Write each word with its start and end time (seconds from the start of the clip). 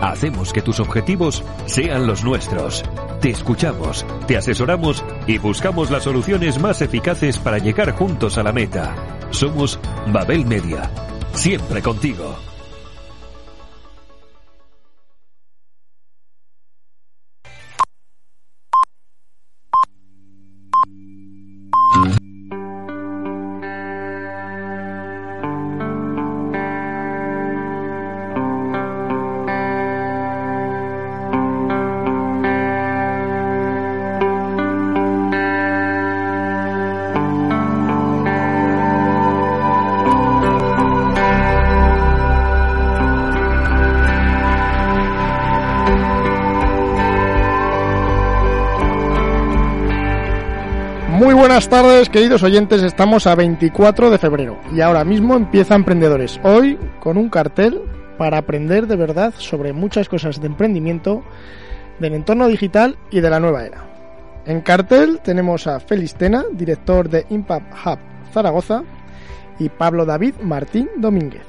Hacemos 0.00 0.52
que 0.52 0.62
tus 0.62 0.80
objetivos 0.80 1.42
sean 1.66 2.06
los 2.06 2.22
nuestros. 2.22 2.84
Te 3.20 3.30
escuchamos, 3.30 4.06
te 4.26 4.36
asesoramos 4.36 5.04
y 5.26 5.38
buscamos 5.38 5.90
las 5.90 6.04
soluciones 6.04 6.60
más 6.60 6.82
eficaces 6.82 7.38
para 7.38 7.58
llegar 7.58 7.92
juntos 7.92 8.38
a 8.38 8.42
la 8.42 8.52
meta. 8.52 8.94
Somos 9.30 9.78
Babel 10.12 10.46
Media. 10.46 10.90
Siempre 11.32 11.82
contigo. 11.82 12.36
Queridos 52.06 52.44
oyentes. 52.44 52.84
Estamos 52.84 53.26
a 53.26 53.34
24 53.34 54.08
de 54.08 54.18
febrero 54.18 54.56
y 54.72 54.82
ahora 54.82 55.04
mismo 55.04 55.34
empieza 55.34 55.74
Emprendedores. 55.74 56.38
Hoy 56.44 56.78
con 57.00 57.16
un 57.16 57.28
cartel 57.28 57.82
para 58.16 58.38
aprender 58.38 58.86
de 58.86 58.94
verdad 58.94 59.34
sobre 59.36 59.72
muchas 59.72 60.08
cosas 60.08 60.40
de 60.40 60.46
emprendimiento, 60.46 61.24
del 61.98 62.14
entorno 62.14 62.46
digital 62.46 62.96
y 63.10 63.18
de 63.18 63.30
la 63.30 63.40
nueva 63.40 63.64
era. 63.64 63.84
En 64.46 64.60
cartel 64.60 65.18
tenemos 65.24 65.66
a 65.66 65.80
Félix 65.80 66.14
Tena, 66.14 66.44
director 66.52 67.08
de 67.08 67.26
Impact 67.30 67.74
Hub 67.84 67.98
Zaragoza, 68.32 68.84
y 69.58 69.68
Pablo 69.68 70.06
David 70.06 70.34
Martín 70.40 70.88
Domínguez, 70.98 71.46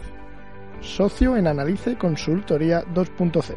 socio 0.81 1.37
en 1.37 1.45
Analice 1.45 1.95
Consultoría 1.95 2.83
2.0. 2.85 3.55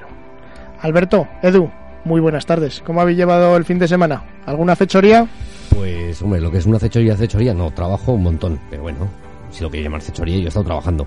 Alberto, 0.82 1.26
Edu, 1.40 1.70
muy 2.04 2.20
buenas 2.20 2.44
tardes. 2.44 2.82
¿Cómo 2.84 3.00
habéis 3.00 3.16
llevado 3.16 3.56
el 3.56 3.64
fin 3.64 3.78
de 3.78 3.88
semana? 3.88 4.24
¿Alguna 4.44 4.76
fechoría? 4.76 5.26
Pues, 5.74 6.20
hombre, 6.22 6.40
lo 6.40 6.50
que 6.50 6.58
es 6.58 6.66
una 6.66 6.78
fechoría, 6.78 7.16
fechoría, 7.16 7.54
no, 7.54 7.70
trabajo 7.70 8.12
un 8.12 8.22
montón. 8.22 8.58
Pero 8.70 8.82
bueno, 8.82 9.08
si 9.50 9.62
lo 9.62 9.70
que 9.70 9.82
llamar 9.82 10.00
fechoría, 10.00 10.38
yo 10.38 10.44
he 10.44 10.48
estado 10.48 10.66
trabajando. 10.66 11.06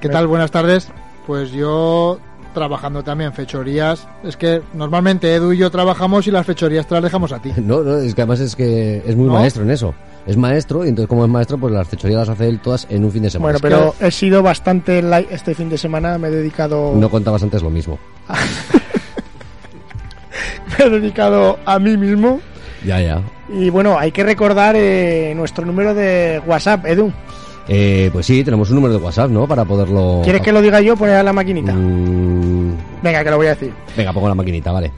¿Qué 0.00 0.08
tal? 0.08 0.26
Buenas 0.26 0.50
tardes. 0.50 0.88
Pues 1.26 1.52
yo 1.52 2.18
trabajando 2.52 3.02
también 3.02 3.32
fechorías. 3.32 4.06
Es 4.24 4.36
que 4.36 4.62
normalmente 4.74 5.34
Edu 5.34 5.52
y 5.52 5.58
yo 5.58 5.70
trabajamos 5.70 6.26
y 6.26 6.30
las 6.30 6.44
fechorías 6.44 6.86
te 6.86 6.94
las 6.94 7.04
dejamos 7.04 7.32
a 7.32 7.40
ti. 7.40 7.52
No, 7.62 7.82
no, 7.82 7.98
es 7.98 8.14
que 8.14 8.22
además 8.22 8.40
es 8.40 8.56
que 8.56 9.02
es 9.06 9.16
muy 9.16 9.26
¿No? 9.26 9.34
maestro 9.34 9.62
en 9.62 9.70
eso. 9.70 9.94
Es 10.26 10.36
maestro 10.36 10.84
y 10.84 10.88
entonces 10.88 11.08
como 11.08 11.24
es 11.24 11.30
maestro, 11.30 11.58
pues 11.58 11.72
las 11.72 11.88
fechorías 11.88 12.20
las 12.20 12.28
hace 12.28 12.48
él 12.48 12.60
todas 12.60 12.86
en 12.90 13.04
un 13.04 13.10
fin 13.10 13.22
de 13.22 13.30
semana. 13.30 13.52
Bueno, 13.52 13.56
Es 13.56 13.62
que 13.62 13.68
pero 13.68 13.94
he 14.06 14.10
sido 14.10 14.42
bastante 14.42 15.02
light 15.02 15.28
este 15.30 15.54
fin 15.54 15.68
de 15.68 15.78
semana. 15.78 16.18
Me 16.18 16.28
he 16.28 16.30
dedicado, 16.30 16.92
No 16.94 17.10
contabas 17.10 17.42
antes 17.42 17.62
lo 17.62 17.70
mismo. 17.70 17.98
me 20.78 20.84
he 20.84 20.90
dedicado 20.90 21.58
a 21.64 21.78
mí 21.78 21.96
mismo. 21.96 22.40
Ya, 22.84 23.00
ya. 23.00 23.20
Y 23.48 23.70
bueno, 23.70 23.98
hay 23.98 24.12
que 24.12 24.24
recordar 24.24 24.74
eh, 24.76 25.32
nuestro 25.36 25.64
número 25.64 25.94
de 25.94 26.40
WhatsApp, 26.46 26.86
Edu. 26.86 27.12
Eh, 27.68 28.10
pues 28.12 28.26
sí, 28.26 28.42
tenemos 28.42 28.68
un 28.70 28.76
número 28.76 28.94
de 28.94 29.00
WhatsApp, 29.04 29.30
¿no? 29.30 29.46
Para 29.46 29.64
poderlo... 29.64 30.20
¿Quieres 30.24 30.42
que 30.42 30.50
lo 30.52 30.60
diga 30.60 30.80
yo? 30.80 30.96
Poner 30.96 31.16
a 31.16 31.22
la 31.22 31.32
maquinita. 31.32 31.72
Mm, 31.72 32.76
Venga, 33.02 33.22
que 33.22 33.30
lo 33.30 33.36
voy 33.36 33.46
a 33.46 33.50
decir. 33.50 33.72
venga, 33.96 34.12
pongo 34.12 34.28
la 34.28 34.34
maquinita, 34.34 34.72
vale. 34.72 34.90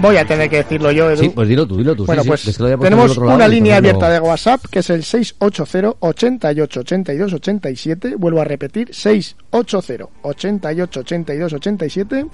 Voy 0.00 0.16
a 0.16 0.24
tener 0.24 0.48
que 0.48 0.58
decirlo 0.58 0.90
yo, 0.90 1.10
Edu. 1.10 1.22
Sí, 1.22 1.28
pues 1.28 1.48
dilo 1.48 1.66
tú, 1.66 1.76
dilo 1.76 1.94
tú. 1.94 2.06
bueno, 2.06 2.22
sí, 2.22 2.28
pues 2.28 2.48
es 2.48 2.56
que 2.56 2.76
tenemos 2.76 3.16
lado 3.16 3.34
una 3.34 3.48
y 3.48 3.50
línea 3.50 3.76
abierta 3.76 4.08
de 4.08 4.20
WhatsApp 4.20 4.64
que 4.70 4.78
es 4.78 4.90
el 4.90 5.04
680 5.04 5.96
88 6.00 6.80
82 6.80 7.32
87. 7.34 8.14
Vuelvo 8.16 8.40
a 8.40 8.44
repetir, 8.44 8.94
680 8.94 10.08
88 10.22 11.00
82 11.00 11.52
87. 11.52 12.26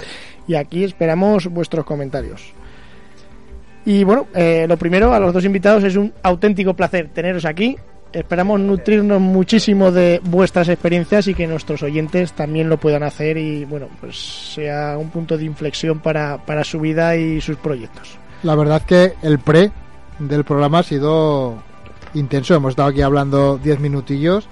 Y 0.48 0.54
aquí 0.54 0.84
esperamos 0.84 1.46
vuestros 1.48 1.84
comentarios. 1.84 2.52
Y 3.84 4.02
bueno, 4.04 4.26
eh, 4.34 4.66
lo 4.68 4.76
primero, 4.76 5.12
a 5.12 5.20
los 5.20 5.32
dos 5.32 5.44
invitados 5.44 5.84
es 5.84 5.96
un 5.96 6.12
auténtico 6.22 6.74
placer 6.74 7.08
teneros 7.12 7.44
aquí. 7.44 7.76
Esperamos 8.16 8.58
nutrirnos 8.58 9.20
muchísimo 9.20 9.92
de 9.92 10.22
vuestras 10.24 10.70
experiencias 10.70 11.28
y 11.28 11.34
que 11.34 11.46
nuestros 11.46 11.82
oyentes 11.82 12.32
también 12.32 12.70
lo 12.70 12.78
puedan 12.78 13.02
hacer 13.02 13.36
y 13.36 13.66
bueno, 13.66 13.88
pues 14.00 14.54
sea 14.54 14.96
un 14.96 15.10
punto 15.10 15.36
de 15.36 15.44
inflexión 15.44 15.98
para, 15.98 16.38
para 16.38 16.64
su 16.64 16.80
vida 16.80 17.14
y 17.14 17.42
sus 17.42 17.58
proyectos. 17.58 18.16
La 18.42 18.54
verdad 18.54 18.80
que 18.80 19.12
el 19.20 19.38
pre 19.38 19.70
del 20.18 20.44
programa 20.44 20.78
ha 20.78 20.82
sido 20.82 21.56
intenso. 22.14 22.54
Hemos 22.54 22.70
estado 22.70 22.88
aquí 22.88 23.02
hablando 23.02 23.58
10 23.58 23.80
minutillos 23.80 24.48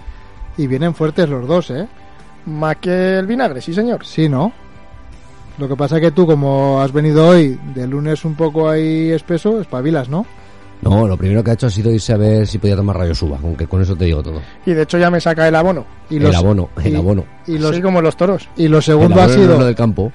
y 0.58 0.66
vienen 0.66 0.94
fuertes 0.94 1.30
los 1.30 1.48
dos, 1.48 1.70
¿eh? 1.70 1.88
Más 2.44 2.76
que 2.76 3.18
el 3.18 3.26
vinagre, 3.26 3.62
sí 3.62 3.72
señor. 3.72 4.04
Sí, 4.04 4.28
¿no? 4.28 4.52
Lo 5.56 5.68
que 5.68 5.76
pasa 5.76 6.02
que 6.02 6.10
tú, 6.10 6.26
como 6.26 6.82
has 6.82 6.92
venido 6.92 7.28
hoy 7.28 7.58
de 7.74 7.86
lunes 7.86 8.26
un 8.26 8.34
poco 8.34 8.68
ahí 8.68 9.10
espeso, 9.10 9.58
espabilas, 9.58 10.10
¿no? 10.10 10.26
No, 10.84 11.08
lo 11.08 11.16
primero 11.16 11.42
que 11.42 11.50
ha 11.50 11.54
hecho 11.54 11.66
ha 11.66 11.70
sido 11.70 11.90
irse 11.90 12.12
a 12.12 12.16
ver 12.16 12.46
si 12.46 12.58
podía 12.58 12.76
tomar 12.76 12.96
rayo 12.98 13.14
suba, 13.14 13.38
aunque 13.42 13.66
con 13.66 13.80
eso 13.82 13.96
te 13.96 14.04
digo 14.04 14.22
todo. 14.22 14.40
Y 14.66 14.72
de 14.72 14.82
hecho 14.82 14.98
ya 14.98 15.10
me 15.10 15.20
saca 15.20 15.48
el 15.48 15.54
abono. 15.54 15.84
Y 16.10 16.16
el 16.16 16.34
abono, 16.34 16.68
el 16.82 16.92
y- 16.92 16.96
abono. 16.96 17.24
Y, 17.46 17.58
los, 17.58 17.72
Así 17.72 17.82
como 17.82 18.00
los 18.02 18.16
toros. 18.16 18.48
y 18.56 18.68
lo 18.68 18.80
segundo 18.82 19.20
ha 19.20 19.26
lo 19.26 19.32
sido 19.32 19.64
del 19.64 19.74
campo. 19.74 20.12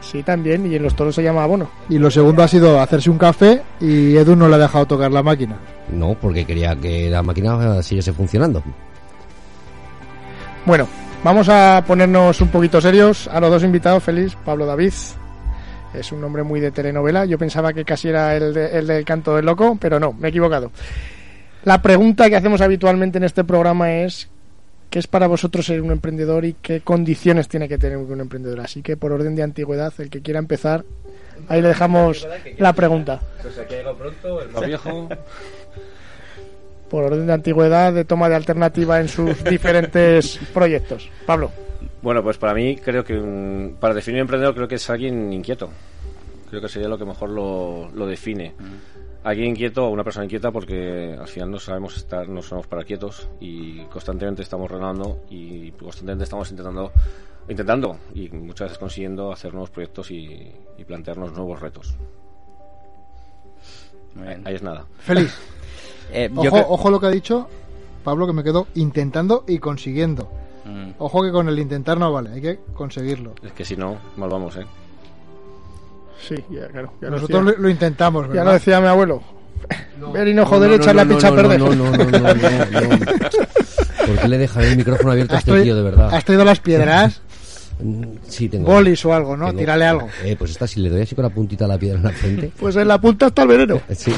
Sí, 0.00 0.22
también. 0.22 0.70
Y 0.70 0.74
en 0.76 0.82
los 0.82 0.94
toros 0.94 1.14
se 1.14 1.22
llama 1.22 1.44
abono. 1.44 1.70
y 1.88 1.98
lo 1.98 2.10
segundo 2.10 2.42
ha 2.42 2.48
sido 2.48 2.80
hacerse 2.80 3.10
un 3.10 3.18
café 3.18 3.62
y 3.80 4.16
Edu 4.16 4.34
no 4.36 4.48
le 4.48 4.56
ha 4.56 4.58
dejado 4.58 4.86
tocar 4.86 5.10
la 5.12 5.22
máquina. 5.22 5.56
No, 5.92 6.14
porque 6.20 6.44
quería 6.44 6.74
que 6.76 7.08
la 7.08 7.22
máquina 7.22 7.82
siguiese 7.82 8.12
funcionando. 8.12 8.62
Bueno, 10.66 10.86
vamos 11.24 11.48
a 11.48 11.82
ponernos 11.86 12.40
un 12.40 12.48
poquito 12.48 12.80
serios. 12.80 13.28
A 13.28 13.40
los 13.40 13.50
dos 13.50 13.62
invitados, 13.64 14.02
feliz, 14.02 14.36
Pablo 14.44 14.66
David. 14.66 14.92
Es 15.98 16.12
un 16.12 16.20
nombre 16.20 16.42
muy 16.42 16.60
de 16.60 16.70
telenovela. 16.70 17.24
Yo 17.24 17.38
pensaba 17.38 17.72
que 17.72 17.84
casi 17.84 18.08
era 18.08 18.36
el, 18.36 18.54
de- 18.54 18.78
el 18.78 18.86
del 18.86 19.04
canto 19.04 19.34
del 19.36 19.46
loco, 19.46 19.76
pero 19.80 19.98
no, 20.00 20.12
me 20.12 20.28
he 20.28 20.30
equivocado. 20.30 20.70
La 21.64 21.82
pregunta 21.82 22.28
que 22.30 22.36
hacemos 22.36 22.60
habitualmente 22.60 23.18
en 23.18 23.24
este 23.24 23.44
programa 23.44 23.92
es 23.92 24.28
¿qué 24.90 24.98
es 25.00 25.06
para 25.06 25.26
vosotros 25.26 25.66
ser 25.66 25.82
un 25.82 25.90
emprendedor 25.90 26.44
y 26.44 26.54
qué 26.54 26.80
condiciones 26.80 27.48
tiene 27.48 27.68
que 27.68 27.76
tener 27.78 27.96
un 27.98 28.20
emprendedor? 28.20 28.60
Así 28.60 28.80
que 28.82 28.96
por 28.96 29.12
orden 29.12 29.34
de 29.36 29.42
antigüedad, 29.42 29.92
el 29.98 30.08
que 30.08 30.22
quiera 30.22 30.38
empezar, 30.38 30.84
ahí 31.48 31.60
le 31.60 31.68
dejamos 31.68 32.26
la 32.58 32.72
pregunta. 32.72 33.20
Más 34.52 34.66
viejo. 34.66 35.08
Por 36.88 37.04
orden 37.04 37.26
de 37.26 37.32
antigüedad, 37.34 37.92
de 37.92 38.04
toma 38.06 38.30
de 38.30 38.36
alternativa 38.36 38.98
en 39.00 39.08
sus 39.08 39.44
diferentes 39.50 40.38
proyectos. 40.54 41.10
Pablo. 41.26 41.50
Bueno, 42.02 42.22
pues 42.22 42.38
para 42.38 42.54
mí 42.54 42.76
creo 42.76 43.04
que 43.04 43.14
mm, 43.14 43.76
para 43.80 43.94
definir 43.94 44.18
un 44.18 44.22
emprendedor 44.22 44.54
creo 44.54 44.68
que 44.68 44.76
es 44.76 44.90
alguien 44.90 45.32
inquieto. 45.32 45.70
Creo 46.48 46.62
que 46.62 46.68
sería 46.68 46.88
lo 46.88 46.96
que 46.96 47.04
mejor 47.04 47.30
lo, 47.30 47.90
lo 47.92 48.06
define. 48.06 48.54
Alguien 49.24 49.50
inquieto 49.50 49.86
o 49.86 49.90
una 49.90 50.04
persona 50.04 50.24
inquieta 50.24 50.50
porque 50.50 51.14
al 51.18 51.26
final 51.26 51.50
no 51.50 51.58
sabemos 51.58 51.96
estar, 51.96 52.28
no 52.28 52.40
somos 52.40 52.66
para 52.66 52.84
quietos 52.84 53.28
y 53.40 53.80
constantemente 53.86 54.42
estamos 54.42 54.70
renando 54.70 55.24
y 55.28 55.72
constantemente 55.72 56.24
estamos 56.24 56.50
intentando, 56.50 56.92
intentando 57.48 57.98
y 58.14 58.28
muchas 58.30 58.66
veces 58.68 58.78
consiguiendo 58.78 59.30
hacer 59.30 59.52
nuevos 59.52 59.70
proyectos 59.70 60.10
y, 60.10 60.50
y 60.78 60.84
plantearnos 60.84 61.32
nuevos 61.32 61.60
retos. 61.60 61.96
Ahí 64.44 64.54
es 64.54 64.62
nada. 64.62 64.86
Feliz. 64.98 65.36
Eh, 66.10 66.30
yo 66.32 66.50
Ojo, 66.50 66.66
ojo 66.70 66.90
lo 66.90 66.98
que 66.98 67.04
ha 67.04 67.10
dicho 67.10 67.50
Pablo, 68.02 68.26
que 68.26 68.32
me 68.32 68.42
quedo 68.42 68.66
intentando 68.74 69.44
y 69.46 69.58
consiguiendo. 69.58 70.30
Mm. 70.68 70.90
Ojo 70.98 71.22
que 71.22 71.30
con 71.32 71.48
el 71.48 71.58
intentar 71.58 71.98
no 71.98 72.12
vale, 72.12 72.30
hay 72.30 72.40
que 72.42 72.60
conseguirlo. 72.74 73.34
Es 73.42 73.52
que 73.52 73.64
si 73.64 73.76
no, 73.76 73.96
mal 74.16 74.28
vamos, 74.28 74.56
¿eh? 74.56 74.66
Sí, 76.26 76.34
ya, 76.50 76.66
claro. 76.68 76.92
ya 77.00 77.08
lo 77.08 77.14
Nosotros 77.16 77.44
decía. 77.44 77.56
lo, 77.58 77.62
lo 77.62 77.68
intentamos, 77.70 78.22
Ya 78.24 78.28
¿verdad? 78.28 78.44
lo 78.44 78.52
decía 78.52 78.80
mi 78.80 78.86
abuelo. 78.88 79.22
Ver 80.12 80.28
y 80.28 80.34
no 80.34 80.44
joder, 80.46 80.72
echar 80.72 80.94
la 80.94 81.04
picha 81.04 81.28
a 81.28 81.34
perder. 81.34 81.58
No, 81.60 81.74
no, 81.74 81.90
no, 81.90 81.96
no, 81.96 82.04
no, 82.06 82.34
no. 82.34 82.98
¿Por 84.06 84.18
qué 84.20 84.28
le 84.28 84.38
dejan 84.38 84.62
el 84.64 84.76
micrófono 84.76 85.12
abierto 85.12 85.34
a 85.34 85.38
¿Has, 85.38 85.48
este 85.48 85.62
tío, 85.62 85.74
de 85.76 85.82
verdad? 85.82 86.14
has 86.14 86.24
traído 86.24 86.44
las 86.44 86.60
piedras? 86.60 87.20
Sí, 88.26 88.48
tengo. 88.48 88.72
Bolis 88.72 89.04
o 89.04 89.14
algo, 89.14 89.36
¿no? 89.36 89.46
tengo- 89.46 89.60
Tírale 89.60 89.86
algo. 89.86 90.08
Eh, 90.24 90.34
pues 90.36 90.50
esta, 90.50 90.66
si 90.66 90.80
le 90.80 90.90
doy 90.90 91.02
así 91.02 91.14
con 91.14 91.22
la 91.22 91.28
puntita 91.30 91.64
de 91.64 91.68
la 91.68 91.78
piedra 91.78 91.96
en 91.98 92.02
la 92.02 92.10
frente. 92.10 92.50
Pues 92.58 92.74
en 92.74 92.88
la 92.88 93.00
punta 93.00 93.26
hasta 93.26 93.42
el 93.42 93.48
veneno. 93.48 93.80
Sí, 93.94 94.12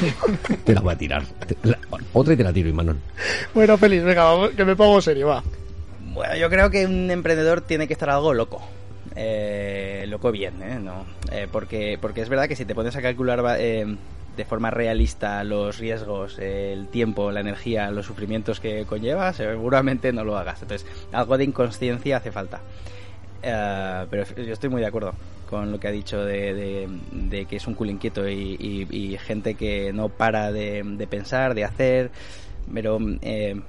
te 0.65 0.73
la 0.73 0.81
voy 0.81 0.95
a 0.95 0.97
tirar. 0.97 1.23
Te- 1.47 1.59
la- 1.69 1.79
otra 2.15 2.33
y 2.33 2.37
te 2.39 2.43
la 2.43 2.55
tiro, 2.55 2.71
Imanol. 2.71 2.97
Bueno, 3.55 3.77
feliz, 3.77 4.03
venga, 4.03 4.25
vamos, 4.25 4.51
que 4.57 4.65
me 4.65 4.75
pongo 4.75 4.99
serio, 5.03 5.27
va. 5.27 5.43
Bueno, 6.13 6.37
yo 6.37 6.51
creo 6.51 6.71
que 6.71 6.87
un 6.87 7.11
emprendedor 7.11 7.61
tiene 7.61 7.87
que 7.87 7.93
estar 7.93 8.11
algo 8.11 8.35
loco. 8.35 8.63
Eh, 9.15 10.05
loco 10.09 10.31
bien, 10.33 10.63
¿eh? 10.63 10.79
No, 10.81 11.07
eh, 11.33 11.47
porque, 11.51 11.99
porque 12.01 12.21
es 12.21 12.29
verdad 12.29 12.49
que 12.49 12.57
si 12.57 12.65
te 12.65 12.75
pones 12.75 12.97
a 12.97 13.03
calcular 13.03 13.43
eh, 13.59 13.97
de 14.37 14.45
forma 14.45 14.71
realista 14.71 15.43
los 15.45 15.79
riesgos, 15.79 16.39
el 16.39 16.89
tiempo, 16.89 17.31
la 17.33 17.41
energía, 17.41 17.91
los 17.91 18.07
sufrimientos 18.07 18.61
que 18.61 18.85
conlleva, 18.87 19.33
seguramente 19.33 20.13
no 20.13 20.25
lo 20.25 20.37
hagas. 20.37 20.63
Entonces, 20.63 20.87
algo 21.13 21.39
de 21.39 21.45
inconsciencia 21.45 22.17
hace 22.19 22.33
falta. 22.33 22.61
Eh, 23.43 24.07
pero 24.11 24.25
yo 24.37 24.53
estoy 24.53 24.69
muy 24.69 24.81
de 24.81 24.87
acuerdo 24.89 25.15
con 25.49 25.73
lo 25.73 25.81
que 25.81 25.89
ha 25.89 25.93
dicho 25.93 26.25
de, 26.25 26.55
de- 26.55 26.89
de 27.13 27.47
que 27.47 27.57
es 27.57 27.67
un 27.67 27.75
culo 27.75 27.91
inquieto 27.91 28.29
y, 28.29 28.57
y- 28.61 28.87
y 28.97 29.19
gente 29.19 29.55
que 29.55 29.93
no 29.93 30.09
para 30.09 30.53
de, 30.53 30.83
de 30.85 31.07
pensar, 31.09 31.55
de 31.55 31.65
hacer, 31.65 32.11
pero 32.73 32.99
eh, 33.23 33.61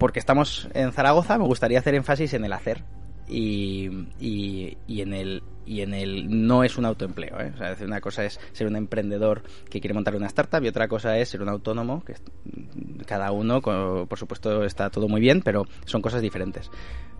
porque 0.00 0.18
estamos 0.18 0.66
en 0.72 0.92
Zaragoza 0.92 1.36
me 1.36 1.44
gustaría 1.44 1.78
hacer 1.78 1.94
énfasis 1.94 2.32
en 2.32 2.46
el 2.46 2.54
hacer 2.54 2.82
y, 3.28 4.08
y, 4.18 4.76
en 5.02 5.12
el 5.12 5.42
y 5.66 5.82
en 5.82 5.92
el 5.92 6.46
no 6.46 6.64
es 6.64 6.78
un 6.78 6.86
autoempleo 6.86 7.38
¿eh? 7.38 7.52
o 7.54 7.58
sea, 7.58 7.76
una 7.84 8.00
cosa 8.00 8.24
es 8.24 8.40
ser 8.52 8.66
un 8.66 8.76
emprendedor 8.76 9.42
que 9.68 9.78
quiere 9.78 9.92
montar 9.94 10.16
una 10.16 10.26
startup 10.26 10.64
y 10.64 10.68
otra 10.68 10.88
cosa 10.88 11.16
es 11.18 11.28
ser 11.28 11.42
un 11.42 11.50
autónomo 11.50 12.02
que 12.02 12.14
cada 13.06 13.30
uno 13.30 13.60
por 13.60 14.18
supuesto 14.18 14.64
está 14.64 14.88
todo 14.88 15.06
muy 15.06 15.20
bien 15.20 15.42
pero 15.42 15.66
son 15.84 16.02
cosas 16.02 16.22
diferentes. 16.22 16.70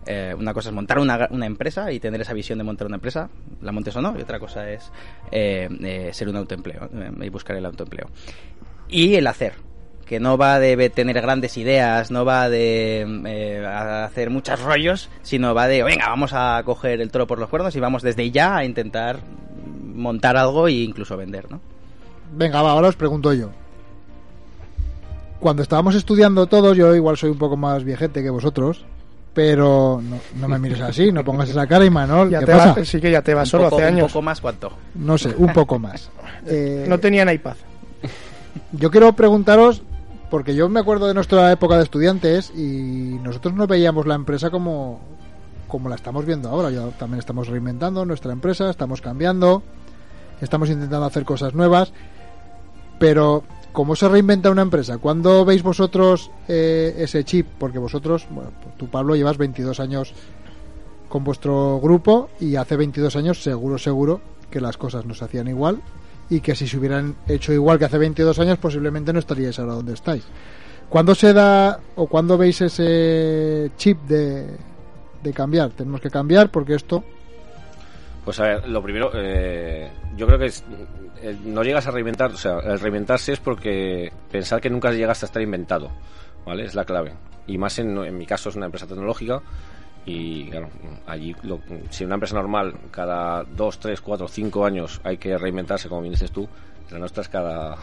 Eh, 0.07 0.33
una 0.35 0.51
cosa 0.51 0.69
es 0.69 0.75
montar 0.75 0.97
una, 0.97 1.27
una 1.29 1.45
empresa 1.45 1.91
y 1.91 1.99
tener 1.99 2.19
esa 2.19 2.33
visión 2.33 2.57
de 2.57 2.63
montar 2.63 2.87
una 2.87 2.95
empresa 2.95 3.29
la 3.61 3.71
montes 3.71 3.95
o 3.95 4.01
no 4.01 4.17
y 4.17 4.21
otra 4.23 4.39
cosa 4.39 4.69
es 4.69 4.91
eh, 5.31 5.69
eh, 5.81 6.09
ser 6.11 6.27
un 6.27 6.37
autoempleo 6.37 6.89
eh, 6.91 7.11
y 7.21 7.29
buscar 7.29 7.55
el 7.55 7.65
autoempleo. 7.65 8.09
Y 8.89 9.13
el 9.13 9.27
hacer 9.27 9.53
que 10.11 10.19
no 10.19 10.37
va 10.37 10.59
de 10.59 10.89
tener 10.89 11.21
grandes 11.21 11.55
ideas, 11.55 12.11
no 12.11 12.25
va 12.25 12.49
de 12.49 13.05
eh, 13.27 13.65
hacer 13.65 14.29
muchos 14.29 14.59
rollos, 14.61 15.07
sino 15.21 15.53
va 15.55 15.67
de, 15.69 15.83
venga, 15.83 16.09
vamos 16.09 16.31
a 16.33 16.61
coger 16.65 16.99
el 16.99 17.09
toro 17.11 17.27
por 17.27 17.39
los 17.39 17.47
cuernos 17.47 17.73
y 17.77 17.79
vamos 17.79 18.03
desde 18.03 18.29
ya 18.29 18.57
a 18.57 18.65
intentar 18.65 19.19
montar 19.95 20.35
algo 20.35 20.67
e 20.67 20.73
incluso 20.73 21.15
vender, 21.15 21.49
¿no? 21.49 21.61
Venga, 22.33 22.61
va, 22.61 22.71
ahora 22.71 22.89
os 22.89 22.97
pregunto 22.97 23.31
yo. 23.33 23.51
Cuando 25.39 25.63
estábamos 25.63 25.95
estudiando 25.95 26.45
todos, 26.45 26.75
yo 26.75 26.93
igual 26.93 27.15
soy 27.15 27.29
un 27.29 27.37
poco 27.37 27.55
más 27.55 27.85
viejete 27.85 28.21
que 28.21 28.29
vosotros, 28.29 28.83
pero 29.33 30.01
no, 30.03 30.17
no 30.41 30.47
me 30.49 30.59
mires 30.59 30.81
así, 30.81 31.09
no 31.13 31.23
pongas 31.23 31.49
esa 31.49 31.65
cara, 31.67 31.85
Imanol. 31.85 32.29
Ya 32.29 32.39
¿Qué 32.41 32.47
te 32.47 32.51
pasa? 32.51 32.73
va, 32.79 32.83
sí 32.83 32.99
que 32.99 33.11
ya 33.11 33.21
te 33.21 33.33
va 33.33 33.43
Un 33.43 33.47
solo 33.47 33.63
poco- 33.69 33.77
hace 33.77 33.87
Un 33.87 33.93
años. 33.95 34.11
poco 34.11 34.21
más 34.23 34.41
cuánto. 34.41 34.73
No 34.95 35.17
sé, 35.17 35.33
un 35.37 35.53
poco 35.53 35.79
más. 35.79 36.11
Eh, 36.45 36.85
No 36.89 36.99
tenían 36.99 37.31
iPad. 37.31 37.55
Yo 38.73 38.91
quiero 38.91 39.13
preguntaros, 39.13 39.83
porque 40.31 40.55
yo 40.55 40.69
me 40.69 40.79
acuerdo 40.79 41.07
de 41.07 41.13
nuestra 41.13 41.51
época 41.51 41.75
de 41.75 41.83
estudiantes 41.83 42.51
y 42.55 43.19
nosotros 43.21 43.53
no 43.53 43.67
veíamos 43.67 44.07
la 44.07 44.15
empresa 44.15 44.49
como, 44.49 45.01
como 45.67 45.89
la 45.89 45.95
estamos 45.95 46.25
viendo 46.25 46.47
ahora. 46.47 46.71
Ya 46.71 46.87
también 46.91 47.19
estamos 47.19 47.49
reinventando 47.49 48.05
nuestra 48.05 48.31
empresa, 48.31 48.69
estamos 48.69 49.01
cambiando, 49.01 49.61
estamos 50.39 50.69
intentando 50.69 51.05
hacer 51.05 51.25
cosas 51.25 51.53
nuevas, 51.53 51.91
pero 52.97 53.43
¿cómo 53.73 53.93
se 53.97 54.07
reinventa 54.07 54.49
una 54.49 54.61
empresa? 54.61 54.99
¿Cuándo 54.99 55.43
veis 55.43 55.63
vosotros 55.63 56.31
eh, 56.47 56.95
ese 56.99 57.25
chip? 57.25 57.47
Porque 57.59 57.77
vosotros, 57.77 58.25
bueno, 58.31 58.51
pues 58.63 58.77
tú 58.77 58.87
Pablo 58.87 59.17
llevas 59.17 59.37
22 59.37 59.81
años 59.81 60.13
con 61.09 61.25
vuestro 61.25 61.77
grupo 61.81 62.29
y 62.39 62.55
hace 62.55 62.77
22 62.77 63.17
años 63.17 63.43
seguro, 63.43 63.77
seguro 63.77 64.21
que 64.49 64.61
las 64.61 64.77
cosas 64.77 65.05
no 65.05 65.13
se 65.13 65.25
hacían 65.25 65.49
igual 65.49 65.81
y 66.31 66.39
que 66.41 66.55
si 66.55 66.67
se 66.67 66.77
hubieran 66.79 67.15
hecho 67.27 67.53
igual 67.53 67.77
que 67.77 67.85
hace 67.85 67.97
22 67.99 68.39
años 68.39 68.57
posiblemente 68.57 69.13
no 69.13 69.19
estaríais 69.19 69.59
ahora 69.59 69.73
donde 69.73 69.93
estáis. 69.93 70.23
¿Cuándo 70.89 71.13
se 71.13 71.31
da 71.33 71.79
o 71.95 72.07
cuándo 72.07 72.37
veis 72.37 72.59
ese 72.61 73.69
chip 73.77 73.99
de, 74.07 74.47
de 75.21 75.33
cambiar? 75.33 75.69
Tenemos 75.71 76.01
que 76.01 76.09
cambiar 76.09 76.49
porque 76.49 76.73
esto... 76.75 77.03
Pues 78.25 78.39
a 78.39 78.43
ver, 78.43 78.67
lo 78.69 78.81
primero, 78.83 79.11
eh, 79.13 79.89
yo 80.15 80.25
creo 80.27 80.39
que 80.39 80.45
es- 80.47 80.63
eh, 81.21 81.35
no 81.45 81.63
llegas 81.63 81.85
a 81.87 81.91
reinventar, 81.91 82.31
o 82.31 82.37
sea, 82.37 82.59
el 82.59 82.79
reinventarse 82.79 83.33
es 83.33 83.39
porque 83.39 84.11
pensar 84.31 84.59
que 84.61 84.69
nunca 84.69 84.91
llegaste 84.91 85.25
a 85.25 85.27
estar 85.27 85.41
inventado, 85.41 85.89
¿vale? 86.45 86.65
Es 86.65 86.75
la 86.75 86.85
clave. 86.85 87.13
Y 87.47 87.57
más 87.57 87.77
en, 87.79 87.97
en 87.97 88.17
mi 88.17 88.25
caso 88.25 88.49
es 88.49 88.55
una 88.55 88.65
empresa 88.67 88.87
tecnológica 88.87 89.41
y, 90.05 90.49
claro, 90.49 90.69
allí, 91.05 91.35
lo- 91.43 91.59
si 91.89 92.03
una 92.05 92.15
empresa 92.15 92.35
normal 92.35 92.73
cada 92.91 93.43
dos, 93.43 93.79
tres, 93.79 94.01
cuatro, 94.01 94.27
cinco 94.27 94.65
años 94.65 94.99
hay 95.03 95.17
que 95.17 95.37
reinventarse, 95.37 95.87
como 95.89 96.01
bien 96.01 96.13
dices 96.13 96.31
tú, 96.31 96.47
la 96.91 96.99
nuestra 96.99 97.21
es 97.23 97.29
cada 97.29 97.77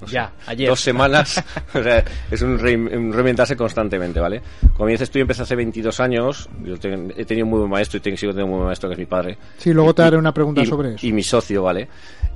no 0.00 0.06
sé, 0.08 0.14
Ya, 0.14 0.32
ayer. 0.46 0.68
dos 0.68 0.80
semanas, 0.80 1.44
o 1.74 1.82
sea, 1.82 2.02
es 2.30 2.40
un, 2.42 2.58
rein- 2.58 2.90
un 2.96 3.12
reinventarse 3.12 3.56
constantemente, 3.56 4.18
¿vale? 4.18 4.42
Como 4.74 4.86
bien 4.86 4.94
dices 4.94 5.10
tú, 5.10 5.18
yo 5.18 5.22
empecé 5.22 5.42
hace 5.42 5.54
22 5.56 6.00
años, 6.00 6.48
yo 6.64 6.76
ten- 6.78 7.12
he 7.16 7.24
tenido 7.24 7.44
un 7.46 7.50
muy 7.50 7.58
buen 7.60 7.70
maestro 7.70 7.98
y 7.98 8.00
tengo, 8.00 8.16
sigo 8.16 8.32
teniendo 8.32 8.46
un 8.46 8.50
muy 8.52 8.58
buen 8.58 8.66
maestro 8.68 8.88
que 8.88 8.94
es 8.94 8.98
mi 8.98 9.06
padre. 9.06 9.38
Sí, 9.58 9.72
luego 9.72 9.94
te 9.94 10.02
Y- 10.02 10.06
haré 10.06 10.16
una 10.16 10.32
pregunta 10.32 10.62
y- 10.62 10.66
sobre 10.66 10.94
eso. 10.94 11.06
Y 11.06 11.12
mi 11.12 11.22
socio, 11.22 11.62
¿vale? 11.62 11.86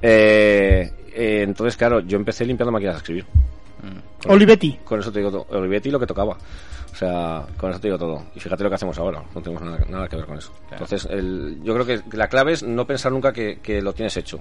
Eh, 0.01 0.91
eh, 1.13 1.43
entonces, 1.43 1.77
claro, 1.77 2.01
yo 2.01 2.17
empecé 2.17 2.45
limpiando 2.47 2.71
máquinas 2.73 2.95
de 2.95 2.99
escribir. 2.99 3.25
Con- 4.23 4.33
Olivetti. 4.33 4.79
Con 4.85 5.01
eso 5.01 5.13
te 5.13 5.19
digo 5.21 5.31
todo. 5.31 5.47
Olivetti 5.59 5.91
lo 5.91 5.99
que 6.01 6.07
tocaba. 6.07 6.37
O 6.91 6.95
sea, 6.99 7.45
con 7.57 7.71
eso 7.71 7.79
te 7.81 7.89
digo 7.89 7.99
todo. 7.99 8.25
Y 8.35 8.41
fíjate 8.41 8.65
lo 8.65 8.69
que 8.71 8.75
hacemos 8.75 8.99
ahora. 8.99 9.23
No 9.35 9.41
tenemos 9.41 9.63
nada, 9.63 9.79
nada 9.89 10.09
que 10.09 10.17
ver 10.17 10.27
con 10.27 10.39
eso. 10.39 10.53
Entonces, 10.73 11.07
el, 11.11 11.61
yo 11.63 11.75
creo 11.75 11.87
que 11.87 12.17
la 12.17 12.29
clave 12.29 12.53
es 12.53 12.63
no 12.63 12.87
pensar 12.87 13.13
nunca 13.13 13.33
que, 13.33 13.61
que 13.63 13.81
lo 13.81 13.93
tienes 13.93 14.17
hecho. 14.17 14.41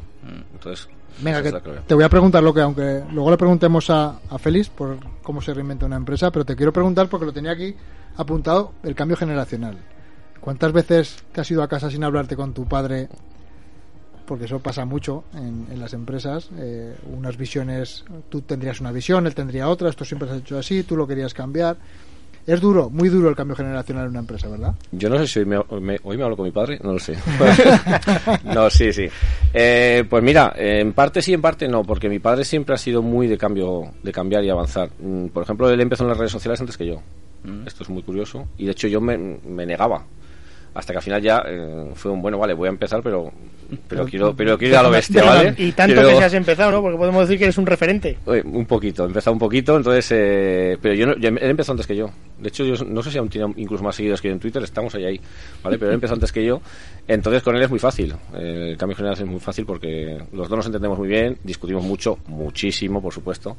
Entonces, 0.54 0.88
Venga, 1.20 1.38
esa 1.40 1.42
que 1.44 1.48
es 1.50 1.54
la 1.54 1.62
clave. 1.62 1.82
te 1.86 1.94
voy 1.94 2.04
a 2.04 2.10
preguntar 2.10 2.42
lo 2.42 2.54
que, 2.54 2.62
aunque 2.62 3.04
luego 3.12 3.30
le 3.32 3.38
preguntemos 3.38 3.90
a, 3.90 4.20
a 4.30 4.38
Félix 4.40 4.70
por 4.70 4.98
cómo 5.22 5.42
se 5.42 5.54
reinventa 5.54 5.86
una 5.86 5.98
empresa, 5.98 6.32
pero 6.32 6.46
te 6.46 6.56
quiero 6.56 6.72
preguntar 6.74 7.08
porque 7.10 7.26
lo 7.28 7.34
tenía 7.34 7.52
aquí 7.52 7.76
apuntado, 8.16 8.74
el 8.84 8.96
cambio 8.96 9.18
generacional. 9.18 9.78
¿Cuántas 10.42 10.72
veces 10.72 11.24
te 11.34 11.42
has 11.42 11.52
ido 11.52 11.62
a 11.62 11.68
casa 11.68 11.92
sin 11.92 12.04
hablarte 12.04 12.36
con 12.36 12.54
tu 12.54 12.66
padre? 12.66 13.10
Porque 14.28 14.46
eso 14.46 14.60
pasa 14.60 14.86
mucho 14.86 15.24
en, 15.34 15.66
en 15.72 15.80
las 15.80 15.94
empresas. 15.94 16.50
eh, 16.58 16.94
unas 17.18 17.38
visiones, 17.38 18.04
tú 18.30 18.42
tendrías 18.42 18.80
una 18.82 18.92
visión, 18.92 19.26
él 19.26 19.34
tendría 19.34 19.70
otra, 19.70 19.90
esto 19.90 20.04
siempre 20.06 20.28
se 20.28 20.36
ha 20.36 20.38
hecho 20.38 20.58
así, 20.60 20.84
tú 20.84 20.96
lo 20.98 21.08
querías 21.08 21.34
cambiar. 21.34 21.78
Es 22.46 22.62
duro, 22.62 22.90
muy 22.90 23.10
duro 23.10 23.28
el 23.28 23.36
cambio 23.36 23.58
generacional 23.58 24.06
en 24.06 24.12
una 24.12 24.20
empresa, 24.20 24.48
¿verdad? 24.48 24.74
Yo 24.94 25.10
no 25.10 25.18
sé 25.18 25.28
si 25.28 25.40
hoy 25.40 25.46
me, 25.46 25.58
me- 25.82 26.00
hoy 26.04 26.16
me 26.18 26.24
hablo 26.24 26.38
con 26.38 26.46
mi 26.46 26.52
padre, 26.52 26.80
no 26.82 26.94
lo 26.94 27.00
sé. 27.00 27.18
no, 28.44 28.70
sí, 28.70 28.94
sí. 28.94 29.06
Eh, 29.54 30.06
pues 30.10 30.24
mira, 30.24 30.54
en 30.56 30.94
parte 30.94 31.22
sí, 31.22 31.34
en 31.34 31.42
parte 31.42 31.68
no, 31.68 31.84
porque 31.84 32.08
mi 32.10 32.20
padre 32.20 32.46
siempre 32.46 32.74
ha 32.76 32.78
sido 32.78 33.02
muy 33.02 33.28
de 33.28 33.38
cambio, 33.38 33.92
de 34.04 34.12
cambiar 34.14 34.44
y 34.46 34.50
avanzar. 34.50 34.90
Mm, 35.00 35.28
Por 35.28 35.44
ejemplo, 35.44 35.70
él 35.70 35.82
empezó 35.82 36.04
en 36.04 36.10
las 36.10 36.18
redes 36.18 36.32
sociales 36.32 36.60
antes 36.62 36.78
que 36.78 36.86
yo. 36.88 37.02
Esto 37.66 37.84
es 37.84 37.90
muy 37.90 38.04
curioso. 38.04 38.48
Y 38.58 38.66
de 38.66 38.72
hecho 38.72 38.88
yo 38.88 39.00
me, 39.00 39.18
me 39.18 39.66
negaba. 39.66 40.06
Hasta 40.74 40.94
que 40.94 40.98
al 40.98 41.04
final 41.04 41.22
ya 41.22 41.44
eh, 41.48 41.92
fue 41.96 42.12
un 42.12 42.22
bueno, 42.22 42.38
vale, 42.38 42.54
voy 42.54 42.68
a 42.68 42.70
empezar, 42.72 43.02
pero 43.02 43.32
pero 43.88 44.06
quiero 44.06 44.34
pero 44.36 44.58
quiero 44.58 44.74
ir 44.76 44.78
a 44.80 44.84
lo 44.84 44.92
bestia, 44.92 45.24
¿vale? 45.24 45.54
Y 45.58 45.72
tanto 45.72 45.96
que 46.02 46.16
se 46.16 46.24
has 46.24 46.34
empezado, 46.36 46.72
¿no? 46.72 46.82
Porque 46.82 46.98
podemos 46.98 47.22
decir 47.28 47.38
que 47.40 47.46
eres 47.46 47.58
un 47.58 47.66
referente. 47.66 48.18
Un 48.46 48.66
poquito, 48.66 49.04
he 49.04 49.08
empezado 49.08 49.34
un 49.34 49.40
poquito, 49.40 49.76
entonces, 49.76 50.08
eh, 50.12 50.78
pero 50.82 50.94
yo, 50.94 51.08
no, 51.08 51.18
yo- 51.18 51.30
él 51.30 51.38
empezó 51.42 51.72
antes 51.72 51.88
que 51.88 51.96
yo. 51.96 52.10
De 52.40 52.50
hecho, 52.50 52.64
yo 52.64 52.76
no 52.86 53.02
sé 53.02 53.10
si 53.12 53.18
aún 53.18 53.28
tiene 53.30 53.52
incluso 53.58 53.84
más 53.84 53.96
seguidores 53.96 54.22
que 54.22 54.28
yo 54.28 54.34
en 54.36 54.40
Twitter, 54.40 54.62
estamos 54.62 54.94
ahí, 54.96 55.06
ahí, 55.06 55.22
¿vale? 55.64 55.78
Pero 55.80 55.90
él 55.90 55.96
empezó 55.96 56.14
antes 56.14 56.32
que 56.32 56.46
yo, 56.46 56.62
entonces 57.08 57.42
con 57.42 57.56
él 57.56 57.64
es 57.64 57.70
muy 57.70 57.80
fácil. 57.80 58.14
Eh, 58.36 58.70
el 58.72 58.78
cambio 58.78 58.96
general 58.96 59.18
es 59.18 59.26
muy 59.26 59.40
fácil 59.40 59.66
porque 59.66 60.18
los 60.32 60.48
dos 60.48 60.58
nos 60.58 60.66
entendemos 60.68 60.98
muy 61.00 61.08
bien, 61.08 61.38
discutimos 61.44 61.84
mucho, 61.84 62.20
muchísimo, 62.28 63.02
por 63.02 63.14
supuesto, 63.14 63.58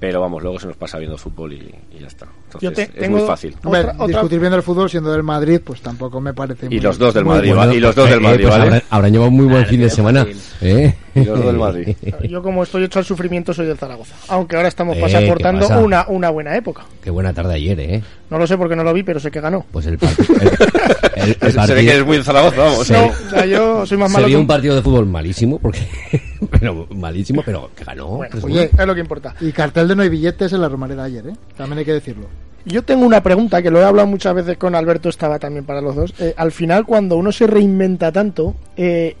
pero 0.00 0.20
vamos, 0.20 0.42
luego 0.42 0.58
se 0.58 0.66
nos 0.66 0.76
pasa 0.76 0.98
viendo 0.98 1.16
fútbol 1.18 1.52
y, 1.52 1.72
y 1.92 2.00
ya 2.00 2.06
está. 2.06 2.26
Entonces, 2.46 2.60
Yo 2.62 2.72
te- 2.72 2.82
es 2.84 2.92
tengo 2.94 3.18
muy 3.18 3.26
fácil. 3.26 3.54
Otra- 3.62 3.92
otra- 3.98 4.06
discutir 4.06 4.40
viendo 4.40 4.56
el 4.56 4.62
fútbol 4.62 4.88
siendo 4.90 5.12
del 5.12 5.22
Madrid, 5.22 5.60
pues 5.62 5.80
tampoco 5.82 6.20
me 6.22 6.32
parece 6.34 6.66
Y 6.66 6.70
muy- 6.70 6.80
los 6.80 6.98
dos 6.98 7.12
del 7.14 7.24
Madrid, 7.26 7.50
bueno. 7.50 7.60
¿vale? 7.66 7.76
Y 7.76 7.80
los 7.80 7.94
dos 7.94 8.08
del 8.08 8.18
Eh, 8.18 8.22
Madrid, 8.22 8.40
pues 8.42 8.50
¿vale? 8.50 8.64
habrán, 8.64 8.82
habrán 8.88 9.12
llevado 9.12 9.30
un 9.30 9.36
muy 9.36 9.44
buen 9.44 9.56
Claro, 9.58 9.68
fin 9.70 9.80
de 9.82 9.90
semana. 9.90 10.24
fácil. 10.24 10.40
¿eh? 10.62 10.94
Y 11.14 11.24
los 11.24 11.38
dos 11.38 11.46
del 11.46 11.56
Madrid. 11.56 11.96
Yo 12.28 12.42
como 12.42 12.62
estoy 12.62 12.84
hecho 12.84 12.98
al 13.00 13.04
sufrimiento 13.04 13.52
soy 13.54 13.66
del 13.66 13.76
Zaragoza. 13.78 14.14
Aunque 14.28 14.56
ahora 14.56 14.68
estamos 14.68 14.96
Eh, 14.96 15.00
pasaportando 15.00 15.68
una, 15.80 16.06
una 16.08 16.30
buena 16.30 16.56
época. 16.56 16.84
Qué 17.02 17.10
buena 17.10 17.32
tarde 17.32 17.54
ayer, 17.54 17.78
¿eh? 17.80 18.02
No 18.30 18.38
lo 18.38 18.46
sé 18.46 18.56
porque 18.56 18.76
no 18.76 18.84
lo 18.84 18.92
vi, 18.92 19.02
pero 19.02 19.18
sé 19.18 19.30
que 19.30 19.40
ganó. 19.40 19.64
Pues 19.72 19.86
el, 19.86 19.98
par- 19.98 20.10
el- 20.18 21.22
el- 21.22 21.28
el 21.28 21.36
Se 21.38 21.46
ve 21.48 21.52
partido... 21.54 21.76
que 21.76 21.90
eres 21.90 22.06
muy 22.06 22.16
de 22.18 22.22
Zaragoza, 22.24 22.56
vamos. 22.62 22.90
No, 22.90 23.44
yo 23.44 23.86
soy 23.86 23.98
más 23.98 24.10
Se 24.10 24.14
malo 24.18 24.26
vio 24.28 24.36
que 24.36 24.40
un 24.40 24.46
partido 24.46 24.76
de 24.76 24.82
fútbol 24.82 25.06
malísimo, 25.06 25.58
porque 25.58 25.80
pero 26.60 26.86
malísimo, 26.94 27.42
pero 27.44 27.70
que 27.74 27.84
ganó. 27.84 28.06
Bueno, 28.08 28.30
Pues 28.32 28.44
oye, 28.44 28.70
es 28.76 28.86
lo 28.86 28.94
que 28.94 29.00
importa. 29.00 29.34
Y 29.40 29.52
cartel 29.52 29.88
de 29.88 29.96
no 29.96 30.02
hay 30.02 30.08
billetes 30.08 30.52
en 30.52 30.60
la 30.60 30.68
Romareda 30.68 31.04
ayer, 31.04 31.26
¿eh? 31.26 31.32
También 31.56 31.78
hay 31.80 31.84
que 31.84 31.92
decirlo. 31.94 32.26
Yo 32.66 32.82
tengo 32.82 33.06
una 33.06 33.22
pregunta 33.22 33.62
que 33.62 33.70
lo 33.70 33.80
he 33.80 33.84
hablado 33.84 34.06
muchas 34.06 34.34
veces 34.34 34.58
con 34.58 34.74
Alberto, 34.74 35.08
estaba 35.08 35.38
también 35.38 35.64
para 35.64 35.80
los 35.80 35.96
dos. 35.96 36.14
Eh, 36.20 36.34
al 36.36 36.52
final, 36.52 36.84
cuando 36.84 37.16
uno 37.16 37.32
se 37.32 37.46
reinventa 37.46 38.12
tanto, 38.12 38.54
eh, 38.76 39.16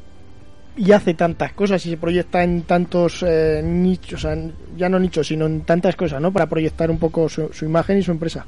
y 0.76 0.92
hace 0.92 1.14
tantas 1.14 1.52
cosas 1.52 1.84
y 1.86 1.90
se 1.90 1.96
proyecta 1.96 2.42
en 2.42 2.62
tantos 2.62 3.24
eh, 3.26 3.60
nichos, 3.64 4.24
o 4.24 4.28
sea, 4.28 4.38
ya 4.76 4.88
no 4.88 4.98
nichos, 4.98 5.26
sino 5.26 5.46
en 5.46 5.62
tantas 5.62 5.96
cosas, 5.96 6.20
¿no? 6.20 6.32
Para 6.32 6.46
proyectar 6.46 6.90
un 6.90 6.98
poco 6.98 7.28
su, 7.28 7.50
imagen 7.62 7.98
y 7.98 8.02
su 8.02 8.12
empresa. 8.12 8.46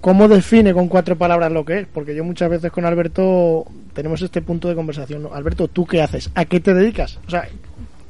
¿Cómo 0.00 0.28
define 0.28 0.72
con 0.72 0.88
cuatro 0.88 1.16
palabras 1.16 1.50
lo 1.50 1.64
que 1.64 1.80
es? 1.80 1.86
Porque 1.86 2.14
yo 2.14 2.24
muchas 2.24 2.50
veces 2.50 2.70
con 2.70 2.84
Alberto 2.84 3.64
tenemos 3.92 4.20
este 4.22 4.42
punto 4.42 4.68
de 4.68 4.74
conversación. 4.74 5.28
Alberto, 5.32 5.68
¿tú 5.68 5.86
qué 5.86 6.02
haces? 6.02 6.30
¿A 6.34 6.44
qué 6.44 6.60
te 6.60 6.74
dedicas? 6.74 7.18
O 7.26 7.30
sea, 7.30 7.48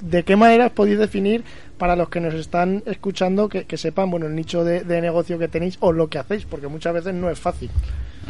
¿de 0.00 0.22
qué 0.24 0.36
manera 0.36 0.68
podéis 0.70 0.98
definir 0.98 1.44
para 1.78 1.96
los 1.96 2.08
que 2.08 2.20
nos 2.20 2.34
están 2.34 2.82
escuchando 2.86 3.48
que, 3.48 3.64
que 3.64 3.76
sepan 3.76 4.10
bueno 4.10 4.26
el 4.26 4.34
nicho 4.34 4.64
de, 4.64 4.82
de 4.82 5.00
negocio 5.00 5.38
que 5.38 5.48
tenéis 5.48 5.76
o 5.80 5.92
lo 5.92 6.08
que 6.08 6.18
hacéis? 6.18 6.44
Porque 6.44 6.68
muchas 6.68 6.92
veces 6.92 7.14
no 7.14 7.30
es 7.30 7.38
fácil. 7.38 7.70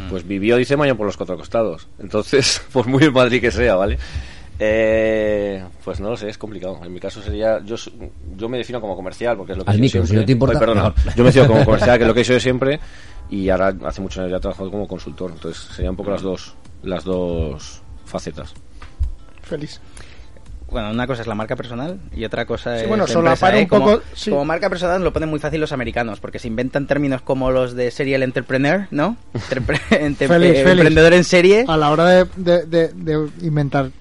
Pues 0.09 0.27
vivió 0.27 0.57
dice 0.57 0.77
mañana 0.77 0.95
por 0.95 1.07
los 1.07 1.17
cuatro 1.17 1.35
costados. 1.37 1.87
Entonces, 1.99 2.61
por 2.71 2.87
muy 2.87 3.03
en 3.03 3.13
Madrid 3.13 3.41
que 3.41 3.51
sea, 3.51 3.75
¿vale? 3.75 3.97
Eh, 4.59 5.63
pues 5.83 5.99
no 5.99 6.09
lo 6.09 6.17
sé, 6.17 6.29
es 6.29 6.37
complicado. 6.37 6.79
En 6.83 6.91
mi 6.93 6.99
caso 6.99 7.21
sería. 7.21 7.59
Yo, 7.63 7.75
yo 8.35 8.49
me 8.49 8.57
defino 8.57 8.81
como 8.81 8.95
comercial, 8.95 9.37
porque 9.37 9.51
es 9.53 9.57
lo 9.57 9.65
que 9.65 9.71
Al 9.71 9.79
micro, 9.79 10.01
si 10.01 10.07
siempre. 10.07 10.21
no 10.21 10.25
te 10.25 10.31
importa, 10.31 10.55
Ay, 10.55 10.59
perdona. 10.59 10.83
mejor. 10.95 11.15
Yo 11.15 11.23
me 11.23 11.29
defino 11.29 11.47
como 11.47 11.65
comercial, 11.65 11.97
que 11.97 12.03
es 12.03 12.07
lo 12.07 12.13
que 12.13 12.21
he 12.21 12.25
sido 12.25 12.39
siempre. 12.39 12.79
Y 13.29 13.49
ahora 13.49 13.73
hace 13.85 14.01
muchos 14.01 14.19
años 14.19 14.31
ya 14.31 14.37
he 14.37 14.41
trabajado 14.41 14.71
como 14.71 14.87
consultor. 14.87 15.31
Entonces 15.31 15.63
serían 15.75 15.91
un 15.91 15.97
poco 15.97 16.11
las 16.11 16.21
dos, 16.21 16.55
las 16.83 17.03
dos 17.03 17.81
facetas. 18.05 18.53
Feliz. 19.43 19.79
Bueno, 20.69 20.89
una 20.91 21.07
cosa 21.07 21.21
es 21.21 21.27
la 21.27 21.35
marca 21.35 21.55
personal 21.55 21.97
y 22.13 22.25
otra 22.25 22.45
cosa 22.45 22.75
Sí, 22.75 22.81
es. 22.83 22.87
bueno, 22.89 23.05
empresa, 23.07 23.57
¿eh? 23.57 23.61
un 23.61 23.67
como, 23.67 23.85
poco, 23.85 24.03
sí. 24.13 24.29
como 24.29 24.43
marca 24.43 24.67
personal 24.67 25.01
lo 25.01 25.13
ponen 25.13 25.29
muy 25.29 25.39
fácil 25.39 25.61
los 25.61 25.71
americanos, 25.71 26.19
porque 26.19 26.39
se 26.39 26.49
inventan 26.49 26.87
términos 26.87 27.21
como 27.21 27.51
los 27.51 27.73
de 27.73 27.89
serial 27.89 28.21
entrepreneur, 28.21 28.85
¿no? 28.91 29.15
Entrepre- 29.33 29.79
eh, 29.91 30.13
Félix. 30.27 30.59
Emprendedor 30.59 31.13
en 31.13 31.23
serie. 31.23 31.63
A 31.69 31.77
la 31.77 31.89
hora 31.89 32.05
de, 32.07 32.25
de- 32.35 32.65
de- 32.65 32.89
de 32.89 33.29
inventar 33.47 33.91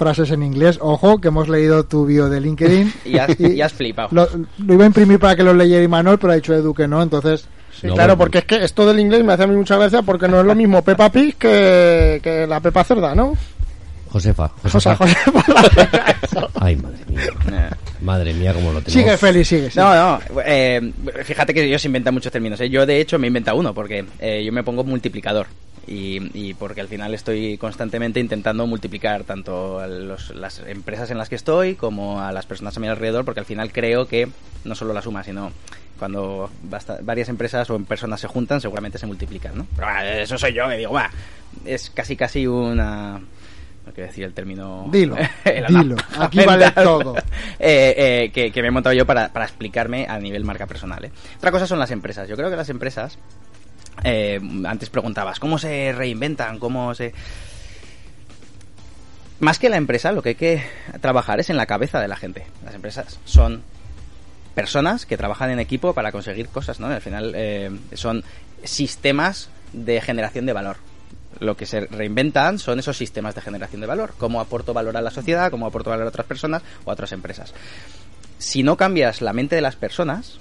frases 0.00 0.30
en 0.30 0.42
inglés, 0.42 0.78
ojo, 0.80 1.20
que 1.20 1.28
hemos 1.28 1.46
leído 1.50 1.84
tu 1.84 2.06
bio 2.06 2.30
de 2.30 2.40
LinkedIn. 2.40 2.92
Y 3.04 3.18
has, 3.18 3.38
y 3.38 3.60
has 3.60 3.72
flipado. 3.74 4.08
Lo, 4.12 4.26
lo 4.64 4.74
iba 4.74 4.84
a 4.84 4.86
imprimir 4.86 5.18
para 5.18 5.36
que 5.36 5.42
lo 5.42 5.52
leyera 5.52 5.84
Imanol, 5.84 6.18
pero 6.18 6.32
ha 6.32 6.36
dicho 6.36 6.54
Edu 6.54 6.72
que 6.72 6.88
no, 6.88 7.02
entonces... 7.02 7.46
Sí, 7.78 7.86
No, 7.86 7.94
claro, 7.94 8.16
porque 8.16 8.38
es 8.38 8.44
que 8.46 8.64
esto 8.64 8.86
del 8.86 8.98
inglés 8.98 9.22
me 9.22 9.34
hace 9.34 9.42
a 9.42 9.46
mí 9.46 9.54
mucha 9.54 9.76
gracia 9.76 10.00
porque 10.02 10.26
no 10.26 10.40
es 10.40 10.46
lo 10.46 10.54
mismo 10.54 10.82
Peppa 10.82 11.10
Pig 11.12 11.36
que, 11.36 12.18
que 12.22 12.46
la 12.46 12.60
Pepa 12.60 12.82
Cerda, 12.82 13.14
¿no? 13.14 13.34
Josefa, 14.10 14.50
O 14.64 14.80
sea, 14.80 14.96
Josefa. 14.96 14.96
joder, 14.96 16.16
eso. 16.22 16.50
Ay, 16.60 16.76
madre 16.76 16.98
mía. 17.06 17.70
Madre 18.00 18.34
mía, 18.34 18.52
cómo 18.54 18.72
lo 18.72 18.80
tenemos. 18.82 18.92
Sigue, 18.92 19.16
Félix, 19.16 19.48
sigue. 19.48 19.70
sigue. 19.70 19.80
No, 19.80 19.94
no, 19.94 20.20
eh, 20.44 20.92
fíjate 21.24 21.54
que 21.54 21.62
ellos 21.64 21.84
inventan 21.84 22.14
muchos 22.14 22.32
términos. 22.32 22.60
¿eh? 22.60 22.68
Yo, 22.68 22.84
de 22.86 23.00
hecho, 23.00 23.18
me 23.20 23.28
inventa 23.28 23.54
uno, 23.54 23.72
porque 23.72 24.04
eh, 24.18 24.42
yo 24.44 24.52
me 24.52 24.64
pongo 24.64 24.82
multiplicador. 24.82 25.46
Y, 25.86 26.30
y 26.38 26.54
porque 26.54 26.80
al 26.82 26.88
final 26.88 27.14
estoy 27.14 27.56
constantemente 27.58 28.20
intentando 28.20 28.66
multiplicar 28.66 29.24
tanto 29.24 29.80
a 29.80 29.86
los- 29.86 30.34
las 30.34 30.60
empresas 30.60 31.10
en 31.10 31.18
las 31.18 31.28
que 31.28 31.34
estoy 31.36 31.74
como 31.74 32.20
a 32.20 32.32
las 32.32 32.46
personas 32.46 32.76
a 32.76 32.80
mi 32.80 32.86
alrededor, 32.86 33.24
porque 33.24 33.40
al 33.40 33.46
final 33.46 33.72
creo 33.72 34.06
que 34.06 34.28
no 34.64 34.74
solo 34.74 34.92
la 34.92 35.02
suma, 35.02 35.24
sino 35.24 35.50
cuando 35.98 36.50
basta- 36.62 36.98
varias 37.02 37.28
empresas 37.28 37.68
o 37.70 37.78
personas 37.80 38.20
se 38.20 38.28
juntan, 38.28 38.60
seguramente 38.60 38.98
se 38.98 39.06
multiplican, 39.06 39.56
¿no? 39.56 39.66
Pero, 39.74 39.88
ah, 39.88 40.06
eso 40.20 40.38
soy 40.38 40.52
yo, 40.52 40.68
que 40.68 40.76
digo, 40.76 40.92
va, 40.92 41.10
es 41.64 41.90
casi 41.90 42.14
casi 42.16 42.46
una... 42.46 43.18
No 43.86 43.92
quiero 43.94 44.08
decir 44.08 44.24
el 44.24 44.32
término... 44.34 44.86
Dilo, 44.92 45.16
el 45.44 45.66
dilo. 45.66 45.96
Aquí 46.18 46.40
vale 46.46 46.70
todo. 46.72 47.14
Eh, 47.62 47.94
eh, 48.24 48.30
que, 48.32 48.50
que 48.52 48.62
me 48.62 48.68
he 48.68 48.70
montado 48.70 48.94
yo 48.94 49.04
para, 49.04 49.28
para 49.34 49.44
explicarme 49.44 50.06
a 50.08 50.18
nivel 50.18 50.44
marca 50.44 50.66
personal. 50.66 51.04
¿eh? 51.04 51.10
Otra 51.36 51.50
cosa 51.50 51.66
son 51.66 51.78
las 51.78 51.90
empresas. 51.90 52.26
Yo 52.26 52.34
creo 52.34 52.48
que 52.48 52.56
las 52.56 52.70
empresas, 52.70 53.18
eh, 54.04 54.40
antes 54.66 54.90
preguntabas, 54.90 55.38
¿cómo 55.38 55.58
se 55.58 55.92
reinventan? 55.92 56.58
¿Cómo 56.58 56.94
se...? 56.94 57.12
Más 59.40 59.58
que 59.58 59.70
la 59.70 59.76
empresa, 59.76 60.12
lo 60.12 60.22
que 60.22 60.30
hay 60.30 60.34
que 60.34 60.62
trabajar 61.00 61.40
es 61.40 61.48
en 61.48 61.56
la 61.56 61.66
cabeza 61.66 62.00
de 62.00 62.08
la 62.08 62.16
gente. 62.16 62.46
Las 62.64 62.74
empresas 62.74 63.18
son 63.24 63.62
personas 64.54 65.06
que 65.06 65.16
trabajan 65.16 65.50
en 65.50 65.60
equipo 65.60 65.94
para 65.94 66.12
conseguir 66.12 66.48
cosas, 66.48 66.78
¿no? 66.80 66.88
Al 66.88 67.00
final 67.00 67.32
eh, 67.34 67.70
son 67.94 68.22
sistemas 68.64 69.48
de 69.72 70.00
generación 70.02 70.44
de 70.44 70.52
valor. 70.52 70.76
Lo 71.38 71.56
que 71.56 71.64
se 71.64 71.80
reinventan 71.80 72.58
son 72.58 72.78
esos 72.78 72.98
sistemas 72.98 73.34
de 73.34 73.40
generación 73.40 73.80
de 73.80 73.86
valor. 73.86 74.12
Cómo 74.18 74.40
aporto 74.40 74.74
valor 74.74 74.96
a 74.98 75.00
la 75.00 75.10
sociedad, 75.10 75.50
cómo 75.50 75.66
aporto 75.66 75.88
valor 75.88 76.04
a 76.04 76.10
otras 76.10 76.26
personas 76.26 76.62
o 76.84 76.90
a 76.90 76.92
otras 76.92 77.12
empresas. 77.12 77.54
Si 78.38 78.62
no 78.62 78.76
cambias 78.76 79.22
la 79.22 79.32
mente 79.32 79.54
de 79.56 79.62
las 79.62 79.76
personas, 79.76 80.38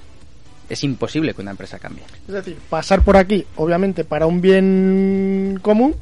es 0.70 0.84
imposible 0.84 1.34
que 1.34 1.42
una 1.42 1.52
empresa 1.52 1.80
cambie. 1.80 2.04
Es 2.28 2.34
decir, 2.34 2.58
pasar 2.70 3.02
por 3.02 3.18
aquí, 3.18 3.46
obviamente, 3.56 4.04
para 4.04 4.26
un 4.26 4.40
bien 4.42 5.60
común, 5.62 5.96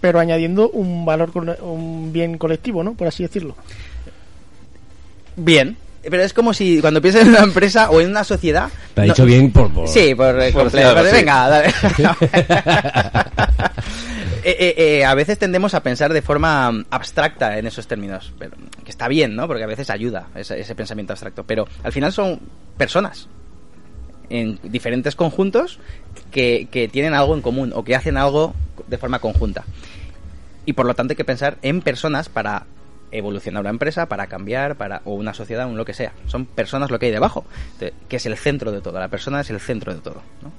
pero 0.00 0.18
añadiendo 0.20 0.68
un 0.70 1.04
valor, 1.04 1.30
un 1.62 2.12
bien 2.12 2.36
colectivo, 2.38 2.82
¿no? 2.84 2.94
Por 2.94 3.08
así 3.08 3.22
decirlo. 3.22 3.56
Bien. 5.36 5.76
Pero 6.02 6.22
es 6.22 6.32
como 6.32 6.54
si 6.54 6.80
cuando 6.80 7.02
piensas 7.02 7.22
en 7.22 7.28
una 7.30 7.40
empresa 7.40 7.90
o 7.90 8.00
en 8.00 8.08
una 8.10 8.24
sociedad... 8.24 8.68
Te 8.94 9.02
ha 9.02 9.04
no- 9.06 9.12
dicho 9.12 9.24
bien 9.24 9.50
por... 9.52 9.70
por- 9.72 9.88
Sí, 9.88 10.14
por, 10.14 10.40
eh, 10.40 10.52
Por 10.52 10.62
completo. 10.62 10.92
claro, 10.92 11.08
sí. 11.08 11.14
Venga, 11.16 11.48
dale. 11.48 11.74
Eh, 14.44 14.56
eh, 14.60 14.74
eh, 15.00 15.04
a 15.04 15.14
veces 15.14 15.36
tendemos 15.38 15.74
a 15.74 15.82
pensar 15.82 16.12
de 16.12 16.22
forma 16.22 16.70
mm, 16.70 16.84
abstracta 16.90 17.58
en 17.58 17.66
esos 17.66 17.86
términos, 17.88 18.32
pero, 18.38 18.52
que 18.84 18.90
está 18.90 19.08
bien, 19.08 19.34
¿no? 19.34 19.46
Porque 19.48 19.64
a 19.64 19.66
veces 19.66 19.90
ayuda 19.90 20.28
ese, 20.36 20.60
ese 20.60 20.74
pensamiento 20.76 21.12
abstracto, 21.12 21.44
pero 21.44 21.66
al 21.82 21.92
final 21.92 22.12
son 22.12 22.38
personas 22.76 23.28
en 24.30 24.58
diferentes 24.62 25.14
conjuntos 25.16 25.78
que, 26.30 26.68
que 26.70 26.88
tienen 26.88 27.14
algo 27.14 27.34
en 27.34 27.42
común 27.42 27.72
o 27.74 27.84
que 27.84 27.94
hacen 27.96 28.16
algo 28.16 28.54
de 28.86 28.98
forma 28.98 29.18
conjunta. 29.20 29.64
Y 30.66 30.74
por 30.74 30.86
lo 30.86 30.94
tanto 30.94 31.12
hay 31.12 31.16
que 31.16 31.24
pensar 31.24 31.56
en 31.62 31.80
personas 31.80 32.28
para 32.28 32.66
evolucionar 33.10 33.62
una 33.62 33.70
empresa, 33.70 34.06
para 34.06 34.26
cambiar, 34.26 34.76
para 34.76 35.00
o 35.06 35.14
una 35.14 35.32
sociedad, 35.32 35.66
un 35.66 35.78
lo 35.78 35.86
que 35.86 35.94
sea. 35.94 36.12
Son 36.26 36.44
personas 36.44 36.90
lo 36.90 36.98
que 36.98 37.06
hay 37.06 37.12
debajo, 37.12 37.46
de- 37.80 37.94
que 38.08 38.16
es 38.16 38.26
el 38.26 38.36
centro 38.36 38.70
de 38.70 38.82
todo. 38.82 38.98
La 39.00 39.08
persona 39.08 39.40
es 39.40 39.48
el 39.48 39.60
centro 39.60 39.94
de 39.94 40.00
todo. 40.00 40.20
¿no? 40.42 40.52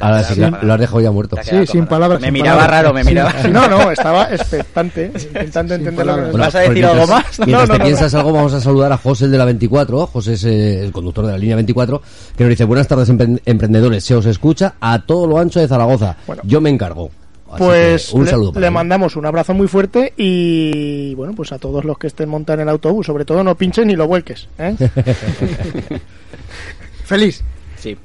Ahora 0.00 0.24
sí, 0.24 0.40
lo, 0.40 0.72
has 0.74 0.80
dejado 0.80 1.00
ya 1.00 1.10
muerto. 1.10 1.36
Sí, 1.42 1.66
sin 1.66 1.86
palabras, 1.86 2.20
Me 2.20 2.26
sin 2.26 2.34
miraba 2.34 2.56
palabras. 2.58 2.82
raro, 2.82 2.94
me 2.94 3.04
miraba. 3.04 3.32
Sí, 3.42 3.48
no, 3.50 3.68
no, 3.68 3.90
estaba 3.90 4.24
expectante, 4.34 5.06
intentando 5.14 5.74
Sin 5.76 5.86
entender 5.86 6.06
lo 6.06 6.30
que 6.32 6.36
¿Vas 6.38 6.54
a 6.54 6.60
decir 6.60 6.84
algo 6.84 7.06
más? 7.06 7.24
Mientras 7.38 7.48
No, 7.48 7.66
no, 7.66 7.72
te 7.72 7.78
no, 7.78 7.84
piensas 7.84 8.14
algo, 8.14 8.32
vamos 8.32 8.52
a 8.54 8.60
saludar 8.60 8.92
a 8.92 8.96
José, 8.98 9.26
el 9.26 9.30
de 9.30 9.38
la 9.38 9.44
24. 9.44 10.06
José 10.08 10.32
es 10.34 10.44
eh, 10.44 10.84
el 10.84 10.92
conductor 10.92 11.24
de 11.26 11.32
la 11.32 11.38
línea 11.38 11.56
24, 11.56 12.02
que 12.36 12.44
nos 12.44 12.50
dice, 12.50 12.64
buenas 12.64 12.88
tardes, 12.88 13.08
empre- 13.10 13.40
emprendedores. 13.46 14.04
Se 14.04 14.14
os 14.14 14.26
escucha 14.26 14.74
a 14.80 15.00
todo 15.00 15.26
lo 15.26 15.38
ancho 15.38 15.60
de 15.60 15.68
Zaragoza. 15.68 16.16
Bueno. 16.26 16.42
Yo 16.44 16.60
me 16.60 16.70
encargo. 16.70 17.10
Así 17.52 17.58
Pues 17.62 18.12
un 18.12 18.24
le- 18.24 18.30
saludo 18.30 18.58
le, 18.58 18.68
mandamos 18.70 19.14
un 19.14 19.26
abrazo 19.26 19.54
muy 19.54 19.68
fuerte 19.68 20.12
y 20.16 21.14
bueno, 21.14 21.34
pues 21.36 21.52
a 21.52 21.58
todos 21.58 21.84
los 21.84 21.96
que 21.98 22.08
estén 22.08 22.28
montados 22.28 22.58
en 22.58 22.62
el 22.62 22.68
autobús, 22.70 23.06
sobre 23.06 23.24
todo 23.24 23.44
no 23.44 23.54
pinches 23.54 23.86
ni 23.86 23.94
lo 23.94 24.08
vuelques. 24.08 24.48
¿eh? 24.58 24.74
Feliz. 27.04 27.42
Sí. 27.78 27.96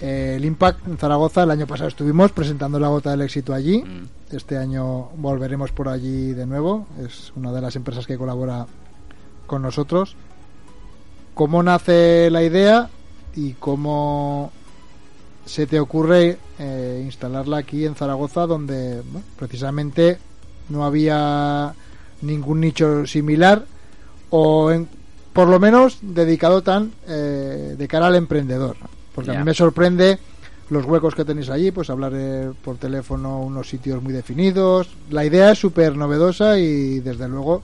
Eh, 0.00 0.34
el 0.36 0.44
Impact 0.44 0.86
en 0.88 0.98
Zaragoza, 0.98 1.44
el 1.44 1.50
año 1.50 1.66
pasado 1.66 1.88
estuvimos 1.88 2.32
presentando 2.32 2.78
la 2.78 2.88
gota 2.88 3.10
del 3.12 3.22
éxito 3.22 3.54
allí. 3.54 3.82
Mm. 3.82 4.34
Este 4.36 4.56
año 4.58 5.10
volveremos 5.16 5.70
por 5.72 5.88
allí 5.88 6.32
de 6.32 6.46
nuevo. 6.46 6.86
Es 7.04 7.32
una 7.36 7.52
de 7.52 7.60
las 7.60 7.76
empresas 7.76 8.06
que 8.06 8.18
colabora 8.18 8.66
con 9.46 9.62
nosotros. 9.62 10.16
¿Cómo 11.34 11.62
nace 11.62 12.28
la 12.30 12.42
idea 12.42 12.88
y 13.34 13.52
cómo 13.54 14.52
se 15.46 15.66
te 15.66 15.78
ocurre 15.80 16.38
eh, 16.58 17.02
instalarla 17.04 17.58
aquí 17.58 17.84
en 17.84 17.94
Zaragoza, 17.94 18.46
donde 18.46 19.02
bueno, 19.02 19.26
precisamente 19.36 20.18
no 20.68 20.84
había 20.84 21.74
ningún 22.22 22.60
nicho 22.60 23.06
similar 23.06 23.64
o 24.30 24.70
en- 24.70 24.88
por 25.32 25.48
lo 25.48 25.58
menos 25.60 25.98
dedicado 26.00 26.62
tan 26.62 26.92
eh, 27.08 27.74
de 27.76 27.88
cara 27.88 28.06
al 28.06 28.14
emprendedor? 28.16 28.76
Porque 29.14 29.30
a 29.30 29.38
mí 29.38 29.44
me 29.44 29.54
sorprende 29.54 30.18
los 30.70 30.84
huecos 30.84 31.14
que 31.14 31.24
tenéis 31.24 31.50
allí, 31.50 31.70
pues 31.70 31.90
hablar 31.90 32.12
eh, 32.14 32.50
por 32.64 32.76
teléfono 32.76 33.40
unos 33.40 33.68
sitios 33.68 34.02
muy 34.02 34.12
definidos. 34.12 34.88
La 35.10 35.24
idea 35.24 35.52
es 35.52 35.58
súper 35.58 35.96
novedosa 35.96 36.58
y 36.58 37.00
desde 37.00 37.28
luego, 37.28 37.62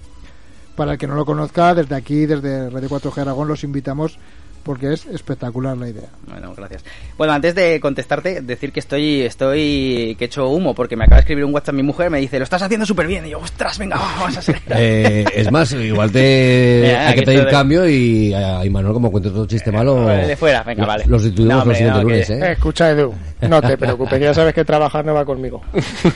para 0.77 0.93
el 0.93 0.99
que 0.99 1.07
no 1.07 1.15
lo 1.15 1.25
conozca, 1.25 1.75
desde 1.75 1.95
aquí, 1.95 2.27
desde 2.27 2.71
Radio 2.71 2.89
4G 2.89 3.19
Aragón, 3.19 3.49
los 3.49 3.65
invitamos 3.65 4.19
porque 4.63 4.93
es 4.93 5.07
espectacular 5.07 5.77
la 5.77 5.89
idea. 5.89 6.09
Bueno, 6.29 6.53
gracias. 6.57 6.85
Bueno, 7.19 7.33
antes 7.33 7.55
de 7.55 7.81
contestarte, 7.81 8.41
decir 8.43 8.73
que 8.73 8.81
estoy, 8.81 9.23
estoy, 9.23 10.15
que 10.19 10.25
he 10.25 10.27
hecho 10.27 10.49
humo, 10.49 10.75
porque 10.75 10.97
me 10.97 11.05
acaba 11.05 11.17
de 11.17 11.21
escribir 11.21 11.45
un 11.45 11.55
WhatsApp 11.55 11.75
mi 11.75 11.83
mujer, 11.83 12.11
me 12.11 12.19
dice, 12.21 12.39
lo 12.39 12.45
estás 12.45 12.63
haciendo 12.63 12.87
súper 12.87 13.07
bien, 13.07 13.27
y 13.27 13.31
yo, 13.31 13.39
ostras, 13.39 13.79
venga, 13.79 13.97
vamos 13.97 14.37
a 14.37 14.41
hacer. 14.41 14.61
Eh, 14.77 15.25
es 15.35 15.51
más, 15.51 15.73
igual 15.73 16.11
te 16.13 16.81
Mira, 16.87 17.09
hay 17.09 17.15
que 17.17 17.23
pedir 17.23 17.39
estoy. 17.41 17.53
cambio 17.53 17.89
y 17.89 18.33
a 18.35 18.65
Imanol, 18.65 18.93
como 18.95 19.11
cuentes 19.11 19.33
otro 19.33 19.47
chiste 19.47 19.71
malo, 19.73 20.07
de 20.07 20.37
fuera, 20.37 20.63
venga, 20.63 20.87
vale. 20.87 21.05
los 21.07 21.23
sustituimos 21.23 21.57
No, 21.59 21.65
los 21.65 21.77
siguientes 21.77 22.03
no, 22.03 22.09
lunes, 22.09 22.31
Eh, 22.31 22.39
¿eh? 22.41 22.53
escucha, 22.53 22.91
Edu, 22.91 23.15
no 23.49 23.61
te 23.63 23.77
preocupes, 23.79 24.21
ya 24.21 24.35
sabes 24.35 24.55
que 24.55 24.65
trabajar 24.65 25.05
no 25.05 25.15
va 25.15 25.25
conmigo. 25.25 25.63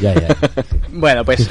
Ya, 0.01 0.15
ya. 0.15 0.37
Bueno, 0.91 1.25
pues. 1.25 1.49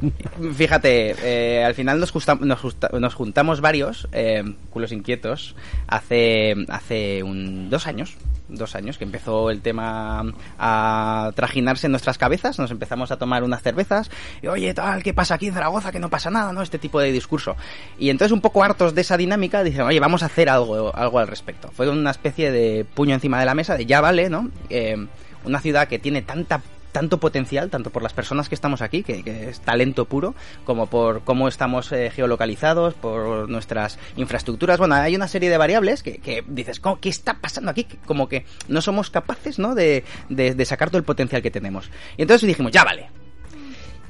Fíjate, 0.56 1.14
eh, 1.22 1.64
al 1.64 1.74
final 1.74 2.00
nos, 2.00 2.10
justa- 2.10 2.38
nos, 2.40 2.60
justa- 2.60 2.90
nos 2.98 3.14
juntamos 3.14 3.60
varios 3.60 4.08
eh, 4.12 4.42
culos 4.70 4.92
inquietos 4.92 5.54
hace 5.86 6.06
hace, 6.06 6.54
hace 6.68 7.22
un, 7.22 7.68
dos 7.70 7.86
años, 7.86 8.14
dos 8.48 8.74
años 8.74 8.98
que 8.98 9.04
empezó 9.04 9.50
el 9.50 9.60
tema 9.60 10.24
a 10.58 11.32
trajinarse 11.34 11.86
en 11.86 11.92
nuestras 11.92 12.18
cabezas, 12.18 12.58
nos 12.58 12.70
empezamos 12.70 13.10
a 13.10 13.16
tomar 13.16 13.42
unas 13.42 13.62
cervezas 13.62 14.10
y 14.42 14.46
oye 14.46 14.72
tal, 14.74 15.02
¿qué 15.02 15.14
pasa 15.14 15.34
aquí 15.34 15.48
en 15.48 15.54
Zaragoza? 15.54 15.92
Que 15.92 15.98
no 15.98 16.10
pasa 16.10 16.30
nada, 16.30 16.52
¿no? 16.52 16.62
Este 16.62 16.78
tipo 16.78 17.00
de 17.00 17.12
discurso. 17.12 17.56
Y 17.98 18.10
entonces 18.10 18.32
un 18.32 18.40
poco 18.40 18.62
hartos 18.62 18.94
de 18.94 19.00
esa 19.00 19.16
dinámica 19.16 19.62
dicen, 19.62 19.82
oye, 19.82 20.00
vamos 20.00 20.22
a 20.22 20.26
hacer 20.26 20.48
algo, 20.48 20.94
algo 20.94 21.18
al 21.18 21.28
respecto. 21.28 21.70
Fue 21.72 21.88
una 21.88 22.10
especie 22.10 22.50
de 22.50 22.84
puño 22.84 23.14
encima 23.14 23.38
de 23.40 23.46
la 23.46 23.54
mesa 23.54 23.76
de 23.76 23.86
ya 23.86 24.00
vale, 24.00 24.30
¿no? 24.30 24.50
Eh, 24.70 25.06
una 25.44 25.60
ciudad 25.60 25.88
que 25.88 25.98
tiene 25.98 26.22
tanta 26.22 26.60
tanto 26.96 27.20
potencial, 27.20 27.68
tanto 27.68 27.90
por 27.90 28.02
las 28.02 28.14
personas 28.14 28.48
que 28.48 28.54
estamos 28.54 28.80
aquí, 28.80 29.02
que, 29.02 29.50
es 29.50 29.60
talento 29.60 30.06
puro, 30.06 30.34
como 30.64 30.86
por 30.86 31.24
cómo 31.24 31.46
estamos 31.46 31.92
eh, 31.92 32.10
geolocalizados, 32.10 32.94
por 32.94 33.50
nuestras 33.50 33.98
infraestructuras. 34.16 34.78
Bueno, 34.78 34.94
hay 34.94 35.14
una 35.14 35.28
serie 35.28 35.50
de 35.50 35.58
variables 35.58 36.02
que, 36.02 36.42
dices, 36.48 36.80
¿cómo- 36.80 36.98
¿qué 36.98 37.10
está 37.10 37.34
pasando 37.34 37.70
aquí? 37.70 37.86
Como 38.06 38.30
que 38.30 38.46
no 38.68 38.80
somos 38.80 39.10
capaces, 39.10 39.58
¿no? 39.58 39.74
De, 39.74 40.04
de- 40.30 40.64
sacar 40.64 40.88
todo 40.88 40.96
el 40.96 41.04
potencial 41.04 41.42
que 41.42 41.50
tenemos. 41.50 41.90
Y 42.16 42.22
entonces 42.22 42.46
dijimos, 42.48 42.72
ya 42.72 42.82
vale. 42.82 43.10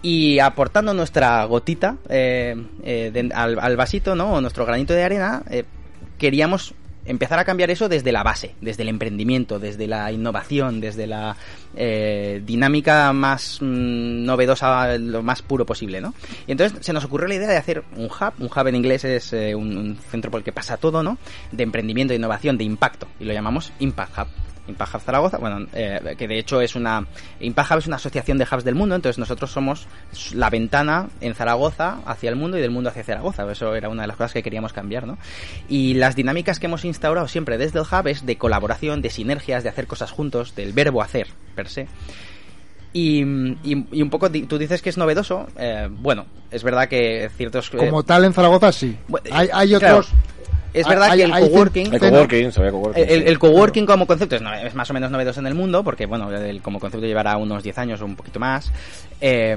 Y 0.00 0.38
aportando 0.38 0.94
nuestra 0.94 1.44
gotita 1.46 1.96
eh, 2.08 2.54
eh, 2.84 3.28
al 3.34 3.76
vasito, 3.76 4.14
¿no? 4.14 4.34
O 4.34 4.40
nuestro 4.40 4.64
granito 4.64 4.94
de 4.94 5.02
arena, 5.02 5.42
eh, 5.50 5.64
queríamos 6.18 6.72
empezar 7.06 7.38
a 7.38 7.44
cambiar 7.44 7.70
eso 7.70 7.88
desde 7.88 8.12
la 8.12 8.22
base, 8.22 8.54
desde 8.60 8.82
el 8.82 8.88
emprendimiento, 8.88 9.58
desde 9.58 9.86
la 9.86 10.10
innovación, 10.12 10.80
desde 10.80 11.06
la 11.06 11.36
eh, 11.74 12.42
dinámica 12.44 13.12
más 13.12 13.58
mm, 13.60 14.24
novedosa, 14.24 14.98
lo 14.98 15.22
más 15.22 15.42
puro 15.42 15.64
posible, 15.66 16.00
¿no? 16.00 16.14
Y 16.46 16.52
entonces 16.52 16.78
se 16.84 16.92
nos 16.92 17.04
ocurrió 17.04 17.28
la 17.28 17.34
idea 17.34 17.48
de 17.48 17.56
hacer 17.56 17.84
un 17.96 18.06
hub, 18.06 18.32
un 18.38 18.46
hub 18.46 18.66
en 18.66 18.74
inglés 18.74 19.04
es 19.04 19.32
eh, 19.32 19.54
un, 19.54 19.76
un 19.76 19.96
centro 19.96 20.30
por 20.30 20.40
el 20.40 20.44
que 20.44 20.52
pasa 20.52 20.76
todo, 20.76 21.02
¿no? 21.02 21.18
De 21.52 21.62
emprendimiento, 21.62 22.12
de 22.12 22.16
innovación, 22.16 22.58
de 22.58 22.64
impacto, 22.64 23.08
y 23.20 23.24
lo 23.24 23.32
llamamos 23.32 23.72
Impact 23.78 24.18
Hub. 24.18 24.55
Impact 24.68 24.94
Hub 24.94 25.00
Zaragoza, 25.02 25.38
bueno, 25.38 25.66
eh, 25.72 26.14
que 26.18 26.26
de 26.28 26.38
hecho 26.38 26.60
es 26.60 26.74
una... 26.74 27.06
Impact 27.40 27.70
Hub 27.70 27.78
es 27.78 27.86
una 27.86 27.96
asociación 27.96 28.38
de 28.38 28.44
hubs 28.50 28.64
del 28.64 28.74
mundo, 28.74 28.94
entonces 28.94 29.18
nosotros 29.18 29.50
somos 29.50 29.86
la 30.34 30.50
ventana 30.50 31.08
en 31.20 31.34
Zaragoza 31.34 31.98
hacia 32.06 32.30
el 32.30 32.36
mundo 32.36 32.58
y 32.58 32.60
del 32.60 32.70
mundo 32.70 32.90
hacia 32.90 33.04
Zaragoza. 33.04 33.50
Eso 33.50 33.74
era 33.74 33.88
una 33.88 34.02
de 34.02 34.08
las 34.08 34.16
cosas 34.16 34.32
que 34.32 34.42
queríamos 34.42 34.72
cambiar, 34.72 35.06
¿no? 35.06 35.18
Y 35.68 35.94
las 35.94 36.16
dinámicas 36.16 36.58
que 36.58 36.66
hemos 36.66 36.84
instaurado 36.84 37.28
siempre 37.28 37.58
desde 37.58 37.78
el 37.78 37.84
hub 37.84 38.06
es 38.08 38.26
de 38.26 38.36
colaboración, 38.36 39.02
de 39.02 39.10
sinergias, 39.10 39.62
de 39.62 39.68
hacer 39.68 39.86
cosas 39.86 40.10
juntos, 40.10 40.54
del 40.54 40.72
verbo 40.72 41.02
hacer, 41.02 41.28
per 41.54 41.68
se. 41.68 41.86
Y, 42.92 43.22
y- 43.62 43.86
y 43.92 44.02
un 44.02 44.08
poco, 44.10 44.30
tú 44.30 44.56
dices 44.58 44.80
que 44.80 44.88
es 44.88 44.96
novedoso. 44.96 45.46
eh, 45.58 45.86
bueno, 45.90 46.24
es 46.50 46.62
verdad 46.62 46.88
que 46.88 47.28
ciertos... 47.36 47.70
eh, 47.74 47.76
Como 47.76 48.02
tal 48.04 48.24
en 48.24 48.32
Zaragoza 48.32 48.72
sí. 48.72 48.96
bueno, 49.06 49.26
Hay, 49.32 49.48
hay 49.52 49.68
claro, 49.78 49.98
otros... 49.98 50.12
es 50.80 50.86
verdad 50.88 51.10
hay- 51.10 51.18
que 51.18 51.24
el 51.24 51.30
coworking... 51.32 51.94
El 51.94 52.00
coworking, 52.00 52.52
se 52.52 52.62
ve 52.62 52.70
coworking. 52.70 53.02
El, 53.04 53.10
el- 53.10 53.22
sí. 53.22 53.28
el 53.28 53.38
coworking 53.38 53.86
como 53.86 54.06
concepto 54.06 54.36
es, 54.36 54.74
más 54.74 54.90
o 54.90 54.94
menos 54.94 55.10
novedoso 55.10 55.40
en 55.40 55.46
el 55.46 55.54
mundo, 55.54 55.82
porque 55.84 56.06
bueno, 56.06 56.30
el- 56.30 56.62
como 56.62 56.78
concepto 56.80 57.06
llevará 57.06 57.36
unos 57.36 57.62
10 57.62 57.78
años 57.78 58.00
o 58.00 58.04
un 58.04 58.16
poquito 58.16 58.38
más. 58.40 58.72
Eh, 59.20 59.56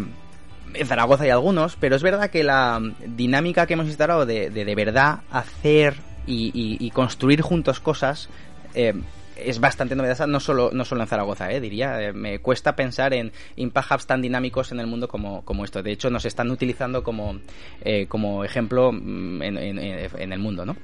en 0.74 0.86
Zaragoza 0.88 1.24
hay 1.24 1.32
algunos, 1.32 1.76
pero 1.78 1.96
es 1.96 2.04
verdad 2.04 2.30
que 2.30 2.44
la 2.44 2.80
dinámica 3.08 3.66
que 3.66 3.74
hemos 3.74 3.88
instalado 3.88 4.26
de 4.26 4.50
de, 4.52 4.66
de 4.66 4.76
verdad 4.76 5.20
hacer 5.32 5.96
y, 6.28 6.52
y- 6.54 6.78
y 6.86 6.92
construir 6.92 7.42
juntos 7.42 7.80
cosas 7.80 8.30
eh, 8.76 8.94
es 9.36 9.60
bastante 9.60 9.96
novedosa, 9.96 10.28
no 10.28 10.40
solo, 10.42 10.70
no 10.74 10.84
solo 10.86 11.02
en 11.02 11.08
Zaragoza, 11.08 11.50
eh, 11.52 11.60
diría. 11.62 12.02
Eh, 12.02 12.14
me 12.14 12.40
cuesta 12.40 12.76
pensar 12.76 13.14
en 13.14 13.32
impact 13.56 13.92
hubs 13.94 14.06
tan 14.06 14.22
dinámicos 14.22 14.72
en 14.74 14.80
el 14.82 14.86
mundo 14.86 15.08
como, 15.08 15.44
como 15.46 15.64
esto. 15.64 15.82
De 15.82 15.92
hecho, 15.92 16.10
nos 16.10 16.26
están 16.26 16.52
utilizando 16.52 17.04
como, 17.04 17.40
eh, 17.82 18.06
como 18.08 18.44
ejemplo 18.44 18.92
mm, 18.92 19.42
en, 19.42 19.58
en- 19.58 19.80
en 19.80 20.34
el 20.34 20.40
mundo, 20.40 20.66
¿no? 20.66 20.76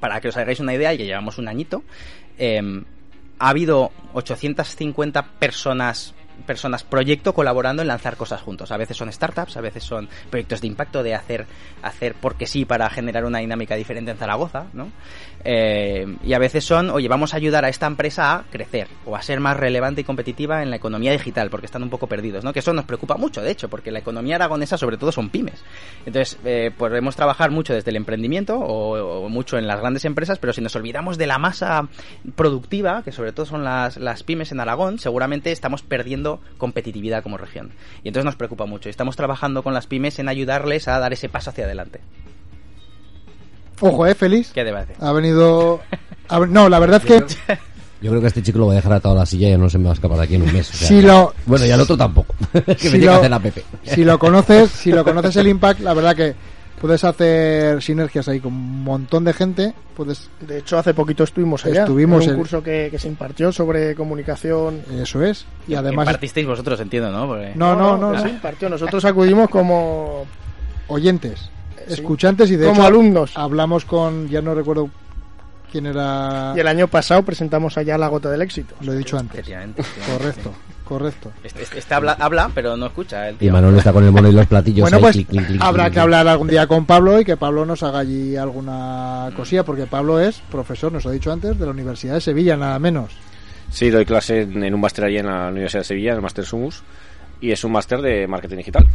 Para 0.00 0.20
que 0.20 0.28
os 0.28 0.36
hagáis 0.36 0.60
una 0.60 0.74
idea, 0.74 0.94
ya 0.94 1.04
llevamos 1.04 1.38
un 1.38 1.48
añito, 1.48 1.82
eh, 2.38 2.82
ha 3.38 3.48
habido 3.48 3.92
850 4.14 5.22
personas 5.38 6.14
personas 6.46 6.84
proyecto 6.84 7.32
colaborando 7.34 7.82
en 7.82 7.88
lanzar 7.88 8.16
cosas 8.16 8.42
juntos. 8.42 8.72
A 8.72 8.76
veces 8.76 8.96
son 8.96 9.12
startups, 9.12 9.56
a 9.56 9.60
veces 9.60 9.84
son 9.84 10.08
proyectos 10.30 10.60
de 10.60 10.66
impacto 10.66 11.02
de 11.02 11.14
hacer 11.14 11.46
hacer 11.82 12.14
porque 12.20 12.46
sí 12.46 12.64
para 12.64 12.88
generar 12.90 13.24
una 13.24 13.38
dinámica 13.38 13.76
diferente 13.76 14.10
en 14.10 14.16
Zaragoza, 14.16 14.66
¿no? 14.72 14.90
Eh, 15.44 16.16
y 16.24 16.32
a 16.32 16.38
veces 16.38 16.64
son, 16.64 16.90
oye, 16.90 17.08
vamos 17.08 17.32
a 17.32 17.36
ayudar 17.36 17.64
a 17.64 17.68
esta 17.68 17.86
empresa 17.86 18.34
a 18.34 18.42
crecer 18.50 18.88
o 19.04 19.14
a 19.14 19.22
ser 19.22 19.38
más 19.38 19.56
relevante 19.56 20.00
y 20.00 20.04
competitiva 20.04 20.62
en 20.62 20.70
la 20.70 20.76
economía 20.76 21.12
digital 21.12 21.50
porque 21.50 21.66
están 21.66 21.82
un 21.82 21.90
poco 21.90 22.08
perdidos, 22.08 22.42
¿no? 22.42 22.52
Que 22.52 22.58
eso 22.58 22.72
nos 22.72 22.84
preocupa 22.84 23.16
mucho, 23.16 23.42
de 23.42 23.50
hecho, 23.50 23.68
porque 23.68 23.90
la 23.90 24.00
economía 24.00 24.36
aragonesa 24.36 24.76
sobre 24.76 24.96
todo 24.96 25.12
son 25.12 25.30
pymes. 25.30 25.62
Entonces, 26.04 26.38
eh, 26.44 26.72
podemos 26.76 27.14
trabajar 27.14 27.50
mucho 27.50 27.74
desde 27.74 27.90
el 27.90 27.96
emprendimiento 27.96 28.58
o, 28.58 29.24
o 29.24 29.28
mucho 29.28 29.58
en 29.58 29.66
las 29.66 29.80
grandes 29.80 30.04
empresas, 30.04 30.38
pero 30.38 30.52
si 30.52 30.60
nos 30.60 30.74
olvidamos 30.74 31.18
de 31.18 31.26
la 31.26 31.38
masa 31.38 31.88
productiva, 32.34 33.02
que 33.04 33.12
sobre 33.12 33.32
todo 33.32 33.46
son 33.46 33.62
las, 33.62 33.96
las 33.96 34.22
pymes 34.22 34.52
en 34.52 34.60
Aragón, 34.60 34.98
seguramente 34.98 35.52
estamos 35.52 35.82
perdiendo 35.82 36.25
competitividad 36.58 37.22
como 37.22 37.36
región. 37.36 37.70
Y 38.04 38.08
entonces 38.08 38.24
nos 38.24 38.36
preocupa 38.36 38.66
mucho. 38.66 38.88
Y 38.88 38.90
estamos 38.90 39.16
trabajando 39.16 39.62
con 39.62 39.74
las 39.74 39.86
pymes 39.86 40.18
en 40.18 40.28
ayudarles 40.28 40.88
a 40.88 40.98
dar 40.98 41.12
ese 41.12 41.28
paso 41.28 41.50
hacia 41.50 41.64
adelante. 41.64 42.00
Ojo, 43.80 44.06
eh, 44.06 44.14
Félix. 44.14 44.52
¿Qué 44.52 44.64
debe 44.64 44.78
hacer? 44.80 44.96
Ha 45.00 45.12
venido... 45.12 45.80
No, 46.48 46.68
la 46.68 46.78
verdad 46.80 47.00
es 47.04 47.22
que... 47.26 47.56
Yo 48.02 48.10
creo 48.10 48.20
que 48.20 48.26
este 48.26 48.42
chico 48.42 48.58
lo 48.58 48.66
voy 48.66 48.74
a 48.74 48.76
dejar 48.76 48.92
atado 48.94 49.14
a 49.14 49.18
la 49.18 49.26
silla 49.26 49.48
y 49.48 49.50
ya 49.52 49.58
no 49.58 49.70
se 49.70 49.78
me 49.78 49.84
va 49.84 49.90
a 49.90 49.94
escapar 49.94 50.18
de 50.18 50.24
aquí 50.24 50.34
en 50.34 50.42
un 50.42 50.52
mes. 50.52 50.68
o 50.68 50.72
sea, 50.76 50.88
Si 50.88 51.00
lo- 51.00 51.32
Bueno, 51.46 51.64
y 51.64 51.70
al 51.70 51.80
otro 51.80 51.96
tampoco. 51.96 52.34
que 52.66 52.74
si 52.76 52.98
me 52.98 53.06
lo- 53.06 53.14
hacer 53.14 53.30
la 53.30 53.38
Pepe. 53.40 53.62
si 53.84 54.04
lo 54.04 54.18
conoces, 54.18 54.70
si 54.70 54.92
lo 54.92 55.02
conoces 55.02 55.34
el 55.36 55.46
Impact, 55.48 55.80
la 55.80 55.94
verdad 55.94 56.14
que 56.14 56.34
puedes 56.80 57.04
hacer 57.04 57.82
sinergias 57.82 58.28
ahí 58.28 58.40
con 58.40 58.52
un 58.52 58.84
montón 58.84 59.24
de 59.24 59.32
gente, 59.32 59.74
puedes 59.96 60.28
De 60.40 60.58
hecho, 60.58 60.78
hace 60.78 60.92
poquito 60.94 61.24
estuvimos 61.24 61.64
allá. 61.64 61.80
Estuvimos 61.82 62.22
en 62.24 62.28
un 62.30 62.34
en- 62.34 62.40
curso 62.40 62.62
que, 62.62 62.88
que 62.90 62.98
se 62.98 63.08
impartió 63.08 63.50
sobre 63.52 63.94
comunicación. 63.94 64.82
eso 65.00 65.22
es, 65.22 65.46
y 65.66 65.74
además 65.74 66.04
Impartisteis 66.06 66.46
vosotros, 66.46 66.78
entiendo, 66.80 67.10
¿no? 67.10 67.26
Porque- 67.26 67.52
no, 67.54 67.74
no, 67.76 67.96
no, 67.96 68.18
se 68.20 68.28
impartió. 68.28 68.68
Nosotros 68.68 69.04
acudimos 69.04 69.48
como, 69.48 70.26
oyentes, 70.88 71.50
Sí. 71.86 71.94
escuchantes 71.94 72.50
y 72.50 72.56
de 72.56 72.66
como 72.66 72.80
hecho 72.80 72.86
alumnos. 72.88 73.32
hablamos 73.36 73.84
con 73.84 74.28
ya 74.28 74.42
no 74.42 74.54
recuerdo 74.54 74.90
quién 75.70 75.86
era, 75.86 76.52
Y 76.56 76.60
el 76.60 76.66
año 76.68 76.88
pasado 76.88 77.22
presentamos 77.22 77.76
allá 77.78 77.96
la 77.98 78.08
gota 78.08 78.30
del 78.30 78.42
éxito. 78.42 78.74
lo 78.80 78.92
he 78.92 78.96
dicho 78.98 79.16
antes. 79.18 79.34
Efectivamente, 79.40 79.82
efectivamente. 79.82 80.40
Correcto. 80.86 81.32
Este, 81.42 81.64
este- 81.64 81.78
este 81.80 81.94
habla, 81.94 82.12
habla, 82.12 82.48
pero 82.54 82.76
no 82.76 82.86
escucha. 82.86 83.28
El 83.28 83.36
Y. 83.40 83.50
Manuel 83.50 83.76
está 83.76 83.92
con 83.92 84.04
el 84.04 84.12
mono 84.12 84.28
y 84.28 84.32
los 84.32 84.46
platillos. 84.46 84.82
Bueno, 84.82 84.96
ahí, 84.98 85.02
pues 85.02 85.16
clic, 85.16 85.28
clic, 85.28 85.46
clic, 85.48 85.60
habrá 85.62 85.84
clic, 85.84 85.92
que 85.92 85.94
clic. 85.94 86.02
hablar 86.02 86.28
algún 86.28 86.46
día 86.48 86.66
con 86.68 86.86
Pablo 86.86 87.20
y 87.20 87.24
que 87.24 87.36
Pablo 87.36 87.66
nos 87.66 87.82
haga 87.82 87.98
allí 87.98 88.36
alguna 88.36 89.30
cosilla, 89.36 89.64
porque 89.64 89.86
Pablo 89.86 90.20
es 90.20 90.38
profesor, 90.50 90.92
nos 90.92 91.04
lo 91.04 91.10
he 91.10 91.14
dicho 91.14 91.32
antes, 91.32 91.58
de 91.58 91.64
la 91.64 91.72
Universidad 91.72 92.14
de 92.14 92.20
Sevilla, 92.20 92.56
nada 92.56 92.78
menos. 92.78 93.10
Sí, 93.68 93.90
doy 93.90 94.04
clase 94.06 94.42
en, 94.42 94.62
en 94.62 94.74
un 94.74 94.80
máster 94.80 95.06
allí 95.06 95.18
en 95.18 95.26
la 95.26 95.48
Universidad 95.48 95.80
de 95.80 95.84
Sevilla, 95.86 96.10
en 96.12 96.16
el 96.16 96.22
máster 96.22 96.44
Sumus, 96.44 96.84
y 97.40 97.50
es 97.50 97.64
un 97.64 97.72
máster 97.72 98.00
de 98.00 98.28
marketing 98.28 98.58
digital. 98.58 98.86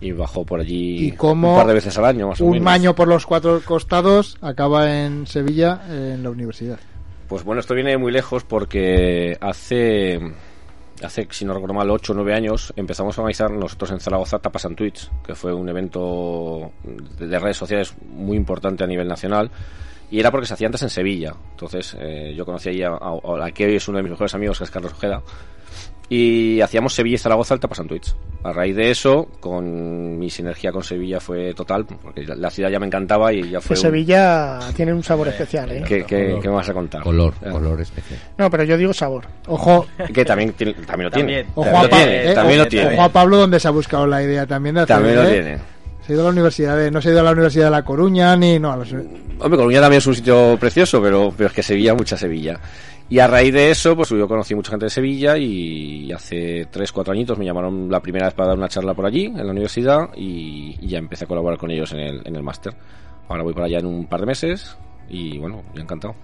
Y 0.00 0.12
bajo 0.12 0.44
por 0.44 0.60
allí 0.60 1.06
¿Y 1.08 1.12
cómo 1.12 1.52
un 1.52 1.56
par 1.58 1.66
de 1.66 1.74
veces 1.74 1.96
al 1.98 2.04
año, 2.06 2.28
más 2.28 2.40
o 2.40 2.44
Un 2.46 2.52
menos. 2.52 2.68
año 2.72 2.94
por 2.94 3.08
los 3.08 3.26
cuatro 3.26 3.60
costados 3.64 4.36
acaba 4.40 4.90
en 5.04 5.26
Sevilla, 5.26 5.82
en 5.90 6.22
la 6.22 6.30
universidad. 6.30 6.78
Pues 7.28 7.44
bueno, 7.44 7.60
esto 7.60 7.74
viene 7.74 7.90
de 7.90 7.98
muy 7.98 8.12
lejos 8.12 8.44
porque 8.44 9.36
hace, 9.40 10.20
hace 11.02 11.26
si 11.30 11.44
no 11.44 11.52
recuerdo 11.54 11.74
mal, 11.74 11.90
8 11.90 12.12
o 12.12 12.16
9 12.16 12.34
años 12.34 12.72
empezamos 12.76 13.16
a 13.18 13.20
organizar 13.22 13.50
nosotros 13.50 13.90
en 13.90 14.00
Zaragoza 14.00 14.38
Tapas 14.38 14.64
and 14.66 14.76
Tweets, 14.76 15.10
que 15.24 15.34
fue 15.34 15.52
un 15.52 15.68
evento 15.68 16.70
de, 17.18 17.26
de 17.26 17.38
redes 17.38 17.56
sociales 17.56 17.94
muy 18.08 18.36
importante 18.36 18.84
a 18.84 18.86
nivel 18.86 19.08
nacional. 19.08 19.50
Y 20.10 20.20
era 20.20 20.30
porque 20.30 20.46
se 20.46 20.54
hacía 20.54 20.68
antes 20.68 20.82
en 20.82 20.90
Sevilla. 20.90 21.34
Entonces 21.50 21.96
eh, 21.98 22.32
yo 22.36 22.44
conocí 22.46 22.68
ahí 22.68 22.82
a, 22.82 22.90
a- 22.90 23.50
que 23.52 23.66
hoy 23.66 23.74
es 23.76 23.88
uno 23.88 23.98
de 23.98 24.02
mis 24.04 24.10
mejores 24.12 24.34
amigos, 24.34 24.58
que 24.58 24.64
es 24.64 24.70
Carlos 24.70 24.92
Ojeda. 24.92 25.20
Y 26.08 26.60
hacíamos 26.60 26.94
Sevilla 26.94 27.16
y 27.16 27.18
Zaragoza 27.18 27.54
el 27.54 27.60
Tapas 27.60 27.80
and 27.80 27.88
Tweets. 27.88 28.14
A 28.44 28.52
raíz 28.52 28.76
de 28.76 28.92
eso, 28.92 29.26
con 29.40 30.18
mi 30.20 30.30
sinergia 30.30 30.70
con 30.70 30.84
Sevilla 30.84 31.18
fue 31.18 31.52
total, 31.52 31.84
porque 31.84 32.22
la, 32.22 32.36
la 32.36 32.48
ciudad 32.48 32.70
ya 32.70 32.78
me 32.78 32.86
encantaba 32.86 33.32
y 33.32 33.42
ya 33.50 33.58
Que 33.58 33.60
fue... 33.60 33.76
un- 33.76 33.82
Sevilla 33.82 34.60
tiene 34.76 34.92
un 34.94 35.02
sabor 35.02 35.26
especial, 35.26 35.68
¿eh? 35.72 35.82
¿Qué, 35.84 36.04
qué- 36.04 36.38
qué 36.40 36.48
me 36.48 36.54
vas 36.54 36.68
a 36.68 36.72
contar? 36.72 37.02
Color, 37.02 37.34
Eh, 37.42 37.50
color 37.50 37.80
especial. 37.80 38.20
No, 38.38 38.48
pero 38.48 38.62
yo 38.62 38.76
digo 38.76 38.92
sabor. 38.92 39.24
Ojo, 39.48 39.86
Que 40.14 40.24
también, 40.24 40.52
también 40.52 40.76
lo 41.04 41.10
tiene. 41.10 41.10
También. 41.10 41.46
ojo, 41.56 41.76
a, 41.76 41.82
lo 41.82 41.88
Pa- 41.90 41.96
tiene. 41.96 42.30
eh, 42.30 42.34
También 42.34 42.58
lo 42.58 42.62
ojo- 42.64 42.70
tiene. 42.70 42.94
ojo 42.94 43.02
a 43.02 43.08
Pablo 43.08 43.36
donde 43.38 43.58
se 43.58 43.66
ha 43.66 43.72
buscado 43.72 44.06
la 44.06 44.22
idea 44.22 44.46
también 44.46 44.76
de 44.76 44.82
hacer. 44.82 44.94
También 44.96 45.16
lo 45.16 45.24
¿eh? 45.24 45.32
tiene. 45.32 45.58
Se 46.06 46.12
ha 46.12 46.14
ido 46.14 46.22
a 46.22 46.26
la 46.26 46.30
universidad 46.30 46.76
de, 46.76 46.90
no 46.92 47.02
se 47.02 47.08
ha 47.08 47.12
ido 47.12 47.20
a 47.22 47.24
la 47.24 47.32
universidad 47.32 47.64
de 47.64 47.70
La 47.72 47.84
Coruña 47.84 48.36
ni 48.36 48.60
no 48.60 48.70
a 48.70 48.76
los- 48.76 48.92
Hombre, 48.92 49.58
Coruña 49.58 49.80
también 49.80 49.98
es 49.98 50.06
un 50.06 50.14
sitio 50.14 50.56
precioso, 50.60 51.02
pero, 51.02 51.34
pero 51.36 51.48
es 51.48 51.52
que 51.52 51.64
Sevilla, 51.64 51.94
mucha 51.94 52.16
Sevilla. 52.16 52.60
Y 53.08 53.20
a 53.20 53.28
raíz 53.28 53.52
de 53.52 53.70
eso, 53.70 53.94
pues 53.94 54.08
yo 54.08 54.26
conocí 54.26 54.54
mucha 54.54 54.70
gente 54.70 54.86
de 54.86 54.90
Sevilla 54.90 55.38
y 55.38 56.10
hace 56.10 56.66
3, 56.70 56.90
4 56.90 57.12
añitos 57.12 57.38
me 57.38 57.44
llamaron 57.44 57.88
la 57.88 58.00
primera 58.00 58.26
vez 58.26 58.34
para 58.34 58.48
dar 58.48 58.58
una 58.58 58.68
charla 58.68 58.94
por 58.94 59.06
allí, 59.06 59.26
en 59.26 59.46
la 59.46 59.52
universidad, 59.52 60.10
y, 60.16 60.76
ya 60.86 60.98
empecé 60.98 61.24
a 61.24 61.28
colaborar 61.28 61.58
con 61.58 61.70
ellos 61.70 61.92
en 61.92 62.00
el, 62.00 62.22
en 62.24 62.34
el 62.34 62.42
máster. 62.42 62.74
Ahora 63.28 63.44
voy 63.44 63.54
por 63.54 63.62
allá 63.62 63.78
en 63.78 63.86
un 63.86 64.06
par 64.06 64.20
de 64.20 64.26
meses 64.26 64.76
y 65.08 65.38
bueno, 65.38 65.62
ya 65.74 65.82
encantado. 65.82 66.14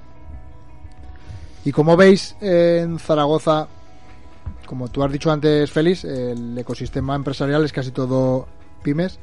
Y 1.65 1.71
como 1.71 1.97
veis 1.97 2.37
en 2.41 2.99
Zaragoza, 2.99 3.69
como 4.67 4.89
tú 4.89 5.03
has 5.05 5.13
dicho 5.13 5.31
antes, 5.31 5.71
Félix, 5.71 6.05
el 6.05 6.59
ecosistema 6.59 7.15
empresarial 7.15 7.65
es 7.65 7.73
casi 7.73 7.93
todo 7.93 8.49
pymes. 8.83 9.19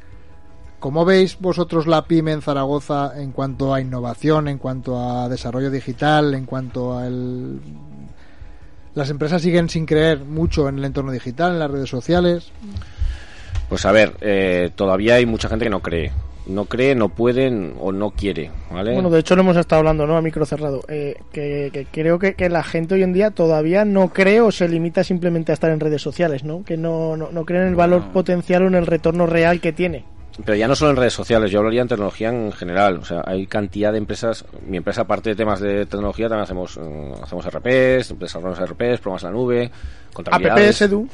¿Cómo 0.80 1.04
veis 1.04 1.38
vosotros 1.40 1.88
la 1.88 2.06
pyme 2.06 2.32
en 2.32 2.42
Zaragoza 2.42 3.12
en 3.22 3.34
cuanto 3.34 3.74
a 3.74 3.82
innovación, 3.82 4.48
en 4.48 4.58
cuanto 4.58 4.98
a 4.98 5.28
desarrollo 5.28 5.70
digital, 5.70 6.34
en 6.34 6.46
cuanto 6.46 6.98
a 6.98 7.08
el... 7.08 7.60
Las 8.96 9.10
empresas 9.10 9.42
siguen 9.42 9.68
sin 9.68 9.86
creer 9.86 10.24
mucho 10.24 10.70
en 10.70 10.80
el 10.80 10.86
entorno 10.86 11.12
digital, 11.12 11.54
en 11.54 11.60
las 11.60 11.70
redes 11.70 11.90
sociales. 11.90 12.52
Pues 13.68 13.86
a 13.86 13.92
ver, 13.92 14.14
eh, 14.22 14.72
todavía 14.74 15.16
hay 15.16 15.26
mucha 15.26 15.50
gente 15.50 15.66
que 15.66 15.70
no 15.70 15.82
cree. 15.82 16.12
No 16.48 16.66
cree, 16.66 16.96
no 16.96 17.10
pueden 17.10 17.76
o 17.80 17.92
no 17.92 18.10
quiere, 18.12 18.50
¿vale? 18.72 18.94
Bueno, 18.94 19.12
de 19.12 19.20
hecho 19.20 19.36
lo 19.36 19.42
hemos 19.42 19.58
estado 19.58 19.82
hablando, 19.82 20.08
¿no? 20.08 20.18
A 20.18 20.22
micro 20.22 20.46
cerrado. 20.46 20.82
Eh, 20.88 21.16
que, 21.32 21.70
que 21.72 21.86
creo 21.86 22.18
que, 22.18 22.34
que 22.34 22.50
la 22.50 22.64
gente 22.64 22.96
hoy 22.96 23.04
en 23.04 23.14
día 23.14 23.30
todavía 23.30 23.86
no 23.86 24.10
cree 24.10 24.42
o 24.42 24.52
se 24.52 24.68
limita 24.68 25.04
simplemente 25.04 25.52
a 25.52 25.54
estar 25.54 25.70
en 25.70 25.80
redes 25.80 26.02
sociales, 26.02 26.44
¿no? 26.44 26.64
Que 26.64 26.76
no, 26.78 27.16
no, 27.16 27.30
no 27.32 27.46
creen 27.46 27.64
en 27.64 27.70
el 27.70 27.76
valor 27.76 28.12
potencial 28.12 28.64
o 28.64 28.68
en 28.68 28.76
el 28.76 28.88
retorno 28.88 29.28
real 29.28 29.62
que 29.62 29.74
tiene. 29.74 30.06
Pero 30.46 30.58
ya 30.58 30.68
no 30.68 30.76
solo 30.76 30.92
en 30.92 30.98
redes 30.98 31.14
sociales, 31.14 31.52
yo 31.52 31.60
hablaría 31.60 31.82
en 31.82 31.88
tecnología 31.88 32.30
en 32.30 32.52
general. 32.52 32.98
O 32.98 33.06
sea, 33.06 33.24
hay 33.26 33.46
cantidad 33.48 33.92
de 33.92 33.98
empresas. 33.98 34.46
Mi 34.66 34.78
empresa, 34.78 35.02
aparte 35.02 35.32
de 35.32 35.36
temas 35.36 35.60
de 35.60 35.86
tecnología, 35.86 36.28
también 36.28 36.44
hacemos, 36.44 36.78
eh, 36.78 37.14
hacemos 37.22 37.46
RPs, 37.46 38.18
desarrollamos 38.18 38.60
RPs, 38.60 39.00
programas 39.00 39.24
en 39.24 39.30
la 39.30 39.36
nube, 39.36 39.72
contabilidades. 40.14 40.82
APPs, 40.82 40.82
Edu. 40.82 41.10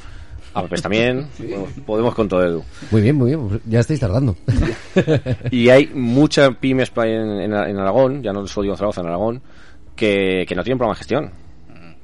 APPs 0.54 0.82
también. 0.82 1.26
Bueno, 1.38 1.66
podemos 1.84 2.14
con 2.14 2.28
todo, 2.28 2.44
Edu. 2.44 2.64
Muy 2.90 3.02
bien, 3.02 3.16
muy 3.16 3.30
bien. 3.30 3.48
pues 3.48 3.60
ya 3.66 3.80
estáis 3.80 4.00
tardando. 4.00 4.36
Y 5.50 5.68
hay 5.68 5.90
muchas 5.94 6.54
pymes 6.56 6.92
en, 6.96 7.40
en 7.40 7.78
Aragón, 7.78 8.22
ya 8.22 8.32
no 8.32 8.46
solo 8.46 8.62
digo 8.62 8.74
en 8.74 8.78
Zaragoza, 8.78 9.00
en 9.00 9.06
Aragón, 9.08 9.42
que, 9.94 10.44
que 10.48 10.54
no 10.54 10.62
tienen 10.62 10.78
programa 10.78 10.94
de 10.94 10.98
gestión. 10.98 11.45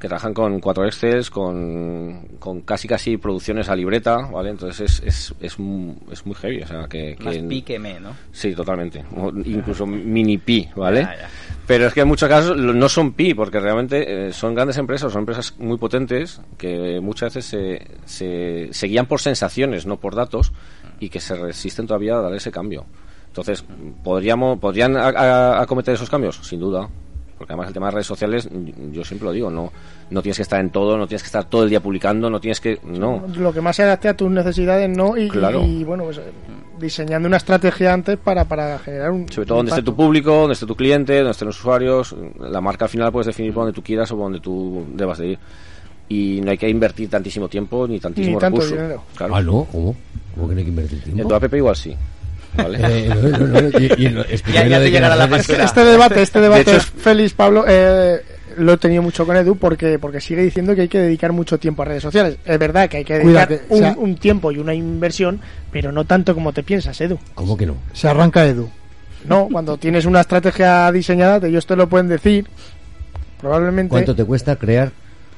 Que 0.02 0.08
trabajan 0.08 0.34
con 0.34 0.58
cuatro 0.58 0.84
Excels, 0.84 1.30
con, 1.30 2.26
con 2.40 2.62
casi 2.62 2.88
casi 2.88 3.18
producciones 3.18 3.68
a 3.68 3.76
libreta, 3.76 4.16
¿vale? 4.16 4.50
Entonces 4.50 4.80
es, 4.80 5.02
es, 5.06 5.34
es, 5.40 5.58
mu- 5.60 5.94
es 6.10 6.26
muy 6.26 6.34
heavy, 6.34 6.60
o 6.62 6.66
sea, 6.66 6.88
que... 6.88 7.16
Más 7.20 7.36
que 7.36 7.42
pi 7.44 7.62
que 7.62 7.78
me, 7.78 8.00
¿no? 8.00 8.10
Sí, 8.32 8.52
totalmente. 8.52 9.04
O 9.16 9.28
incluso 9.44 9.86
mini 9.86 10.38
pi, 10.38 10.68
¿vale? 10.74 11.06
Pero 11.68 11.86
es 11.86 11.94
que 11.94 12.00
en 12.00 12.08
muchos 12.08 12.28
casos 12.28 12.56
no 12.56 12.88
son 12.88 13.12
pi, 13.12 13.32
porque 13.32 13.60
realmente 13.60 14.26
eh, 14.26 14.32
son 14.32 14.56
grandes 14.56 14.76
empresas, 14.76 15.12
son 15.12 15.20
empresas 15.20 15.54
muy 15.60 15.78
potentes 15.78 16.40
que 16.58 16.98
muchas 17.00 17.32
veces 17.32 17.44
se, 17.48 17.86
se, 18.04 18.68
se 18.72 18.86
guían 18.88 19.06
por 19.06 19.20
sensaciones, 19.20 19.86
no 19.86 20.00
por 20.00 20.16
datos, 20.16 20.50
y 20.98 21.10
que 21.10 21.20
se 21.20 21.36
resisten 21.36 21.86
todavía 21.86 22.16
a 22.16 22.22
dar 22.22 22.34
ese 22.34 22.50
cambio. 22.50 22.86
Entonces, 23.28 23.64
¿podríamos, 24.02 24.58
¿podrían 24.58 24.96
acometer 24.96 25.94
esos 25.94 26.10
cambios? 26.10 26.40
Sin 26.42 26.58
duda. 26.58 26.88
Porque 27.42 27.55
además 27.55 27.66
el 27.66 27.74
tema 27.74 27.87
de 27.87 27.90
redes 27.94 28.07
sociales, 28.07 28.48
yo 28.92 29.02
siempre 29.02 29.26
lo 29.26 29.33
digo, 29.33 29.50
no, 29.50 29.72
no 30.11 30.22
tienes 30.22 30.37
que 30.37 30.44
estar 30.44 30.61
en 30.61 30.70
todo, 30.70 30.96
no 30.96 31.09
tienes 31.09 31.24
que 31.24 31.26
estar 31.26 31.44
todo 31.46 31.64
el 31.64 31.70
día 31.70 31.81
publicando, 31.81 32.31
no 32.31 32.38
tienes 32.40 32.61
que... 32.61 32.78
No. 32.85 33.24
Lo 33.37 33.52
que 33.52 33.61
más 33.61 33.74
se 33.74 33.83
adapte 33.83 34.07
a 34.09 34.16
tus 34.16 34.31
necesidades, 34.31 34.88
¿no? 34.96 35.16
Y, 35.16 35.28
Claro. 35.28 35.64
y, 35.66 35.83
bueno, 35.83 36.05
pues, 36.05 36.18
eh, 36.18 36.22
diseñando 36.78 37.26
una 37.26 37.38
estrategia 37.38 37.92
antes 37.92 38.16
para, 38.16 38.44
para 38.44 38.78
generar 38.78 39.11
un. 39.11 39.28
Sobre 39.28 39.48
todo 39.48 39.57
donde 39.57 39.70
esté 39.70 39.83
tu 39.83 39.96
público, 39.96 40.31
donde 40.33 40.52
esté 40.52 40.66
tu 40.66 40.76
cliente, 40.76 41.16
donde 41.16 41.33
estén 41.33 41.46
los 41.46 41.59
usuarios. 41.59 42.14
La 42.38 42.61
marca 42.61 42.85
al 42.85 42.88
final 42.90 43.07
la 43.09 43.11
puedes 43.11 43.26
definir 43.26 43.52
por 43.52 43.64
donde 43.64 43.74
tú 43.74 43.83
quieras 43.83 44.09
o 44.12 44.14
por 44.14 44.26
donde 44.26 44.38
tú 44.38 44.87
debas 44.94 45.18
de 45.18 45.26
ir. 45.31 45.38
Y 46.09 46.40
no 46.44 46.52
hay 46.52 46.59
que 46.59 46.68
invertir 46.68 47.11
tantísimo 47.11 47.48
tiempo 47.48 47.88
ni 47.88 47.98
tantísimo 47.98 48.37
Ni 48.37 48.40
tanto 48.40 48.61
recurso. 48.61 48.81
dinero. 48.81 49.02
Claro. 49.16 49.35
Ah, 49.35 49.42
no, 49.42 49.64
¿cómo? 49.72 49.96
¿Cómo 50.37 50.48
que 50.48 50.55
no 50.55 50.59
hay 50.59 50.64
que 50.64 50.70
invertir 50.70 50.98
En 51.07 51.14
tiempo? 51.14 51.28
tu 51.28 51.35
app 51.35 51.55
igual 51.55 51.74
sí. 51.74 51.96
¿Vale? 52.56 52.78
Eh, 52.82 53.08
no, 53.08 53.38
no, 53.38 53.60
no, 53.60 53.78
y- 53.78 53.92
y 53.96 54.08
lo- 54.08 54.22
explícame 54.22 54.68
Ya- 54.68 54.70
ya 54.70 54.76
lo 54.78 54.82
de 54.82 54.86
te 54.86 54.92
que 54.92 54.96
llegará 54.98 55.16
las 55.16 55.18
la 55.18 55.26
redes- 55.36 55.46
factura. 55.46 55.64
Este 55.64 55.84
debate, 55.84 56.22
este 56.22 56.40
debate, 56.40 56.64
De 56.70 56.76
hecho, 56.76 56.86
Félix, 56.98 57.32
Pablo, 57.32 57.64
eh, 57.66 58.20
lo 58.58 58.74
he 58.74 58.76
tenido 58.76 59.00
mucho 59.02 59.24
con 59.24 59.34
Edu 59.36 59.56
porque, 59.56 59.98
porque 59.98 60.20
sigue 60.20 60.42
diciendo 60.42 60.74
que 60.74 60.82
hay 60.82 60.88
que 60.88 60.98
dedicar 60.98 61.32
mucho 61.32 61.58
tiempo 61.58 61.80
a 61.82 61.86
redes 61.86 62.02
sociales. 62.02 62.36
Es 62.44 62.58
verdad 62.58 62.88
que 62.90 62.98
hay 62.98 63.04
que 63.04 63.18
dedicar 63.18 63.60
un, 63.70 63.78
sea- 63.78 63.94
un 63.96 64.16
tiempo 64.16 64.52
y 64.52 64.58
una 64.58 64.74
inversión, 64.74 65.40
pero 65.70 65.90
no 65.92 66.04
tanto 66.04 66.34
como 66.34 66.52
te 66.52 66.62
piensas, 66.62 67.00
Edu. 67.00 67.18
¿Cómo 67.34 67.56
que 67.56 67.64
no? 67.64 67.76
Se 67.94 68.08
arranca 68.08 68.44
Edu. 68.44 68.68
No, 69.24 69.48
cuando 69.50 69.78
tienes 69.78 70.04
una 70.04 70.20
estrategia 70.20 70.90
diseñada, 70.92 71.46
ellos 71.46 71.64
te 71.66 71.76
lo 71.76 71.88
pueden 71.88 72.08
decir. 72.08 72.46
Probablemente. 73.40 73.90
¿Cuánto 73.90 74.14
te 74.14 74.24
cuesta 74.24 74.56
crear 74.56 74.92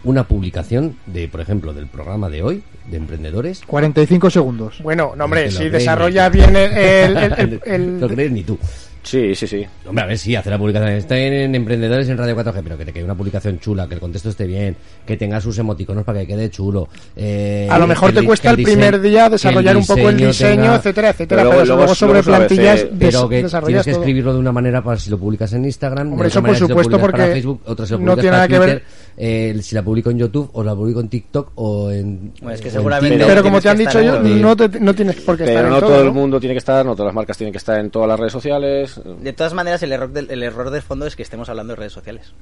una 0.05 0.25
publicación 0.25 0.97
de, 1.07 1.29
por 1.29 1.41
ejemplo, 1.41 1.73
del 1.73 1.87
programa 1.87 2.29
de 2.31 2.43
hoy, 2.43 2.63
de 2.91 2.97
emprendedores? 2.99 3.63
45 3.67 4.31
segundos. 4.31 4.81
Bueno, 4.83 5.15
no, 5.17 5.25
hombre, 5.25 5.47
lo 5.51 5.59
si 5.59 5.69
desarrolla 5.71 6.29
bien 6.29 6.55
el. 6.57 6.73
el- 6.73 7.17
el- 7.17 7.33
el- 7.39 7.61
el- 7.65 8.01
No 8.01 8.09
crees 8.09 8.31
ni 8.33 8.43
tú. 8.43 8.59
Sí, 9.05 9.35
sí, 9.35 9.47
sí. 9.47 9.67
Hombre, 9.87 10.03
a 10.05 10.07
ver, 10.07 10.17
sí, 10.19 10.35
hacer 10.35 10.51
la 10.51 10.59
publicación. 10.59 10.91
Estoy 10.93 11.21
en 11.21 11.55
Emprendedores 11.55 12.09
en 12.09 12.17
Radio 12.17 12.35
4G, 12.37 12.61
pero 12.65 12.79
que 12.79 12.87
te 12.87 12.93
quede 12.93 13.05
una 13.05 13.15
publicación 13.15 13.61
chula, 13.61 13.87
que 13.87 13.95
el 13.95 14.01
contexto 14.01 14.31
esté 14.31 14.47
bien, 14.47 14.75
que 15.07 15.19
tenga 15.19 15.41
sus 15.43 15.59
emoticonos 15.59 16.05
para 16.05 16.21
que 16.21 16.27
quede 16.29 16.49
chulo. 16.51 16.89
eh, 17.15 17.69
a 17.71 17.79
lo 17.79 17.87
mejor 17.87 18.13
te 18.13 18.25
cuesta 18.25 18.51
el 18.51 18.63
primer 18.63 19.01
día 19.01 19.29
desarrollar 19.29 19.77
un 19.77 19.87
poco 19.87 20.09
el 20.09 20.17
diseño, 20.17 20.63
tenga- 20.63 20.77
etcétera, 20.77 21.11
etcétera. 21.11 21.43
Pero 21.43 21.51
Pero, 21.51 21.65
luego- 21.67 21.77
luego, 21.83 21.95
sobre 21.95 22.13
luego 22.15 22.27
plantillas 22.27 22.77
ese- 22.81 22.89
des- 22.93 23.15
Pero 23.15 23.29
que 23.29 23.43
desarrollas 23.43 23.67
tienes 23.69 23.85
que 23.85 23.91
todo. 23.93 24.01
escribirlo 24.01 24.33
de 24.33 24.39
una 24.39 24.53
manera 24.53 24.83
para 24.83 24.99
si 24.99 25.11
lo 25.11 25.19
publicas 25.19 25.53
en 25.53 25.65
Instagram, 25.67 26.13
Hombre, 26.13 26.25
de 26.25 26.29
eso 26.31 26.43
por 26.43 26.55
si 26.55 26.61
supuesto, 26.61 26.91
para 26.99 27.03
porque 27.03 27.27
Facebook, 27.27 27.61
otra 27.67 27.87
si 27.87 27.93
lo 27.93 27.99
no 27.99 28.05
publicas 28.15 28.21
tiene 28.23 28.31
para 28.31 28.39
nada 28.39 28.49
que 28.49 28.59
ver- 28.59 28.81
Twitter, 28.81 29.15
eh, 29.19 29.63
si 29.63 29.75
la 29.75 29.83
publico 29.83 30.11
en 30.11 30.19
YouTube 30.19 30.51
o 30.55 30.65
la 30.65 30.75
publico 30.75 31.01
en 31.01 31.09
TikTok 31.11 31.53
o 31.57 31.91
en 31.91 32.33
Bueno, 32.41 32.55
es 32.55 32.61
que 32.63 32.71
seguramente-. 32.71 33.25
Pero 33.27 33.43
como 33.43 33.61
te 33.61 33.69
han 33.69 33.77
dicho 33.79 34.01
yo, 34.01 34.19
no, 34.21 34.57
te- 34.57 34.81
no 34.81 34.95
tienes 34.95 35.17
por 35.17 35.37
qué 35.37 35.45
estar 35.45 35.57
Pero 35.57 35.69
en 35.69 35.75
no 35.75 35.81
todo, 35.87 36.03
el 36.03 36.11
mundo 36.13 36.41
tiene 36.41 36.55
que 36.55 36.59
estar, 36.59 36.87
no 36.87 36.93
todas 36.97 37.07
las 37.09 37.15
marcas 37.15 37.37
tienen 37.37 37.53
que 37.53 37.59
estar 37.59 37.79
en 37.79 37.91
todas 37.91 38.09
las 38.09 38.19
redes 38.19 38.33
sociales. 38.33 38.94
De 39.03 39.33
todas 39.33 39.55
maneras, 39.55 39.83
el 39.83 39.93
error, 39.93 40.13
del, 40.13 40.31
el 40.31 40.43
error 40.43 40.71
del 40.71 40.83
fondo 40.83 41.07
es 41.07 41.17
que 41.17 41.23
estemos 41.23 41.49
hablando 41.49 41.73
de 41.73 41.77
redes 41.77 41.93
sociales. 41.93 42.33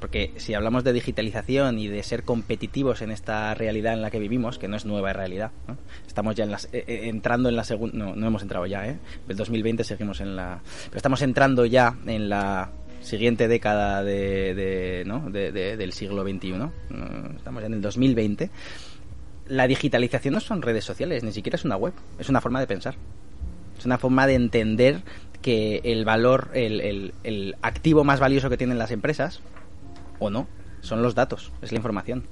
Porque 0.00 0.32
si 0.36 0.54
hablamos 0.54 0.84
de 0.84 0.92
digitalización 0.92 1.78
y 1.80 1.88
de 1.88 2.02
ser 2.04 2.22
competitivos 2.22 3.02
en 3.02 3.10
esta 3.10 3.52
realidad 3.54 3.94
en 3.94 4.02
la 4.02 4.12
que 4.12 4.20
vivimos, 4.20 4.56
que 4.58 4.68
no 4.68 4.76
es 4.76 4.84
nueva 4.84 5.12
realidad, 5.12 5.50
estamos 6.06 6.36
ya 6.36 6.44
en 6.44 6.52
las, 6.52 6.66
eh, 6.66 6.84
eh, 6.86 7.00
entrando 7.08 7.48
en 7.48 7.56
la 7.56 7.64
segunda, 7.64 7.96
no, 7.98 8.14
no 8.14 8.26
hemos 8.28 8.42
entrado 8.42 8.64
ya, 8.66 8.86
¿eh? 8.86 8.98
El 9.28 9.36
2020 9.36 9.82
seguimos 9.82 10.20
en 10.20 10.36
la, 10.36 10.60
pero 10.84 10.96
estamos 10.98 11.20
entrando 11.22 11.66
ya 11.66 11.96
en 12.06 12.28
la 12.28 12.70
siguiente 13.00 13.48
década 13.48 14.04
de, 14.04 15.02
¿no? 15.04 15.30
de- 15.30 15.50
de- 15.50 15.76
del 15.76 15.92
siglo 15.92 16.22
XXI, 16.22 16.52
estamos 17.36 17.60
ya 17.62 17.66
en 17.66 17.74
el 17.74 17.80
2020. 17.82 18.50
La 19.48 19.66
digitalización 19.66 20.34
no 20.34 20.40
son 20.40 20.62
redes 20.62 20.84
sociales, 20.84 21.24
ni 21.24 21.32
siquiera 21.32 21.56
es 21.56 21.64
una 21.64 21.76
web, 21.76 21.94
es 22.20 22.28
una 22.28 22.40
forma 22.40 22.60
de 22.60 22.68
pensar. 22.68 22.94
Es 23.78 23.86
una 23.86 23.98
forma 23.98 24.26
de 24.26 24.34
entender 24.34 25.02
que 25.42 25.80
el 25.84 26.04
valor, 26.04 26.50
el, 26.54 26.80
el- 26.80 27.14
el 27.24 27.56
activo 27.62 28.04
más 28.04 28.20
valioso 28.20 28.50
que 28.50 28.56
tienen 28.56 28.78
las 28.78 28.90
empresas, 28.90 29.40
o 30.18 30.30
no, 30.30 30.48
son 30.80 31.02
los 31.02 31.14
datos, 31.14 31.52
es 31.62 31.70
la 31.72 31.76
información. 31.78 32.24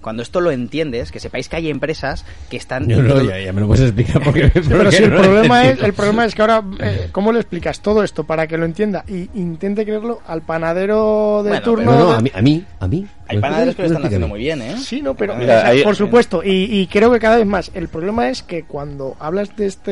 Cuando 0.00 0.22
esto 0.22 0.40
lo 0.40 0.50
entiendes, 0.50 1.12
que 1.12 1.20
sepáis 1.20 1.50
que 1.50 1.56
hay 1.56 1.68
empresas 1.68 2.24
que 2.48 2.56
están... 2.56 2.88
No, 2.88 3.02
no, 3.02 3.20
ya, 3.22 3.38
ya 3.38 3.52
me 3.52 3.60
lo 3.60 3.66
puedes 3.66 3.84
explicar 3.84 4.22
porque... 4.22 4.48
Pero 4.68 4.90
si 4.90 5.02
el 5.02 5.10
no 5.10 5.20
problema 5.20 5.68
es, 5.68 5.82
el 5.82 5.92
problema 5.92 6.24
es 6.24 6.34
que 6.34 6.40
ahora, 6.40 6.64
eh, 6.78 7.08
¿cómo 7.12 7.32
le 7.32 7.40
explicas 7.40 7.82
todo 7.82 8.02
esto 8.02 8.24
para 8.24 8.46
que 8.46 8.56
lo 8.56 8.64
entienda? 8.64 9.04
Y 9.06 9.28
intente 9.34 9.84
creerlo 9.84 10.20
al 10.26 10.40
panadero 10.40 11.42
de 11.42 11.50
Bueno, 11.50 11.64
turno. 11.64 11.92
No, 11.92 11.98
no, 11.98 12.10
de- 12.12 12.16
a 12.16 12.20
mí, 12.22 12.30
a 12.32 12.40
mí, 12.40 12.64
a 12.80 12.88
mí. 12.88 13.06
Hay 13.30 13.38
panaderos 13.38 13.74
que 13.74 13.82
lo 13.82 13.88
están 13.88 14.04
haciendo 14.04 14.28
muy 14.28 14.40
bien, 14.40 14.60
¿eh? 14.62 14.76
Sí, 14.78 15.00
no, 15.02 15.14
pero 15.14 15.34
Mira, 15.36 15.56
o 15.56 15.60
sea, 15.60 15.68
ahí- 15.68 15.82
por 15.82 15.96
supuesto, 15.96 16.42
y, 16.44 16.80
y 16.80 16.86
creo 16.86 17.10
que 17.12 17.18
cada 17.18 17.36
vez 17.36 17.46
más. 17.46 17.70
El 17.74 17.88
problema 17.88 18.28
es 18.28 18.42
que 18.42 18.64
cuando 18.64 19.16
hablas 19.18 19.56
de 19.56 19.66
este 19.66 19.90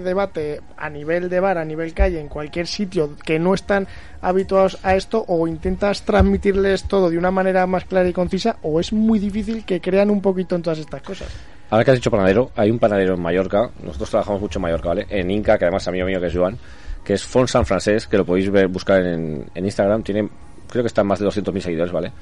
debate 0.00 0.60
a 0.76 0.88
nivel 0.90 1.28
de 1.28 1.40
bar, 1.40 1.58
a 1.58 1.64
nivel 1.64 1.94
calle, 1.94 2.20
en 2.20 2.28
cualquier 2.28 2.66
sitio 2.66 3.16
que 3.24 3.38
no 3.38 3.54
están 3.54 3.86
habituados 4.20 4.78
a 4.82 4.94
esto, 4.96 5.24
o 5.28 5.46
intentas 5.48 6.02
transmitirles 6.02 6.84
todo 6.84 7.10
de 7.10 7.18
una 7.18 7.30
manera 7.30 7.66
más 7.66 7.84
clara 7.84 8.08
y 8.08 8.12
concisa, 8.12 8.56
o 8.62 8.80
es 8.80 8.92
muy 8.92 9.18
difícil 9.18 9.64
que 9.64 9.80
crean 9.80 10.10
un 10.10 10.20
poquito 10.20 10.54
en 10.56 10.62
todas 10.62 10.78
estas 10.78 11.02
cosas. 11.02 11.28
Ahora 11.70 11.84
que 11.84 11.90
has 11.92 11.96
dicho 11.96 12.10
panadero, 12.10 12.50
hay 12.54 12.70
un 12.70 12.78
panadero 12.78 13.14
en 13.14 13.20
Mallorca, 13.22 13.70
nosotros 13.82 14.10
trabajamos 14.10 14.40
mucho 14.42 14.58
en 14.58 14.62
Mallorca, 14.62 14.88
¿vale? 14.88 15.06
En 15.08 15.30
Inca, 15.30 15.56
que 15.58 15.64
además 15.64 15.82
es 15.82 15.88
amigo 15.88 16.06
mío 16.06 16.20
que 16.20 16.26
es 16.26 16.34
Joan, 16.34 16.58
que 17.02 17.14
es 17.14 17.24
Font 17.24 17.48
San 17.48 17.64
Francés, 17.66 18.06
que 18.06 18.16
lo 18.18 18.24
podéis 18.24 18.50
ver, 18.50 18.68
buscar 18.68 19.04
en, 19.04 19.46
en 19.54 19.64
Instagram, 19.64 20.02
tiene, 20.02 20.28
creo 20.68 20.82
que 20.84 20.88
están 20.88 21.06
más 21.06 21.18
de 21.18 21.26
200.000 21.26 21.60
seguidores, 21.60 21.90
¿vale? 21.92 22.12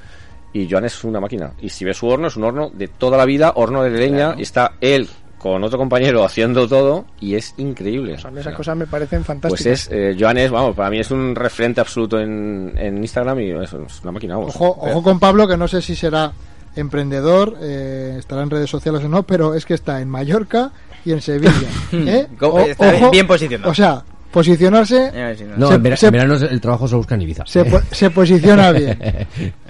Y 0.53 0.69
Joan 0.69 0.85
es 0.85 1.05
una 1.05 1.21
máquina. 1.21 1.53
Y 1.61 1.69
si 1.69 1.85
ves 1.85 1.97
su 1.97 2.07
horno, 2.09 2.29
es 2.29 2.37
un 2.37 2.45
horno 2.45 2.71
de 2.71 2.89
toda 2.89 3.17
la 3.17 3.25
vida, 3.25 3.53
horno 3.55 3.83
de 3.83 3.91
leña, 3.91 4.35
y 4.37 4.43
está 4.43 4.73
él 4.81 5.09
con 5.39 5.65
otro 5.65 5.79
compañero 5.79 6.23
haciendo 6.25 6.69
todo, 6.69 7.07
y 7.21 7.35
es 7.35 7.55
increíble. 7.57 8.15
O 8.15 8.19
sea, 8.19 8.29
a 8.29 8.31
mí 8.31 8.39
O 8.39 8.41
esas 8.41 8.55
cosas 8.55 8.77
me 8.77 8.87
parecen 8.87 9.21
pues 9.21 9.27
fantásticas. 9.27 9.67
es, 9.67 9.89
eh, 9.91 10.17
Joan 10.19 10.37
es, 10.37 10.51
vamos, 10.51 10.77
para 10.77 10.91
mí 10.91 10.99
es 10.99 11.11
un 11.11 11.35
referente 11.35 11.81
absoluto 11.81 12.21
en, 12.21 12.75
en 12.77 12.99
Instagram 12.99 13.41
y 13.41 13.51
es, 13.53 13.73
es 13.73 14.03
una 14.03 14.13
máquina, 14.13 14.37
vamos. 14.37 14.55
Ojo, 14.55 14.77
ojo 14.81 15.03
con 15.03 15.19
Pablo, 15.19 15.49
que 15.49 15.57
no 15.57 15.67
sé 15.67 15.81
si 15.81 15.95
será 15.97 16.31
emprendedor, 16.77 17.57
eh, 17.63 18.17
estará 18.19 18.43
en 18.43 18.51
redes 18.51 18.69
sociales 18.69 19.03
o 19.05 19.09
no, 19.09 19.23
pero 19.23 19.55
es 19.55 19.65
que 19.65 19.75
está 19.75 20.01
en 20.01 20.09
Mallorca 20.11 20.73
y 21.05 21.13
en 21.13 21.21
Sevilla. 21.23 21.53
¿eh? 21.93 22.27
Co- 22.39 22.49
O- 22.49 22.61
está 22.61 23.09
bien 23.11 23.27
posicionado. 23.27 23.71
O 23.71 23.75
sea, 23.75 24.03
posicionarse 24.31 25.11
Eh, 25.13 25.49
no- 25.57 25.69
Se- 25.69 25.75
en, 25.75 25.83
vera- 25.83 25.97
se- 25.97 26.07
en 26.07 26.13
verano 26.13 26.35
el 26.35 26.61
trabajo 26.61 26.87
se 26.87 26.97
busca 26.97 27.15
en 27.15 27.23
Ibiza. 27.23 27.45
se, 27.47 27.65
se 27.93 28.11
posiciona 28.11 28.73
bien. 28.73 28.99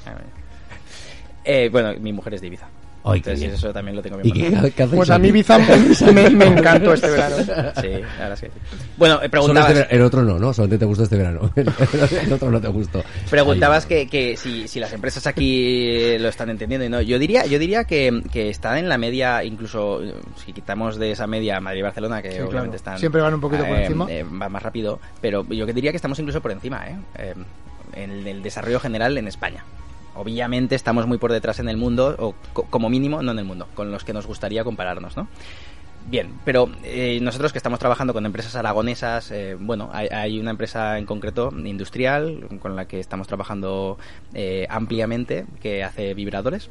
Eh, 1.44 1.68
bueno, 1.70 1.92
mi 2.00 2.12
mujer 2.12 2.35
es 2.35 2.40
de 2.40 2.48
Ibiza. 2.48 2.66
Ay, 3.03 3.16
Entonces 3.16 3.40
bien. 3.40 3.55
eso 3.55 3.72
también 3.72 3.96
lo 3.96 4.03
tengo 4.03 4.18
bien 4.18 4.37
¿Y 4.37 4.70
qué, 4.72 4.87
Pues 4.94 5.09
a 5.09 5.18
mí? 5.18 5.33
Bizam 5.33 5.62
me, 6.12 6.29
me 6.29 6.44
encantó 6.48 6.92
este 6.92 7.09
verano. 7.09 7.37
Sí, 7.38 7.88
la 7.88 8.29
verdad 8.29 8.33
es 8.35 8.40
que 8.42 8.46
sí. 8.48 8.53
Bueno, 8.98 9.22
eh, 9.22 9.29
preguntabas, 9.31 9.70
este 9.70 9.81
verano- 9.85 9.96
el 9.96 10.03
otro 10.03 10.22
no, 10.22 10.38
¿no? 10.38 10.53
Solamente 10.53 10.81
te 10.81 10.85
gustó 10.85 11.05
este 11.05 11.16
verano. 11.16 11.50
El 11.57 12.33
otro 12.35 12.50
no 12.50 12.61
te 12.61 12.68
gustó. 12.68 13.03
preguntabas 13.31 13.85
Ay, 13.85 13.88
que, 13.88 14.09
que 14.09 14.37
si, 14.37 14.68
si 14.68 14.81
las 14.81 14.92
empresas 14.92 15.26
aquí 15.26 16.18
lo 16.18 16.29
están 16.29 16.50
entendiendo 16.50 16.85
y 16.85 16.90
no. 16.90 17.00
Yo 17.00 17.18
diría, 17.18 17.46
yo 17.46 17.59
diría 17.59 17.85
que, 17.85 18.22
que 18.31 18.50
están 18.50 18.76
en 18.76 18.90
la 18.90 18.98
media, 18.98 19.44
incluso 19.44 20.03
si 20.44 20.53
quitamos 20.53 20.98
de 20.98 21.12
esa 21.12 21.26
media 21.26 21.59
Madrid 21.59 21.79
y 21.79 21.83
Barcelona, 21.85 22.20
que 22.20 22.33
Sí, 22.33 22.37
obviamente 22.40 22.53
claro. 22.53 22.76
están. 22.76 22.98
Siempre 22.98 23.22
van 23.22 23.33
un 23.33 23.40
poquito 23.40 23.64
por 23.64 23.76
eh, 23.79 23.83
encima. 23.87 24.07
eh, 24.11 24.24
va 24.24 24.50
más 24.50 24.62
rápido, 24.62 25.00
pero 25.22 25.46
yo 25.48 25.64
que 25.64 25.72
diría 25.72 25.90
que 25.90 25.96
estamos 25.96 26.18
incluso 26.18 26.42
por 26.42 26.50
encima, 26.53 26.87
¿eh? 26.87 26.96
Eh, 27.16 27.35
en 27.94 28.26
el 28.26 28.42
desarrollo 28.42 28.79
general 28.79 29.16
en 29.16 29.26
España. 29.26 29.64
Obviamente 30.14 30.75
estamos 30.75 31.07
muy 31.07 31.18
por 31.18 31.33
detrás 31.33 31.59
en 31.61 31.68
el 31.68 31.77
mundo, 31.77 32.14
o 32.18 32.35
co- 32.53 32.64
como 32.70 32.88
mínimo, 32.90 33.23
no 33.23 33.33
en 33.33 33.38
el 33.38 33.44
mundo, 33.44 33.68
con 33.75 33.90
los 33.90 34.05
que 34.05 34.12
nos 34.12 34.27
gustaría 34.27 34.64
compararnos, 34.64 35.16
¿no? 35.16 35.29
Bien, 36.09 36.33
pero 36.46 36.70
eh, 36.83 37.18
nosotros 37.20 37.53
que 37.53 37.59
estamos 37.59 37.79
trabajando 37.79 38.12
con 38.14 38.25
empresas 38.25 38.57
aragonesas, 38.57 39.31
eh, 39.31 39.55
bueno, 39.61 39.90
hay, 39.92 40.09
hay 40.09 40.40
una 40.40 40.51
empresa 40.51 40.99
en 40.99 41.05
concreto 41.05 41.51
industrial 41.64 42.49
con 42.61 42.75
la 42.75 42.87
que 42.87 42.99
estamos 43.01 43.27
trabajando 43.29 43.99
eh, 44.35 44.66
ampliamente 44.70 45.44
que 45.62 45.85
hace 45.85 46.14
vibradores. 46.14 46.70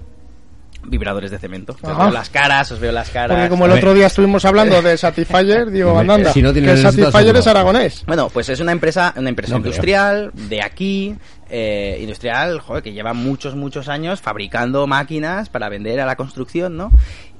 Vibradores 0.82 1.30
de 1.30 1.38
cemento. 1.40 1.76
Os 1.82 1.98
veo 1.98 2.10
las 2.10 2.30
caras, 2.30 2.72
os 2.72 2.80
veo 2.80 2.94
las 2.94 3.10
caras. 3.10 3.36
Porque 3.38 3.50
como 3.50 3.66
el 3.66 3.72
otro 3.74 3.94
día 3.94 4.08
estuvimos 4.08 4.46
hablando 4.46 4.82
de 4.82 4.98
Satisfyer, 4.98 5.70
digo, 5.72 5.98
andanda, 6.00 6.32
si 6.32 6.42
no 6.42 6.54
que 6.54 6.78
Satisfyer 6.78 7.36
es 7.36 7.48
aragonés. 7.48 8.04
Bueno, 8.08 8.30
pues 8.30 8.48
es 8.48 8.62
una 8.62 8.72
empresa, 8.72 9.14
una 9.18 9.28
empresa 9.28 9.54
No 9.56 9.60
creo. 9.60 9.72
industrial 9.72 10.32
de 10.34 10.62
aquí, 10.64 11.16
eh, 11.50 11.98
industrial, 12.02 12.60
joder, 12.60 12.84
que 12.84 12.94
lleva 12.94 13.14
muchos, 13.14 13.56
muchos 13.56 13.88
años 13.90 14.22
fabricando 14.22 14.86
máquinas 14.88 15.50
para 15.50 15.70
vender 15.70 16.00
a 16.00 16.06
la 16.06 16.16
construcción, 16.16 16.78
¿no? 16.78 16.92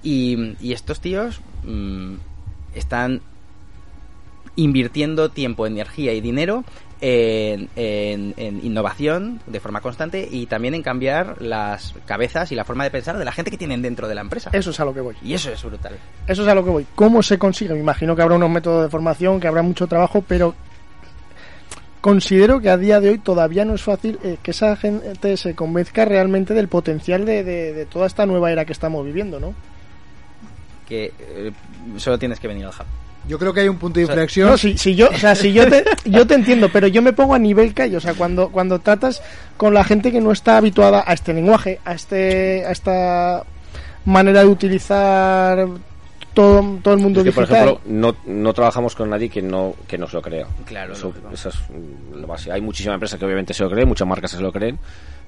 Y, 0.04 0.56
y 0.60 0.74
estos 0.74 1.00
tíos 1.02 1.42
mm, 1.64 2.16
están 2.76 3.22
invirtiendo 4.56 5.30
tiempo, 5.30 5.66
energía 5.68 6.14
y 6.14 6.22
dinero 6.22 6.64
en, 7.02 7.70
en- 7.78 8.34
en 8.36 8.66
innovación 8.66 9.40
de 9.48 9.60
forma 9.62 9.80
constante 9.80 10.28
y 10.30 10.48
también 10.48 10.74
en 10.74 10.84
cambiar 10.84 11.42
las 11.42 11.94
cabezas 12.06 12.52
y 12.52 12.56
la 12.56 12.66
forma 12.66 12.84
de 12.84 12.92
pensar 12.92 13.18
de 13.18 13.24
la 13.24 13.32
gente 13.32 13.52
que 13.52 13.58
tienen 13.58 13.82
dentro 13.82 14.08
de 14.10 14.16
la 14.16 14.22
empresa. 14.22 14.50
Eso 14.52 14.72
es 14.72 14.80
a 14.82 14.86
lo 14.86 14.94
que 14.94 15.00
voy. 15.00 15.16
Y 15.24 15.34
eso 15.34 15.50
es 15.50 15.64
brutal. 15.64 15.98
Eso 16.28 16.42
es 16.42 16.48
a 16.48 16.56
lo 16.56 16.64
que 16.64 16.70
voy. 16.72 16.86
¿Cómo 16.96 17.24
se 17.24 17.38
consigue? 17.40 17.74
Me 17.74 17.80
imagino 17.80 18.16
que 18.18 18.22
habrá 18.22 18.36
unos 18.36 18.50
métodos 18.50 18.84
de 18.84 18.90
formación, 18.90 19.40
que 19.40 19.48
habrá 19.48 19.62
mucho 19.62 19.88
trabajo, 19.88 20.22
pero 20.28 20.56
considero 22.02 22.60
que 22.62 22.70
a 22.70 22.78
día 22.78 23.00
de 23.00 23.10
hoy 23.10 23.18
todavía 23.20 23.66
no 23.66 23.76
es 23.76 23.82
fácil 23.84 24.20
eh, 24.24 24.38
que 24.42 24.52
esa 24.52 24.76
gente 24.76 25.36
se 25.38 25.56
convenzca 25.56 26.06
realmente 26.06 26.54
del 26.54 26.68
potencial 26.68 27.26
de, 27.26 27.44
de- 27.44 27.74
de 27.74 27.86
toda 27.86 28.08
esta 28.08 28.26
nueva 28.26 28.52
era 28.52 28.66
que 28.66 28.74
estamos 28.74 29.06
viviendo, 29.06 29.40
¿no? 29.40 29.54
Que 30.88 31.14
eh, 31.20 31.52
solo 31.98 32.18
tienes 32.18 32.40
que 32.40 32.48
venir 32.48 32.66
al 32.66 32.72
hub. 32.72 32.86
Yo 33.28 33.38
creo 33.38 33.54
que 33.54 33.60
hay 33.60 33.68
un 33.68 33.78
punto 33.78 34.00
de 34.00 34.06
O 34.06 34.08
sea, 34.08 34.16
inflexión. 34.16 34.50
No, 34.50 34.58
si, 34.58 34.78
si 34.78 34.96
yo, 34.96 35.10
o 35.10 35.18
sea, 35.18 35.36
si 35.36 35.52
yo 35.54 35.68
te, 35.70 35.84
yo 36.06 36.26
te 36.26 36.34
entiendo, 36.36 36.70
pero 36.72 36.88
yo 36.88 37.02
me 37.02 37.14
pongo 37.14 37.36
a 37.36 37.40
nivel 37.40 37.74
calle, 37.74 37.98
o 37.98 38.00
sea, 38.00 38.14
cuando, 38.16 38.50
cuando 38.50 38.80
tratas 38.80 39.22
con 39.58 39.74
la 39.74 39.84
gente 39.84 40.12
que 40.12 40.22
no 40.22 40.32
está 40.32 40.58
habituada 40.58 41.04
a 41.06 41.14
este 41.14 41.34
lenguaje, 41.34 41.80
a 41.86 41.94
este, 41.94 42.66
a 42.66 42.72
esta 42.72 43.44
manera 44.06 44.40
de 44.40 44.48
utilizar 44.48 45.68
todo, 46.40 46.80
todo 46.82 46.94
el 46.94 47.00
mundo 47.02 47.20
Es 47.20 47.26
que, 47.26 47.32
por 47.34 47.44
ejemplo, 47.44 47.82
no, 47.86 48.16
no 48.26 48.54
trabajamos 48.54 48.96
con 48.96 49.10
nadie 49.10 49.30
que 49.30 49.42
no, 49.42 49.76
que 49.88 49.98
no 49.98 50.08
se 50.08 50.16
lo 50.16 50.22
crea. 50.22 50.48
Claro, 50.66 50.94
Eso- 50.94 51.14
esa 51.34 51.50
es 51.50 51.56
mm, 51.70 52.16
la 52.22 52.26
base. 52.28 52.52
Hay 52.52 52.62
muchísimas 52.62 52.94
empresas 52.96 53.20
que 53.20 53.26
obviamente 53.26 53.54
se 53.54 53.64
lo 53.64 53.70
creen, 53.70 53.88
muchas 53.90 54.08
marcas 54.08 54.32
se 54.32 54.40
lo 54.40 54.52
creen, 54.54 54.80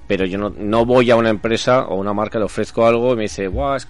pero 0.07 0.25
yo 0.25 0.37
no, 0.37 0.49
no 0.57 0.85
voy 0.85 1.11
a 1.11 1.17
una 1.17 1.29
empresa 1.29 1.85
o 1.87 1.95
una 1.95 2.13
marca, 2.13 2.39
le 2.39 2.45
ofrezco 2.45 2.85
algo 2.85 3.11
y 3.13 3.15
me 3.17 3.21
dice, 3.23 3.47
guau, 3.47 3.75
es- 3.75 3.87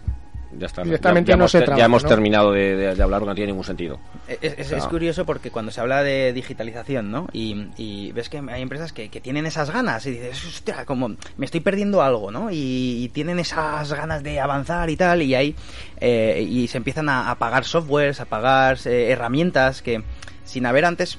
ya 0.58 0.68
está. 0.68 0.84
Directamente 0.84 1.30
ya, 1.30 1.34
ya 1.34 1.38
no 1.38 1.42
hemos, 1.44 1.52
se 1.52 1.66
ya 1.66 1.86
hemos 1.86 2.04
¿no? 2.04 2.10
terminado 2.10 2.52
de, 2.52 2.76
de- 2.76 2.96
de 2.96 3.04
hablar, 3.04 3.22
no 3.24 3.34
tiene 3.36 3.52
ningún 3.52 3.64
sentido. 3.64 4.00
Es, 4.28 4.54
es- 4.58 4.74
Ah. 4.74 4.78
es 4.78 4.86
curioso 4.88 5.26
porque 5.26 5.52
cuando 5.52 5.72
se 5.72 5.82
habla 5.82 6.04
de 6.04 6.34
digitalización, 6.34 7.12
¿no? 7.12 7.28
Y, 7.34 7.68
y 7.78 8.12
ves 8.12 8.30
que 8.30 8.38
hay 8.40 8.62
empresas 8.62 8.94
que, 8.94 9.10
que 9.10 9.22
tienen 9.22 9.46
esas 9.46 9.72
ganas 9.72 10.06
y 10.06 10.12
dices, 10.12 10.44
hostia, 10.46 10.86
como 10.86 11.10
me 11.38 11.46
estoy 11.46 11.60
perdiendo 11.62 12.02
algo, 12.02 12.32
¿no? 12.32 12.52
Y, 12.52 13.04
y 13.04 13.10
tienen 13.10 13.40
esas 13.40 13.92
ganas 13.94 14.24
de 14.24 14.40
avanzar 14.40 14.90
y 14.90 14.98
tal, 14.98 15.22
y 15.22 15.36
hay 15.36 15.56
eh, 16.00 16.46
y 16.48 16.68
se 16.68 16.78
empiezan 16.78 17.10
a, 17.10 17.32
a 17.32 17.36
pagar 17.38 17.66
softwares, 17.66 18.20
a 18.20 18.26
pagar 18.26 18.78
eh, 18.86 19.10
herramientas 19.12 19.82
que 19.82 20.04
sin 20.46 20.66
haber 20.66 20.86
antes 20.86 21.18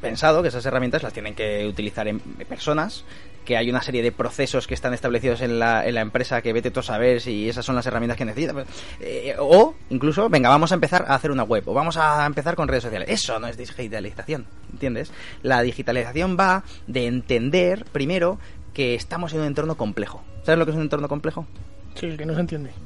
pensado 0.00 0.42
que 0.42 0.48
esas 0.48 0.64
herramientas 0.66 1.02
las 1.02 1.12
tienen 1.12 1.34
que 1.34 1.66
utilizar 1.66 2.06
en 2.06 2.20
personas 2.20 3.04
que 3.46 3.56
hay 3.56 3.70
una 3.70 3.80
serie 3.80 4.02
de 4.02 4.12
procesos 4.12 4.66
que 4.66 4.74
están 4.74 4.92
establecidos 4.92 5.40
en 5.40 5.58
la, 5.58 5.86
en 5.86 5.94
la 5.94 6.02
empresa 6.02 6.42
que 6.42 6.52
vete 6.52 6.70
tú 6.70 6.80
a 6.80 6.82
saber 6.82 7.22
si 7.22 7.48
esas 7.48 7.64
son 7.64 7.74
las 7.74 7.86
herramientas 7.86 8.18
que 8.18 8.26
necesitas. 8.26 8.66
Eh, 9.00 9.34
o 9.38 9.74
incluso, 9.88 10.28
venga, 10.28 10.50
vamos 10.50 10.72
a 10.72 10.74
empezar 10.74 11.06
a 11.08 11.14
hacer 11.14 11.30
una 11.30 11.44
web 11.44 11.62
o 11.66 11.72
vamos 11.72 11.96
a 11.96 12.26
empezar 12.26 12.56
con 12.56 12.68
redes 12.68 12.82
sociales. 12.82 13.08
Eso 13.08 13.38
no 13.38 13.46
es 13.46 13.56
digitalización, 13.56 14.46
¿entiendes? 14.70 15.12
La 15.42 15.62
digitalización 15.62 16.36
va 16.38 16.64
de 16.86 17.06
entender 17.06 17.86
primero 17.92 18.38
que 18.74 18.94
estamos 18.94 19.32
en 19.32 19.40
un 19.40 19.46
entorno 19.46 19.78
complejo. 19.78 20.22
¿Sabes 20.42 20.58
lo 20.58 20.66
que 20.66 20.72
es 20.72 20.76
un 20.76 20.82
entorno 20.82 21.08
complejo? 21.08 21.46
Sí, 21.94 22.06
el 22.06 22.18
que 22.18 22.26
no 22.26 22.34
se 22.34 22.40
entiende. 22.40 22.70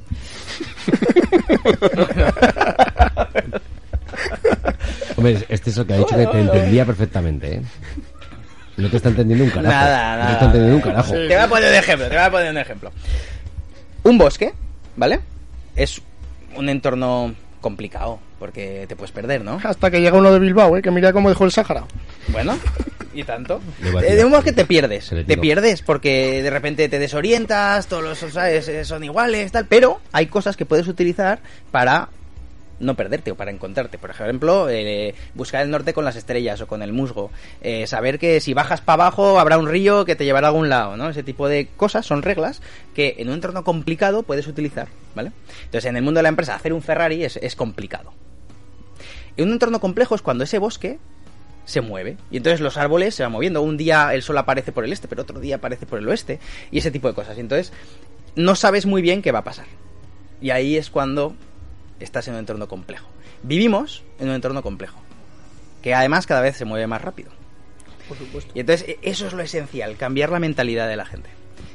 Hombre, 5.17 5.45
este 5.49 5.71
es 5.71 5.77
el 5.77 5.87
que 5.87 5.95
ha 5.95 5.99
dicho 5.99 6.17
que 6.17 6.27
te 6.27 6.41
entendía 6.41 6.87
perfectamente, 6.87 7.57
¿eh? 7.57 7.63
No 8.81 8.89
te 8.91 8.97
está 8.97 9.09
entendiendo 9.11 9.45
un 9.45 9.51
carajo. 9.51 9.69
Nada, 9.75 10.13
No 10.13 10.17
nada. 10.19 10.27
te 10.27 10.33
está 10.33 10.45
entendiendo 10.47 10.77
un 10.77 10.83
carajo. 10.83 11.13
Te 11.13 11.27
voy 11.27 11.35
a 11.35 11.49
poner 11.49 11.69
un 11.71 11.77
ejemplo, 11.79 12.09
te 12.09 12.15
voy 12.17 12.25
a 12.25 12.31
poner 12.31 12.51
un 12.51 12.59
ejemplo. 12.59 12.93
Un 14.03 14.19
bosque, 14.19 14.53
¿vale? 14.97 15.21
Es 15.77 16.01
un 16.57 16.69
entorno 16.69 17.35
complicado, 17.61 18.19
porque 18.39 18.87
te 18.89 18.97
puedes 18.97 19.13
perder, 19.13 19.43
¿no? 19.43 19.61
Hasta 19.63 19.91
que 19.91 20.01
llega 20.01 20.17
uno 20.19 20.33
de 20.33 20.39
Bilbao, 20.39 20.77
¿eh? 20.77 20.83
que 20.83 20.91
mira 20.91 21.13
cómo 21.13 21.29
dejó 21.29 21.45
el 21.45 21.53
Sáhara. 21.53 21.85
Bueno, 22.29 22.57
y 23.13 23.23
tanto. 23.25 23.61
Le 23.83 23.91
va 23.93 24.01
a 24.01 24.05
Eh, 24.05 24.17
De 24.17 24.25
un 24.25 24.31
bosque 24.31 24.53
te 24.53 24.65
pierdes, 24.65 25.11
te 25.27 25.37
pierdes 25.37 25.83
porque 25.83 26.43
de 26.43 26.49
repente 26.51 26.89
te 26.89 26.99
desorientas, 26.99 27.87
todos 27.87 28.03
los 28.03 28.33
¿sabes? 28.33 28.71
Son 28.89 29.05
iguales, 29.05 29.53
tal, 29.53 29.67
pero 29.67 30.01
hay 30.13 30.27
cosas 30.27 30.57
que 30.57 30.65
puedes 30.65 30.89
utilizar 30.89 31.41
para 31.71 32.09
no 32.81 32.95
perderte 32.95 33.31
o 33.31 33.37
para 33.37 33.51
encontrarte. 33.51 33.99
Por 33.99 34.11
ejemplo, 34.11 34.69
eh, 34.69 35.15
buscar 35.35 35.63
el 35.63 35.71
norte 35.71 35.93
con 35.93 36.05
las 36.05 36.17
estrellas 36.17 36.61
o 36.61 36.67
con 36.67 36.83
el 36.83 36.93
musgo. 36.93 37.31
Eh, 37.61 37.87
saber 37.87 38.19
que 38.19 38.41
si 38.41 38.55
bajas 38.55 38.81
para 38.81 39.05
abajo 39.05 39.39
habrá 39.39 39.59
un 39.59 39.69
río 39.69 40.05
que 40.05 40.17
te 40.17 40.25
llevará 40.25 40.49
a 40.49 40.51
algún 40.51 40.69
lado, 40.69 40.97
¿no? 40.97 41.09
Ese 41.09 41.23
tipo 41.23 41.49
de 41.49 41.69
cosas 41.77 42.07
son 42.07 42.23
reglas 42.23 42.61
que 42.95 43.17
en 43.19 43.29
un 43.29 43.35
entorno 43.35 43.63
complicado 43.63 44.23
puedes 44.23 44.47
utilizar, 44.47 44.89
¿vale? 45.15 45.33
Entonces, 45.65 45.89
en 45.89 45.97
el 45.97 46.03
mundo 46.03 46.19
de 46.19 46.23
la 46.25 46.31
empresa, 46.31 46.55
hacer 46.55 46.73
un 46.73 46.83
Ferrari 46.83 47.25
es, 47.25 47.37
es 47.37 47.55
complicado. 47.55 48.13
En 49.37 49.47
un 49.47 49.53
entorno 49.53 49.81
complejo 49.81 50.15
es 50.15 50.23
cuando 50.23 50.45
ese 50.45 50.59
bosque 50.59 50.99
se 51.65 51.81
mueve. 51.81 52.17
Y 52.31 52.39
entonces 52.39 52.61
los 52.61 52.77
árboles 52.77 53.15
se 53.15 53.23
van 53.23 53.33
moviendo. 53.33 53.63
Un 53.63 53.77
día 53.77 54.13
el 54.15 54.23
sol 54.23 54.39
aparece 54.39 54.73
por 54.73 54.85
el 54.85 54.93
este, 54.93 55.09
pero 55.09 55.23
otro 55.23 55.41
día 55.41 55.57
aparece 55.57 55.87
por 55.87 55.99
el 55.99 56.09
oeste. 56.09 56.41
Y 56.71 56.79
ese 56.79 56.91
tipo 56.91 57.09
de 57.09 57.15
cosas. 57.15 57.37
Y 57.37 57.41
entonces 57.41 57.73
no 58.35 58.55
sabes 58.55 58.87
muy 58.87 59.03
bien 59.03 59.23
qué 59.23 59.33
va 59.33 59.41
a 59.41 59.45
pasar. 59.45 59.67
Y 60.41 60.51
ahí 60.51 60.77
es 60.77 60.91
cuando 60.91 61.35
estás 62.01 62.27
en 62.29 62.35
un 62.35 62.41
entorno 62.41 62.69
complejo. 62.69 63.09
Vivimos 63.43 64.03
en 64.19 64.29
un 64.29 64.35
entorno 64.35 64.63
complejo. 64.63 65.01
Que 65.83 65.95
además 65.95 66.27
cada 66.27 66.41
vez 66.41 66.57
se 66.57 66.65
mueve 66.65 66.87
más 66.87 67.01
rápido. 67.03 67.31
Por 68.09 68.19
supuesto. 68.19 68.53
Y 68.55 68.61
entonces 68.61 68.89
e- 68.89 68.99
eso 69.03 69.27
es 69.27 69.33
lo 69.33 69.43
esencial, 69.43 69.97
cambiar 69.97 70.31
la 70.31 70.41
mentalidad 70.41 70.89
de 70.89 70.97
la 70.97 71.07
gente, 71.07 71.31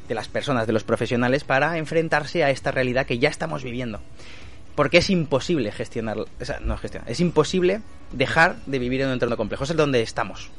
de 0.08 0.16
las 0.16 0.28
personas, 0.28 0.68
de 0.68 0.74
los 0.74 0.84
profesionales, 0.84 1.44
para 1.44 1.78
enfrentarse 1.78 2.44
a 2.44 2.50
esta 2.50 2.72
realidad 2.72 3.06
que 3.06 3.20
ya 3.20 3.30
estamos 3.30 3.64
viviendo. 3.64 4.02
Porque 4.76 4.98
es 4.98 5.10
imposible 5.10 5.72
gestionar, 5.72 6.18
o 6.20 6.28
sea, 6.42 6.60
no 6.60 6.78
gestionar, 6.78 7.10
es 7.10 7.22
imposible 7.22 7.82
dejar 8.12 8.58
de 8.66 8.80
vivir 8.80 9.02
en 9.02 9.08
un 9.08 9.14
entorno 9.14 9.38
complejo, 9.38 9.64
es 9.64 9.70
el 9.70 9.78
donde 9.78 10.02
estamos. 10.02 10.50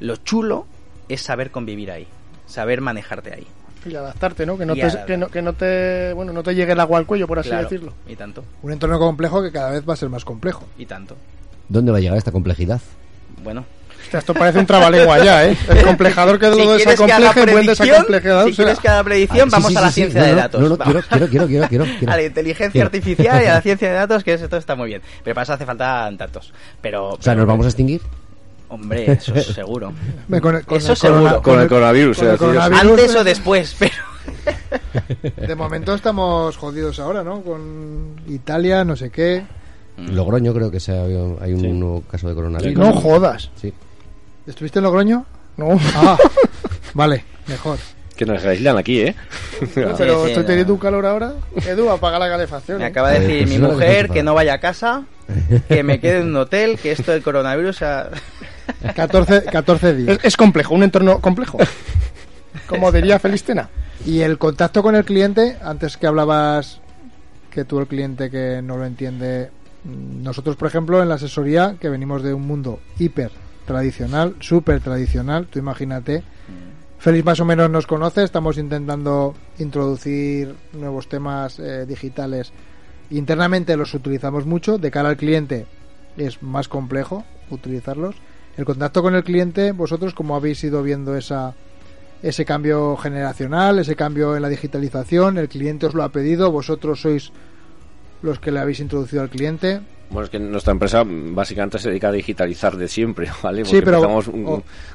Lo 0.00 0.16
chulo 0.16 0.66
es 1.08 1.22
saber 1.22 1.52
convivir 1.52 1.90
ahí, 1.92 2.08
saber 2.46 2.80
manejarte 2.80 3.32
ahí. 3.32 3.46
Y 3.88 3.94
adaptarte, 3.94 4.44
¿no? 4.46 4.58
Que 4.58 4.66
no, 4.66 4.74
te, 4.74 4.88
que, 5.06 5.16
no, 5.16 5.28
que 5.28 5.42
no 5.42 5.52
te 5.52 6.12
bueno 6.12 6.32
no 6.32 6.42
te 6.42 6.54
llegue 6.54 6.72
el 6.72 6.80
agua 6.80 6.98
al 6.98 7.06
cuello, 7.06 7.26
por 7.26 7.38
así 7.38 7.48
Claro, 7.50 7.64
decirlo. 7.64 7.92
Y 8.08 8.16
tanto, 8.16 8.44
Un 8.62 8.72
entorno 8.72 8.98
complejo 8.98 9.42
que 9.42 9.52
cada 9.52 9.70
vez 9.70 9.88
va 9.88 9.94
a 9.94 9.96
ser 9.96 10.08
más 10.08 10.24
complejo. 10.24 10.64
y 10.78 10.86
tanto. 10.86 11.16
¿Dónde 11.68 11.92
va 11.92 11.98
a 11.98 12.00
llegar 12.00 12.16
esta 12.18 12.32
complejidad? 12.32 12.80
Bueno, 13.42 13.64
Hostia, 14.02 14.20
esto 14.20 14.34
parece 14.34 14.60
un 14.60 14.66
trabalengua 14.66 15.18
ya, 15.24 15.46
¿eh? 15.48 15.56
El 15.68 15.84
complejador 15.84 16.38
que 16.38 16.52
si 16.52 16.58
lo 16.64 16.72
desacompleje, 16.74 17.22
buen 17.34 17.34
predicción, 17.46 17.86
desacomplejador. 17.88 18.50
si 18.50 18.56
quieres 18.56 18.78
que 18.78 18.88
haga 18.88 19.02
predicción, 19.04 19.40
Ah, 19.40 19.50
sí, 19.50 19.50
vamos 19.50 19.70
sí, 19.72 19.76
a 19.76 19.80
la 19.80 19.88
sí, 19.88 19.94
ciencia 19.94 20.20
No, 20.20 20.26
de 20.26 20.32
no, 20.32 20.38
datos. 20.38 20.60
No, 20.60 20.76
quiero, 20.78 21.00
quiero, 21.02 21.28
quiero, 21.28 21.46
quiero, 21.48 21.68
quiero, 21.68 21.84
quiero. 21.98 22.12
a 22.12 22.16
la 22.16 22.22
inteligencia 22.22 22.70
Quiero. 22.70 22.86
artificial 22.86 23.42
y 23.42 23.46
a 23.46 23.54
la 23.54 23.60
ciencia 23.62 23.88
de 23.88 23.94
datos, 23.94 24.22
que 24.22 24.34
esto 24.34 24.56
está 24.56 24.76
muy 24.76 24.88
bien. 24.88 25.02
Pero 25.24 25.34
para 25.34 25.42
eso 25.42 25.52
hace 25.54 25.66
falta 25.66 26.08
datos. 26.12 26.52
Pero, 26.80 27.10
O 27.14 27.18
sea, 27.22 27.34
¿nos 27.34 27.46
vamos 27.46 27.66
a 27.66 27.68
extinguir? 27.70 28.00
Hombre, 28.68 29.12
eso 29.12 29.34
es 29.34 29.46
seguro. 29.46 29.92
Me- 30.28 30.40
con 30.40 30.56
el- 30.56 30.64
con 30.64 30.78
Eso 30.78 30.92
el 30.92 30.96
seguro. 30.98 31.20
corona- 31.22 31.42
Con 31.42 31.60
el 31.60 31.68
coronavirus, 31.68 32.18
con 32.38 32.58
Antes 32.58 33.14
o 33.14 33.24
después, 33.24 33.76
pero... 33.78 33.94
De 35.36 35.54
momento 35.54 35.94
estamos 35.94 36.56
jodidos 36.56 36.98
ahora, 36.98 37.22
¿no? 37.22 37.42
Con 37.42 38.16
Italia, 38.26 38.84
no 38.84 38.96
sé 38.96 39.10
qué. 39.10 39.44
Logroño 39.98 40.52
creo 40.52 40.70
que 40.70 40.80
se 40.80 40.92
ha- 40.92 41.04
hay 41.04 41.52
un 41.54 41.60
Sí. 41.60 41.68
nuevo 41.68 42.02
caso 42.10 42.28
de 42.28 42.34
coronavirus. 42.34 42.76
No 42.78 42.92
jodas. 42.92 43.50
Sí. 43.60 43.72
¿Estuviste 44.46 44.78
en 44.80 44.84
Logroño? 44.84 45.24
No. 45.56 45.78
Ah, 45.94 46.18
vale, 46.94 47.24
mejor. 47.46 47.78
Que 48.16 48.24
nos 48.26 48.44
aíslan 48.44 48.76
aquí, 48.78 49.00
¿eh? 49.00 49.14
Pero 49.74 49.96
sí, 49.96 50.02
estoy 50.04 50.36
no. 50.36 50.44
teniendo 50.44 50.72
un 50.72 50.78
calor 50.78 51.04
ahora. 51.06 51.34
Edu, 51.66 51.88
apaga 51.90 52.18
la 52.18 52.28
calefacción. 52.28 52.78
Me 52.78 52.84
¿eh? 52.84 52.88
acaba 52.88 53.10
de 53.10 53.18
Eh, 53.18 53.20
decir 53.20 53.42
pues 53.46 53.50
mi 53.50 53.58
mujer 53.66 54.06
cosa 54.08 54.14
que 54.14 54.22
no 54.22 54.34
vaya 54.34 54.54
a 54.54 54.60
casa, 54.60 55.04
que 55.68 55.82
me 55.82 56.00
quede 56.00 56.20
en 56.20 56.28
un 56.28 56.36
hotel, 56.36 56.78
que 56.78 56.92
esto 56.92 57.12
del 57.12 57.22
coronavirus 57.22 57.82
ha... 57.82 58.10
14, 58.94 59.44
14 59.44 59.94
días. 59.94 60.18
Es, 60.18 60.24
es 60.24 60.36
complejo, 60.36 60.74
un 60.74 60.82
entorno 60.82 61.20
complejo. 61.20 61.58
Como 62.68 62.90
diría 62.92 63.18
Felistena. 63.18 63.68
Y 64.04 64.20
el 64.20 64.38
contacto 64.38 64.82
con 64.82 64.94
el 64.94 65.04
cliente, 65.04 65.56
antes 65.62 65.96
que 65.96 66.06
hablabas 66.06 66.80
que 67.50 67.64
tú 67.64 67.78
el 67.78 67.86
cliente 67.86 68.30
que 68.30 68.60
no 68.62 68.76
lo 68.76 68.84
entiende, 68.84 69.50
mm, 69.84 70.22
nosotros 70.22 70.56
por 70.56 70.68
ejemplo 70.68 71.02
en 71.02 71.08
la 71.08 71.14
asesoría 71.14 71.76
que 71.80 71.88
venimos 71.88 72.22
de 72.22 72.34
un 72.34 72.46
mundo 72.46 72.80
hiper 72.98 73.30
tradicional, 73.64 74.36
súper 74.40 74.80
tradicional, 74.80 75.46
tú 75.46 75.58
imagínate, 75.58 76.22
Félix 76.98 77.24
más 77.24 77.40
o 77.40 77.44
menos 77.44 77.70
nos 77.70 77.86
conoce, 77.86 78.22
estamos 78.22 78.58
intentando 78.58 79.34
introducir 79.58 80.54
nuevos 80.72 81.08
temas 81.08 81.58
eh, 81.58 81.86
digitales, 81.86 82.52
internamente 83.10 83.76
los 83.76 83.92
utilizamos 83.94 84.46
mucho, 84.46 84.78
de 84.78 84.90
cara 84.90 85.08
al 85.08 85.16
cliente 85.16 85.66
es 86.16 86.42
más 86.42 86.68
complejo 86.68 87.24
utilizarlos. 87.50 88.16
El 88.56 88.64
contacto 88.64 89.02
con 89.02 89.14
el 89.14 89.22
cliente, 89.24 89.72
vosotros 89.72 90.14
como 90.14 90.34
habéis 90.36 90.62
ido 90.64 90.82
viendo 90.82 91.16
esa, 91.16 91.54
ese 92.22 92.44
cambio 92.44 92.96
generacional, 92.96 93.78
ese 93.78 93.96
cambio 93.96 94.34
en 94.36 94.42
la 94.42 94.48
digitalización, 94.48 95.38
el 95.38 95.48
cliente 95.48 95.86
os 95.86 95.94
lo 95.94 96.02
ha 96.02 96.08
pedido, 96.08 96.50
vosotros 96.50 97.00
sois 97.00 97.32
los 98.22 98.38
que 98.38 98.50
le 98.50 98.60
habéis 98.60 98.80
introducido 98.80 99.22
al 99.22 99.28
cliente. 99.28 99.80
Bueno, 100.08 100.24
es 100.24 100.30
que 100.30 100.38
nuestra 100.38 100.72
empresa 100.72 101.02
básicamente 101.04 101.78
se 101.78 101.88
dedica 101.90 102.08
a 102.08 102.12
digitalizar 102.12 102.76
de 102.76 102.88
siempre, 102.88 103.28
¿vale? 103.42 103.64
Sí, 103.64 103.80
pero- 103.84 103.96
empezamos 103.98 104.30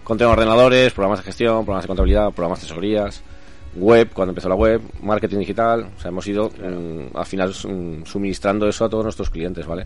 con 0.03 0.17
temas 0.17 0.33
ordenadores, 0.33 0.93
programas 0.93 1.19
de 1.19 1.25
gestión, 1.25 1.57
programas 1.65 1.83
de 1.83 1.87
contabilidad, 1.87 2.31
programas 2.31 2.61
de 2.61 2.67
tesorías, 2.67 3.21
web, 3.75 4.09
cuando 4.13 4.31
empezó 4.31 4.49
la 4.49 4.55
web, 4.55 4.81
marketing 5.01 5.37
digital, 5.39 5.87
o 5.95 6.01
sea, 6.01 6.09
hemos 6.09 6.27
ido 6.27 6.49
mm, 6.49 7.15
al 7.15 7.25
final 7.25 7.49
mm, 7.51 8.03
suministrando 8.05 8.67
eso 8.67 8.85
a 8.85 8.89
todos 8.89 9.03
nuestros 9.03 9.29
clientes, 9.29 9.65
¿vale? 9.65 9.85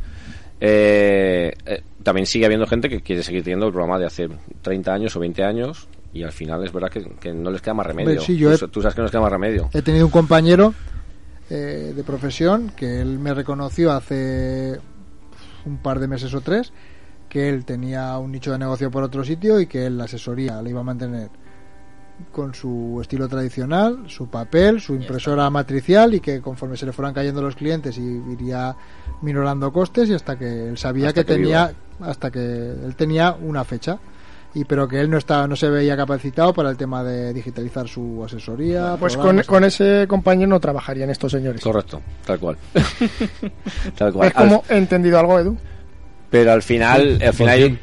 Eh, 0.60 1.54
eh, 1.66 1.84
también 2.04 2.26
sigue 2.26 2.46
habiendo 2.46 2.66
gente 2.68 2.88
que 2.90 3.02
quiere 3.02 3.24
seguir 3.24 3.44
teniendo 3.44 3.68
el 3.68 3.74
programa 3.74 4.00
de 4.00 4.06
hace 4.06 4.30
30 4.62 4.94
años 4.94 5.16
o 5.16 5.20
20 5.20 5.44
años 5.44 5.88
y 6.14 6.24
al 6.24 6.32
final 6.32 6.64
es 6.64 6.72
verdad 6.72 6.90
que, 6.90 7.04
que 7.20 7.34
no 7.34 7.52
les 7.52 7.62
queda 7.62 7.74
más 7.74 7.86
remedio. 7.86 8.10
Hombre, 8.12 8.26
sí, 8.26 8.38
yo 8.38 8.58
tú, 8.58 8.66
he- 8.66 8.68
tú 8.70 8.82
sabes 8.82 8.96
que 8.96 9.02
no 9.02 9.06
les 9.06 9.12
queda 9.12 9.22
más 9.22 9.32
remedio. 9.32 9.70
He 9.74 9.82
tenido 9.82 10.06
un 10.06 10.12
compañero 10.12 10.74
eh, 11.50 11.94
de 11.96 12.04
profesión 12.04 12.72
que 12.76 13.02
él 13.02 13.20
me 13.20 13.34
reconoció 13.34 13.92
hace 13.92 14.80
un 15.66 15.78
par 15.80 16.00
de 16.00 16.08
meses 16.08 16.34
o 16.34 16.42
tres 16.42 16.72
que 17.28 17.50
él 17.50 17.66
tenía 17.66 18.18
un 18.18 18.32
nicho 18.32 18.52
de 18.52 18.60
negocio 18.60 18.90
por 18.90 19.04
otro 19.04 19.24
sitio 19.26 19.60
y 19.60 19.66
que 19.68 19.86
él 19.88 19.98
la 19.98 20.06
asesoría 20.06 20.62
le 20.62 20.70
iba 20.70 20.80
a 20.80 20.84
mantener 20.84 21.30
con 22.32 22.54
su 22.54 23.00
estilo 23.02 23.28
tradicional, 23.28 24.06
su 24.08 24.28
papel, 24.28 24.82
su 24.82 24.94
impresora 24.94 25.50
matricial 25.50 26.14
y 26.14 26.20
que 26.20 26.42
conforme 26.42 26.78
se 26.78 26.86
le 26.86 26.92
fueran 26.92 27.14
cayendo 27.14 27.42
los 27.42 27.56
clientes 27.56 27.98
y 27.98 28.22
iría 28.32 28.76
minorando 29.22 29.72
costes 29.72 30.10
y 30.10 30.14
hasta 30.14 30.38
que 30.38 30.70
él 30.70 30.78
sabía 30.78 31.08
Hasta 31.08 31.22
que, 31.22 31.28
que 31.28 31.34
tenía 31.34 31.74
hasta 32.02 32.30
que 32.30 32.40
él 32.40 32.94
tenía 32.98 33.36
una 33.40 33.64
fecha 33.64 33.98
y 34.54 34.64
pero 34.64 34.88
que 34.88 35.00
él 35.00 35.10
no 35.10 35.18
estaba 35.18 35.48
no 35.48 35.56
se 35.56 35.70
veía 35.70 35.96
capacitado 35.98 36.54
para 36.54 36.70
el 36.70 36.78
tema 36.78 37.04
de 37.04 37.34
digitalizar 37.34 37.88
su 37.88 38.24
asesoría 38.24 38.96
Pues 39.00 39.18
con, 39.18 39.42
con 39.44 39.64
ese 39.64 40.06
compañero 40.08 40.50
no 40.50 40.60
trabajarían 40.60 41.10
estos 41.10 41.32
señores. 41.32 41.62
Correcto, 41.62 42.02
tal 42.26 42.40
cual. 42.40 42.58
tal 43.98 44.14
cual. 44.14 44.28
¿Es 44.28 44.34
como 44.34 44.64
he 44.70 44.78
entendido 44.78 45.20
algo, 45.20 45.40
Edu? 45.40 45.58
Pero 46.30 46.52
al 46.54 46.64
final, 46.64 47.22
al 47.22 47.34
final, 47.34 47.60
fin. 47.60 47.80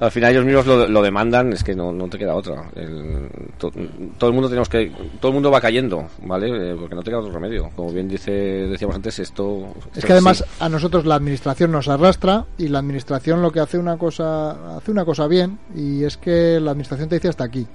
Al 0.00 0.10
final 0.10 0.32
ellos 0.32 0.44
mismos 0.44 0.66
lo, 0.66 0.88
lo 0.88 1.02
demandan, 1.02 1.52
es 1.52 1.62
que 1.64 1.74
no, 1.74 1.92
no 1.92 2.08
te 2.08 2.18
queda 2.18 2.34
otra. 2.34 2.70
El- 2.74 3.28
to- 3.58 3.72
todo 4.18 4.28
el 4.30 4.34
mundo 4.34 4.48
tenemos 4.48 4.68
que, 4.68 4.92
todo 5.20 5.28
el 5.30 5.34
mundo 5.34 5.50
va 5.50 5.60
cayendo, 5.60 6.06
¿vale? 6.22 6.72
Eh, 6.72 6.76
Porque 6.78 6.94
no 6.94 7.02
te 7.02 7.10
queda 7.10 7.20
otro 7.20 7.32
remedio. 7.32 7.70
Como 7.76 7.92
bien 7.92 8.08
dice, 8.08 8.30
decíamos 8.32 8.96
antes, 8.96 9.18
esto. 9.18 9.74
Es 9.94 10.04
que 10.04 10.12
además 10.12 10.42
así. 10.42 10.50
a 10.60 10.68
nosotros 10.68 11.06
la 11.06 11.14
administración 11.14 11.70
nos 11.72 11.88
arrastra 11.88 12.44
y 12.58 12.68
la 12.68 12.80
administración 12.80 13.40
lo 13.42 13.50
que 13.52 13.60
hace 13.60 13.78
una 13.78 13.96
cosa 13.96 14.76
hace 14.76 14.90
una 14.90 15.04
cosa 15.04 15.26
bien 15.26 15.58
y 15.74 16.04
es 16.04 16.16
que 16.16 16.58
la 16.60 16.72
administración 16.72 17.08
te 17.08 17.16
dice 17.16 17.28
hasta 17.28 17.44
aquí. 17.44 17.66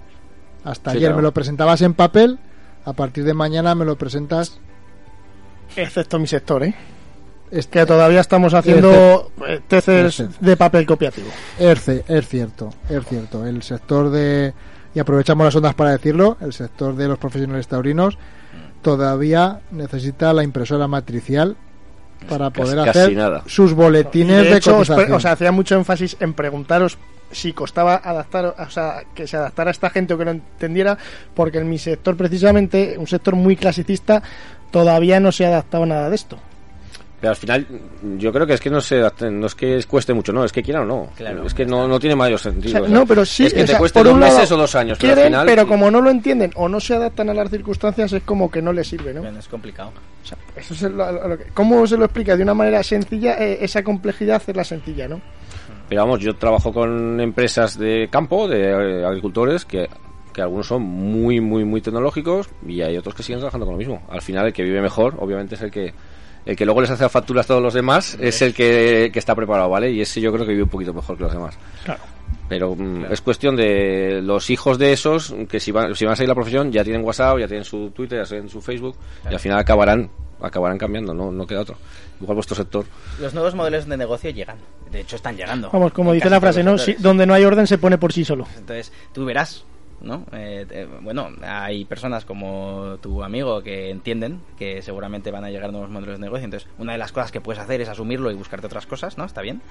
Hasta 0.64 0.92
Sí, 0.92 0.98
ayer 0.98 1.08
claro. 1.10 1.18
me 1.18 1.24
lo 1.24 1.34
presentabas 1.34 1.82
en 1.82 1.94
papel, 1.94 2.38
a 2.86 2.94
partir 2.94 3.24
de 3.24 3.34
mañana 3.34 3.76
me 3.76 3.86
lo 3.86 3.98
presentas 3.98 4.60
Excepto 5.76 6.18
mi 6.20 6.28
sector, 6.28 6.64
¿eh? 6.64 6.74
Este, 7.52 7.80
Que 7.80 7.86
todavía 7.86 8.20
estamos 8.22 8.54
haciendo 8.54 9.32
eh, 9.48 9.60
teces 9.68 10.20
Este. 10.20 10.36
de 10.46 10.56
papel 10.58 10.86
copiativo. 10.86 11.28
es, 11.58 11.80
ce- 11.84 12.04
es 12.08 12.28
cierto, 12.28 12.70
es 12.90 13.06
cierto. 13.08 13.46
El 13.46 13.62
sector 13.64 14.10
de 14.10 14.54
y 14.96 15.00
aprovechamos 15.00 15.46
las 15.46 15.56
ondas 15.56 15.76
para 15.76 15.92
decirlo, 15.92 16.38
el 16.42 16.52
sector 16.54 16.96
de 16.96 17.08
los 17.08 17.18
profesionales 17.20 17.68
taurinos 17.68 18.18
todavía 18.82 19.60
necesita 19.72 20.34
la 20.34 20.44
impresora 20.44 20.88
matricial 20.88 21.56
para 22.28 22.50
poder 22.50 22.78
casi 22.78 22.90
hacer 22.90 23.16
nada. 23.16 23.44
sus 23.46 23.74
boletines 23.74 24.44
de, 24.44 24.50
de 24.50 24.58
hecho, 24.58 24.74
cotización. 24.76 25.14
os 25.14 25.26
hacía 25.26 25.52
mucho 25.52 25.76
énfasis 25.76 26.18
en 26.20 26.34
preguntaros 26.34 26.98
si 27.32 27.54
costaba 27.54 27.96
adaptar, 28.04 28.56
o 28.58 28.70
sea, 28.72 29.04
que 29.14 29.28
se 29.28 29.38
adaptara 29.38 29.70
a 29.70 29.72
esta 29.72 29.90
gente 29.92 30.16
o 30.16 30.18
que 30.18 30.26
lo 30.26 30.32
entendiera, 30.32 30.98
porque 31.36 31.60
en 31.60 31.70
mi 31.70 31.78
sector, 31.78 32.18
precisamente, 32.18 32.96
un 32.98 33.06
sector 33.06 33.36
muy 33.36 33.56
clasicista, 33.56 34.24
todavía 34.72 35.20
no 35.20 35.32
se 35.32 35.46
ha 35.46 35.50
adaptado 35.50 35.86
nada 35.86 36.10
de 36.10 36.16
esto. 36.16 36.40
Pero 37.22 37.32
al 37.32 37.36
final, 37.36 37.68
yo 38.18 38.32
creo 38.32 38.48
que 38.48 38.54
es 38.54 38.62
que 38.62 38.70
no 38.70 38.80
se, 38.80 39.02
no 39.30 39.48
es 39.48 39.54
que 39.56 39.84
cueste 39.88 40.14
mucho, 40.14 40.32
no, 40.32 40.46
es 40.46 40.54
que 40.54 40.64
quieran 40.64 40.84
o 40.84 40.86
no. 40.86 41.10
Claro, 41.18 41.46
es 41.46 41.54
que 41.54 41.66
no, 41.66 41.86
no 41.88 42.00
tiene 42.00 42.16
mayor 42.16 42.36
O 42.36 42.38
sentido. 42.38 42.72
sea, 42.72 42.82
o 42.82 42.86
sea, 42.86 42.94
no, 42.94 43.06
pero 43.06 43.26
sí, 43.26 43.46
es 43.46 43.54
que 43.54 43.64
o 43.64 43.66
te 43.66 43.76
cueste 43.78 44.00
por 44.00 44.06
dos 44.06 44.14
un 44.16 44.22
lado, 44.22 44.34
meses 44.36 44.52
o 44.54 44.58
dos 44.58 44.74
años, 44.76 44.98
pero 45.00 45.12
al 45.12 45.16
quieren, 45.18 45.34
final. 45.34 45.46
pero 45.46 45.68
como 45.68 45.92
no 45.92 46.00
lo 46.00 46.10
entienden 46.10 46.52
o 46.56 46.70
no 46.70 46.80
se 46.80 46.96
adaptan 46.96 47.30
a 47.30 47.34
las 47.34 47.50
circunstancias, 47.50 48.14
es 48.14 48.24
como 48.24 48.50
que 48.50 48.62
no 48.62 48.72
les 48.72 48.88
sirve, 48.88 49.14
¿no? 49.14 49.28
Es 49.38 49.48
complicado. 49.50 49.92
O 50.24 50.26
sea, 50.26 50.38
eso 50.56 50.74
es 50.74 50.82
lo- 50.84 51.12
lo- 51.12 51.28
lo 51.28 51.38
que- 51.38 51.46
¿Cómo 51.54 51.86
se 51.88 51.98
lo 51.98 52.06
explica 52.06 52.38
de 52.38 52.44
una 52.44 52.54
manera 52.54 52.82
sencilla? 52.84 53.34
eh, 53.38 53.58
esa 53.62 53.84
complejidad 53.84 54.38
hacerla 54.38 54.64
sencilla, 54.64 55.08
¿no? 55.10 55.20
Pero 55.90 56.02
vamos, 56.04 56.20
yo 56.22 56.36
trabajo 56.38 56.72
con 56.72 57.20
empresas 57.20 57.78
de 57.78 58.08
campo, 58.10 58.48
de 58.48 58.62
eh, 59.02 59.06
agricultores, 59.06 59.66
que, 59.66 59.90
que 60.32 60.42
algunos 60.42 60.68
son 60.68 60.84
muy, 60.84 61.42
muy, 61.42 61.66
muy 61.66 61.82
tecnológicos 61.82 62.48
y 62.66 62.82
hay 62.82 62.96
otros 62.96 63.14
que 63.16 63.24
siguen 63.24 63.40
trabajando 63.40 63.66
con 63.66 63.74
lo 63.74 63.80
mismo. 63.80 64.04
Al 64.10 64.22
final, 64.22 64.46
el 64.46 64.54
que 64.54 64.64
vive 64.64 64.82
mejor, 64.82 65.16
obviamente, 65.20 65.56
es 65.56 65.62
el 65.64 65.72
que 65.72 65.94
el 66.46 66.56
que 66.56 66.66
luego 66.66 66.82
les 66.82 66.90
hace 66.90 67.08
facturas 67.10 67.46
a 67.46 67.48
todos 67.48 67.62
los 67.62 67.74
demás, 67.74 68.18
es 68.20 68.42
el 68.42 68.54
que, 68.54 69.10
que 69.14 69.20
está 69.20 69.36
preparado, 69.36 69.70
¿vale? 69.70 69.92
Y 69.92 70.02
ese 70.02 70.20
yo 70.22 70.32
creo 70.32 70.46
que 70.46 70.52
vive 70.52 70.64
un 70.64 70.70
poquito 70.70 70.94
mejor 70.94 71.18
que 71.18 71.24
los 71.24 71.34
demás. 71.34 71.58
Claro. 71.84 72.02
Pero 72.48 72.76
mm, 72.76 73.06
es 73.12 73.22
cuestión 73.22 73.56
de 73.56 74.22
los 74.24 74.50
hijos 74.50 74.80
de 74.80 74.92
esos, 74.94 75.36
que 75.48 75.60
si 75.60 75.72
van, 75.72 75.96
si 75.96 76.06
van 76.06 76.14
a 76.14 76.16
seguir 76.16 76.30
la 76.30 76.36
profesión, 76.36 76.72
ya 76.72 76.84
tienen 76.84 77.04
WhatsApp, 77.04 77.38
ya 77.40 77.48
tienen 77.48 77.64
su 77.66 77.92
Twitter, 77.92 78.24
ya 78.24 78.28
tienen 78.28 78.50
su 78.50 78.62
Facebook, 78.62 78.96
y 79.30 79.34
al 79.34 79.40
final 79.40 79.60
acabarán 79.60 80.10
acabarán 80.42 80.78
cambiando, 80.78 81.14
no, 81.14 81.32
no 81.34 81.46
queda 81.46 81.60
otro. 81.62 81.76
Igual 82.22 82.36
vuestro 82.36 82.56
sector. 82.56 82.86
Los 83.20 83.34
nuevos 83.34 83.56
modelos 83.56 83.86
de 83.86 83.98
negocio 83.98 84.30
llegan. 84.30 84.58
De 84.90 85.02
hecho, 85.02 85.18
están 85.18 85.36
llegando. 85.36 85.70
Vamos, 85.70 85.92
como 85.92 86.14
dice 86.14 86.30
la 86.30 86.40
frase, 86.40 86.64
¿no? 86.64 86.78
Si- 86.78 86.94
donde 86.94 87.26
no 87.26 87.34
hay 87.34 87.44
orden 87.44 87.68
se 87.68 87.78
pone 87.78 87.98
por 87.98 88.14
sí 88.14 88.24
solo. 88.24 88.48
Entonces, 88.58 88.92
tú 89.14 89.26
verás, 89.26 89.66
¿no? 90.02 90.26
Eh, 90.34 90.66
eh, 90.70 90.88
bueno, 91.02 91.30
hay 91.42 91.86
personas 91.86 92.26
como 92.26 92.98
tu 93.02 93.24
amigo 93.24 93.62
que 93.62 93.90
entienden 93.90 94.42
que 94.58 94.82
seguramente 94.82 95.32
van 95.32 95.44
a 95.44 95.50
llegar 95.50 95.72
nuevos 95.72 95.90
modelos 95.90 96.18
de 96.20 96.26
negocio. 96.26 96.46
Entonces, 96.46 96.70
una 96.78 96.94
de 96.94 96.98
las 96.98 97.12
cosas 97.12 97.32
que 97.32 97.42
puedes 97.42 97.62
hacer 97.62 97.82
es 97.82 97.90
asumirlo 97.90 98.32
y 98.32 98.36
buscarte 98.36 98.68
otras 98.68 98.86
cosas, 98.86 99.18
¿no? 99.18 99.26
Está 99.26 99.42
bien. 99.42 99.62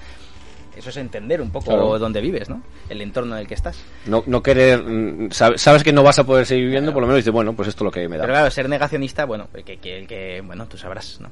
Eso 0.77 0.91
es 0.91 0.97
entender 0.97 1.41
un 1.41 1.49
poco 1.51 1.65
Claro. 1.65 1.99
dónde 1.99 2.21
vives, 2.21 2.47
¿no? 2.47 2.61
El 2.89 3.01
entorno 3.01 3.33
en 3.35 3.41
el 3.41 3.47
que 3.47 3.55
estás. 3.55 3.83
No, 4.05 4.23
no 4.27 4.41
querer, 4.43 4.81
mm, 4.83 5.29
sab- 5.29 5.57
sabes 5.57 5.83
que 5.83 5.91
no 5.91 6.03
vas 6.03 6.19
a 6.19 6.23
poder 6.23 6.45
seguir 6.45 6.65
viviendo, 6.65 6.93
por 6.93 7.01
lo 7.01 7.07
menos 7.07 7.17
dices, 7.17 7.33
bueno, 7.33 7.53
pues 7.53 7.67
esto 7.67 7.83
es 7.83 7.85
lo 7.85 7.91
que 7.91 8.07
me 8.07 8.17
da. 8.17 8.23
Pero 8.23 8.33
claro, 8.35 8.51
ser 8.51 8.69
negacionista, 8.69 9.25
bueno, 9.25 9.47
que, 9.53 9.63
que, 9.63 10.05
que- 10.07 10.41
bueno, 10.45 10.67
tú 10.67 10.77
sabrás, 10.77 11.19
¿no? 11.19 11.31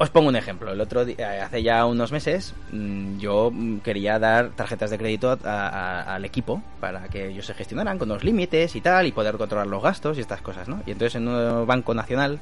Os 0.00 0.10
pongo 0.10 0.28
un 0.28 0.36
ejemplo. 0.36 0.70
El 0.70 0.80
otro 0.80 1.04
día, 1.04 1.44
hace 1.44 1.60
ya 1.64 1.84
unos 1.84 2.12
meses, 2.12 2.54
mm, 2.70 3.18
yo 3.18 3.50
mm, 3.52 3.78
quería 3.78 4.20
dar 4.20 4.50
tarjetas 4.50 4.90
de 4.90 4.98
crédito 4.98 5.36
a- 5.44 5.68
a- 5.68 6.14
al 6.14 6.24
equipo 6.24 6.62
para 6.80 7.08
que 7.08 7.28
ellos 7.30 7.44
se 7.46 7.54
gestionaran 7.54 7.98
con 7.98 8.08
los 8.08 8.22
límites 8.22 8.76
y 8.76 8.80
tal 8.80 9.06
y 9.08 9.12
poder 9.12 9.36
controlar 9.36 9.66
los 9.66 9.82
gastos 9.82 10.16
y 10.16 10.20
estas 10.20 10.40
cosas, 10.40 10.68
¿no? 10.68 10.82
Y 10.86 10.92
entonces 10.92 11.16
en 11.16 11.26
un 11.26 11.66
banco 11.66 11.94
nacional, 11.94 12.38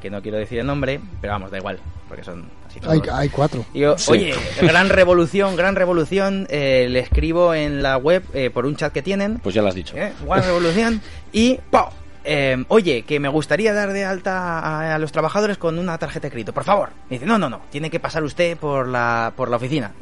que 0.00 0.08
no 0.08 0.22
quiero 0.22 0.38
decir 0.38 0.58
el 0.60 0.66
nombre, 0.66 0.98
pero 1.20 1.34
vamos, 1.34 1.50
da 1.50 1.58
igual, 1.58 1.78
porque 2.08 2.24
son 2.24 2.46
así 2.68 2.80
todos. 2.80 2.94
hay, 2.94 3.00
hay 3.12 3.28
cuatro. 3.28 3.66
Y 3.74 3.80
yo, 3.80 3.98
Sí. 3.98 4.10
oye, 4.12 4.34
gran 4.62 4.88
revolución, 4.88 5.56
gran 5.56 5.76
revolución, 5.76 6.46
eh, 6.48 6.86
le 6.88 7.00
escribo 7.00 7.52
en 7.54 7.82
la 7.82 7.98
web 7.98 8.22
eh, 8.32 8.48
por 8.48 8.64
un 8.64 8.76
chat 8.76 8.92
que 8.94 9.02
tienen, 9.02 9.40
Pues 9.40 9.54
ya 9.54 9.60
lo 9.60 9.68
has 9.68 9.74
dicho. 9.74 9.94
¿eh? 9.96 10.12
Gran 10.26 10.42
revolución, 10.42 11.02
y 11.32 11.58
¡pau! 11.70 11.88
Eh, 12.24 12.64
oye, 12.68 13.02
que 13.02 13.20
me 13.20 13.28
gustaría 13.28 13.74
dar 13.74 13.92
de 13.92 14.04
alta 14.04 14.94
a, 14.94 14.98
los 14.98 15.12
trabajadores 15.12 15.58
con 15.58 15.78
una 15.78 15.98
tarjeta 15.98 16.28
de 16.28 16.30
crédito, 16.30 16.54
por 16.54 16.64
favor. 16.64 16.90
Me 17.10 17.16
dice, 17.16 17.26
no, 17.26 17.38
no, 17.38 17.50
no, 17.50 17.60
tiene 17.70 17.90
que 17.90 18.00
pasar 18.00 18.24
usted 18.24 18.56
por 18.56 18.88
la, 18.88 19.32
por 19.36 19.50
la 19.50 19.56
oficina. 19.56 19.92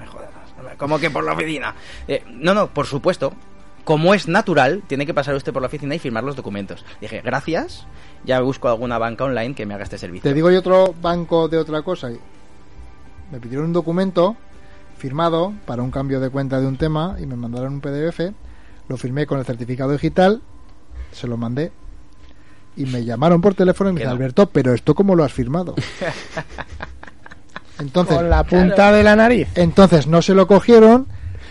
Me 0.00 0.06
jodas, 0.06 0.28
¿cómo 0.76 0.98
que 0.98 1.10
por 1.10 1.22
la 1.22 1.34
oficina? 1.34 1.74
Eh, 2.08 2.24
no, 2.28 2.52
no, 2.52 2.68
por 2.68 2.86
supuesto. 2.86 3.32
Como 3.84 4.14
es 4.14 4.28
natural, 4.28 4.82
tiene 4.86 5.06
que 5.06 5.14
pasar 5.14 5.34
usted 5.34 5.52
por 5.52 5.60
la 5.62 5.66
oficina 5.66 5.94
y 5.94 5.98
firmar 5.98 6.22
los 6.22 6.36
documentos. 6.36 6.84
Dije, 7.00 7.20
gracias, 7.20 7.86
ya 8.24 8.40
busco 8.40 8.68
alguna 8.68 8.98
banca 8.98 9.24
online 9.24 9.54
que 9.54 9.66
me 9.66 9.74
haga 9.74 9.84
este 9.84 9.98
servicio. 9.98 10.22
Te 10.22 10.34
digo 10.34 10.50
yo 10.50 10.60
otro 10.60 10.94
banco 11.00 11.48
de 11.48 11.58
otra 11.58 11.82
cosa. 11.82 12.10
Me 13.32 13.40
pidieron 13.40 13.66
un 13.66 13.72
documento 13.72 14.36
firmado 14.98 15.52
para 15.66 15.82
un 15.82 15.90
cambio 15.90 16.20
de 16.20 16.30
cuenta 16.30 16.60
de 16.60 16.66
un 16.66 16.76
tema 16.76 17.16
y 17.18 17.26
me 17.26 17.34
mandaron 17.34 17.74
un 17.74 17.80
PDF. 17.80 18.32
Lo 18.88 18.96
firmé 18.96 19.26
con 19.26 19.40
el 19.40 19.44
certificado 19.44 19.90
digital 19.90 20.42
se 21.12 21.26
lo 21.26 21.36
mandé 21.36 21.70
y 22.76 22.86
me 22.86 23.04
llamaron 23.04 23.40
por 23.40 23.54
teléfono 23.54 23.90
y 23.90 23.92
me 23.94 24.04
no. 24.04 24.10
Alberto, 24.10 24.46
pero 24.48 24.72
esto 24.74 24.94
cómo 24.94 25.14
lo 25.14 25.24
has 25.24 25.32
firmado. 25.32 25.74
Entonces, 27.78 28.16
Con 28.16 28.30
la 28.30 28.44
punta 28.44 28.92
de 28.92 29.02
la 29.02 29.16
nariz. 29.16 29.48
entonces 29.56 30.06
no 30.06 30.22
se 30.22 30.34
lo 30.34 30.46
cogieron, 30.46 31.06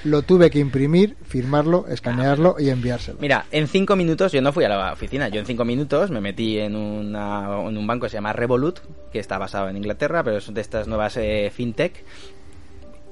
lo 0.06 0.22
tuve 0.22 0.50
que 0.50 0.60
imprimir, 0.60 1.18
firmarlo, 1.24 1.86
escanearlo 1.90 2.56
y 2.58 2.70
enviárselo. 2.70 3.18
Mira, 3.20 3.46
en 3.52 3.68
cinco 3.68 3.96
minutos, 3.96 4.32
yo 4.32 4.42
no 4.42 4.54
fui 4.54 4.64
a 4.64 4.70
la 4.70 4.94
oficina, 4.94 5.28
yo 5.28 5.40
en 5.42 5.46
cinco 5.46 5.66
minutos 5.66 6.10
me 6.10 6.22
metí 6.22 6.58
en, 6.60 6.76
una- 6.76 7.48
en 7.68 7.78
un 7.78 7.86
banco 7.88 8.06
que 8.06 8.12
se 8.12 8.18
llama 8.18 8.32
Revolut, 8.34 8.80
que 9.12 9.20
está 9.20 9.38
basado 9.38 9.68
en 9.70 9.78
Inglaterra, 9.78 10.24
pero 10.24 10.38
es 10.38 10.54
de 10.54 10.62
estas 10.62 10.88
nuevas 10.88 11.18
eh, 11.18 11.52
fintech. 11.54 12.06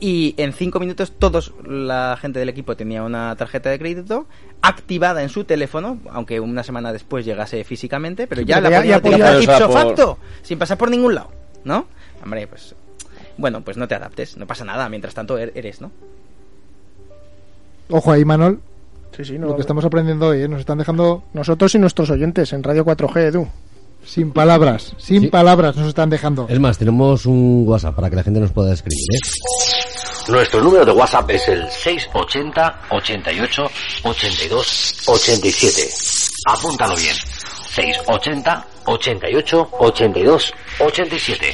Y 0.01 0.33
en 0.37 0.53
cinco 0.53 0.79
minutos 0.79 1.11
todos 1.19 1.53
la 1.67 2.17
gente 2.21 2.39
del 2.39 2.47
equipo 2.49 2.77
tenía 2.77 3.03
una 3.03 3.35
tarjeta 3.35 3.69
de 3.69 3.77
crédito 3.79 4.27
activada 4.61 5.23
en 5.23 5.29
su 5.29 5.43
teléfono, 5.43 5.97
aunque 6.11 6.39
una 6.39 6.63
semana 6.63 6.93
después 6.93 7.25
llegase 7.25 7.63
físicamente, 7.65 8.25
pero 8.27 8.41
ya 8.41 8.57
pero 8.61 8.69
la 8.69 8.85
ya- 8.85 9.01
podían 9.01 9.19
ya 9.19 9.25
podía- 9.25 9.43
ipso 9.43 9.67
por- 9.67 9.73
facto, 9.73 10.17
sin 10.41 10.57
pasar 10.57 10.77
por 10.77 10.89
ningún 10.89 11.15
lado, 11.15 11.31
¿no? 11.65 11.85
Hombre, 12.23 12.47
pues... 12.47 12.75
Bueno, 13.37 13.61
pues 13.61 13.77
no 13.77 13.87
te 13.87 13.95
adaptes, 13.95 14.35
no 14.37 14.45
pasa 14.47 14.65
nada, 14.65 14.87
mientras 14.89 15.13
tanto 15.13 15.37
er- 15.39 15.51
eres, 15.55 15.79
¿no? 15.81 15.91
Ojo 17.89 18.11
ahí, 18.11 18.23
Manol, 18.25 18.59
Sí, 19.15 19.25
sí, 19.25 19.39
no, 19.39 19.47
lo 19.47 19.55
que 19.55 19.61
estamos 19.61 19.83
aprendiendo 19.83 20.27
hoy, 20.27 20.43
¿eh? 20.43 20.47
nos 20.47 20.59
están 20.59 20.77
dejando 20.77 21.23
Nosotros 21.33 21.73
y 21.75 21.79
nuestros 21.79 22.09
oyentes 22.11 22.53
en 22.53 22.63
Radio 22.63 22.85
4G, 22.85 23.17
Edu. 23.27 23.47
Sin 24.03 24.31
palabras, 24.31 24.93
sin 24.97 25.21
Sí. 25.23 25.27
palabras 25.27 25.75
nos 25.75 25.87
están 25.87 26.09
dejando. 26.09 26.47
Es 26.49 26.59
más, 26.59 26.77
tenemos 26.77 27.25
un 27.25 27.63
WhatsApp 27.67 27.95
para 27.95 28.09
que 28.09 28.15
la 28.15 28.23
gente 28.23 28.39
nos 28.39 28.51
pueda 28.51 28.73
escribir, 28.73 29.03
¿eh? 29.13 29.19
Nuestro 30.29 30.61
número 30.61 30.85
de 30.85 30.91
WhatsApp 30.91 31.29
es 31.31 31.47
el 31.47 31.67
680 31.69 32.81
88 32.91 33.69
82 34.03 35.03
87. 35.07 35.89
Apúntalo 36.47 36.95
bien. 36.95 37.15
680 37.71 38.65
88 38.85 39.69
82 39.79 40.53
87. 40.79 41.45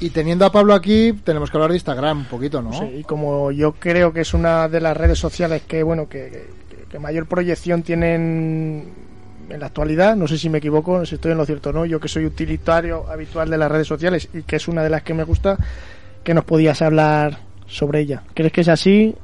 Y 0.00 0.10
teniendo 0.10 0.44
a 0.46 0.52
Pablo 0.52 0.74
aquí, 0.74 1.12
tenemos 1.24 1.50
que 1.50 1.56
hablar 1.56 1.70
de 1.70 1.76
Instagram 1.76 2.18
un 2.18 2.24
poquito, 2.26 2.62
¿no? 2.62 2.72
Sí, 2.72 2.84
y 3.00 3.02
como 3.04 3.50
yo 3.50 3.72
creo 3.72 4.12
que 4.12 4.20
es 4.20 4.32
una 4.32 4.68
de 4.68 4.80
las 4.80 4.96
redes 4.96 5.18
sociales 5.18 5.62
que, 5.66 5.82
bueno, 5.82 6.08
que, 6.08 6.46
que- 6.70 6.84
que 6.88 6.98
mayor 7.00 7.26
proyección 7.26 7.82
tienen 7.82 9.07
en 9.50 9.60
la 9.60 9.66
actualidad, 9.66 10.16
no 10.16 10.28
sé 10.28 10.38
si 10.38 10.48
me 10.48 10.58
equivoco, 10.58 11.04
si 11.04 11.16
estoy 11.16 11.32
en 11.32 11.38
lo 11.38 11.46
cierto 11.46 11.70
o 11.70 11.72
no, 11.72 11.86
yo 11.86 12.00
que 12.00 12.08
soy 12.08 12.26
utilitario 12.26 13.08
habitual 13.08 13.50
de 13.50 13.58
las 13.58 13.70
redes 13.70 13.86
sociales 13.86 14.28
y 14.32 14.42
que 14.42 14.56
es 14.56 14.68
una 14.68 14.82
de 14.82 14.90
las 14.90 15.02
que 15.02 15.14
me 15.14 15.24
gusta, 15.24 15.56
que 16.22 16.34
nos 16.34 16.44
podías 16.44 16.82
hablar 16.82 17.38
sobre 17.66 18.00
ella. 18.00 18.22
¿Crees 18.34 18.52
que 18.52 18.60
es 18.62 18.68
así? 18.68 19.14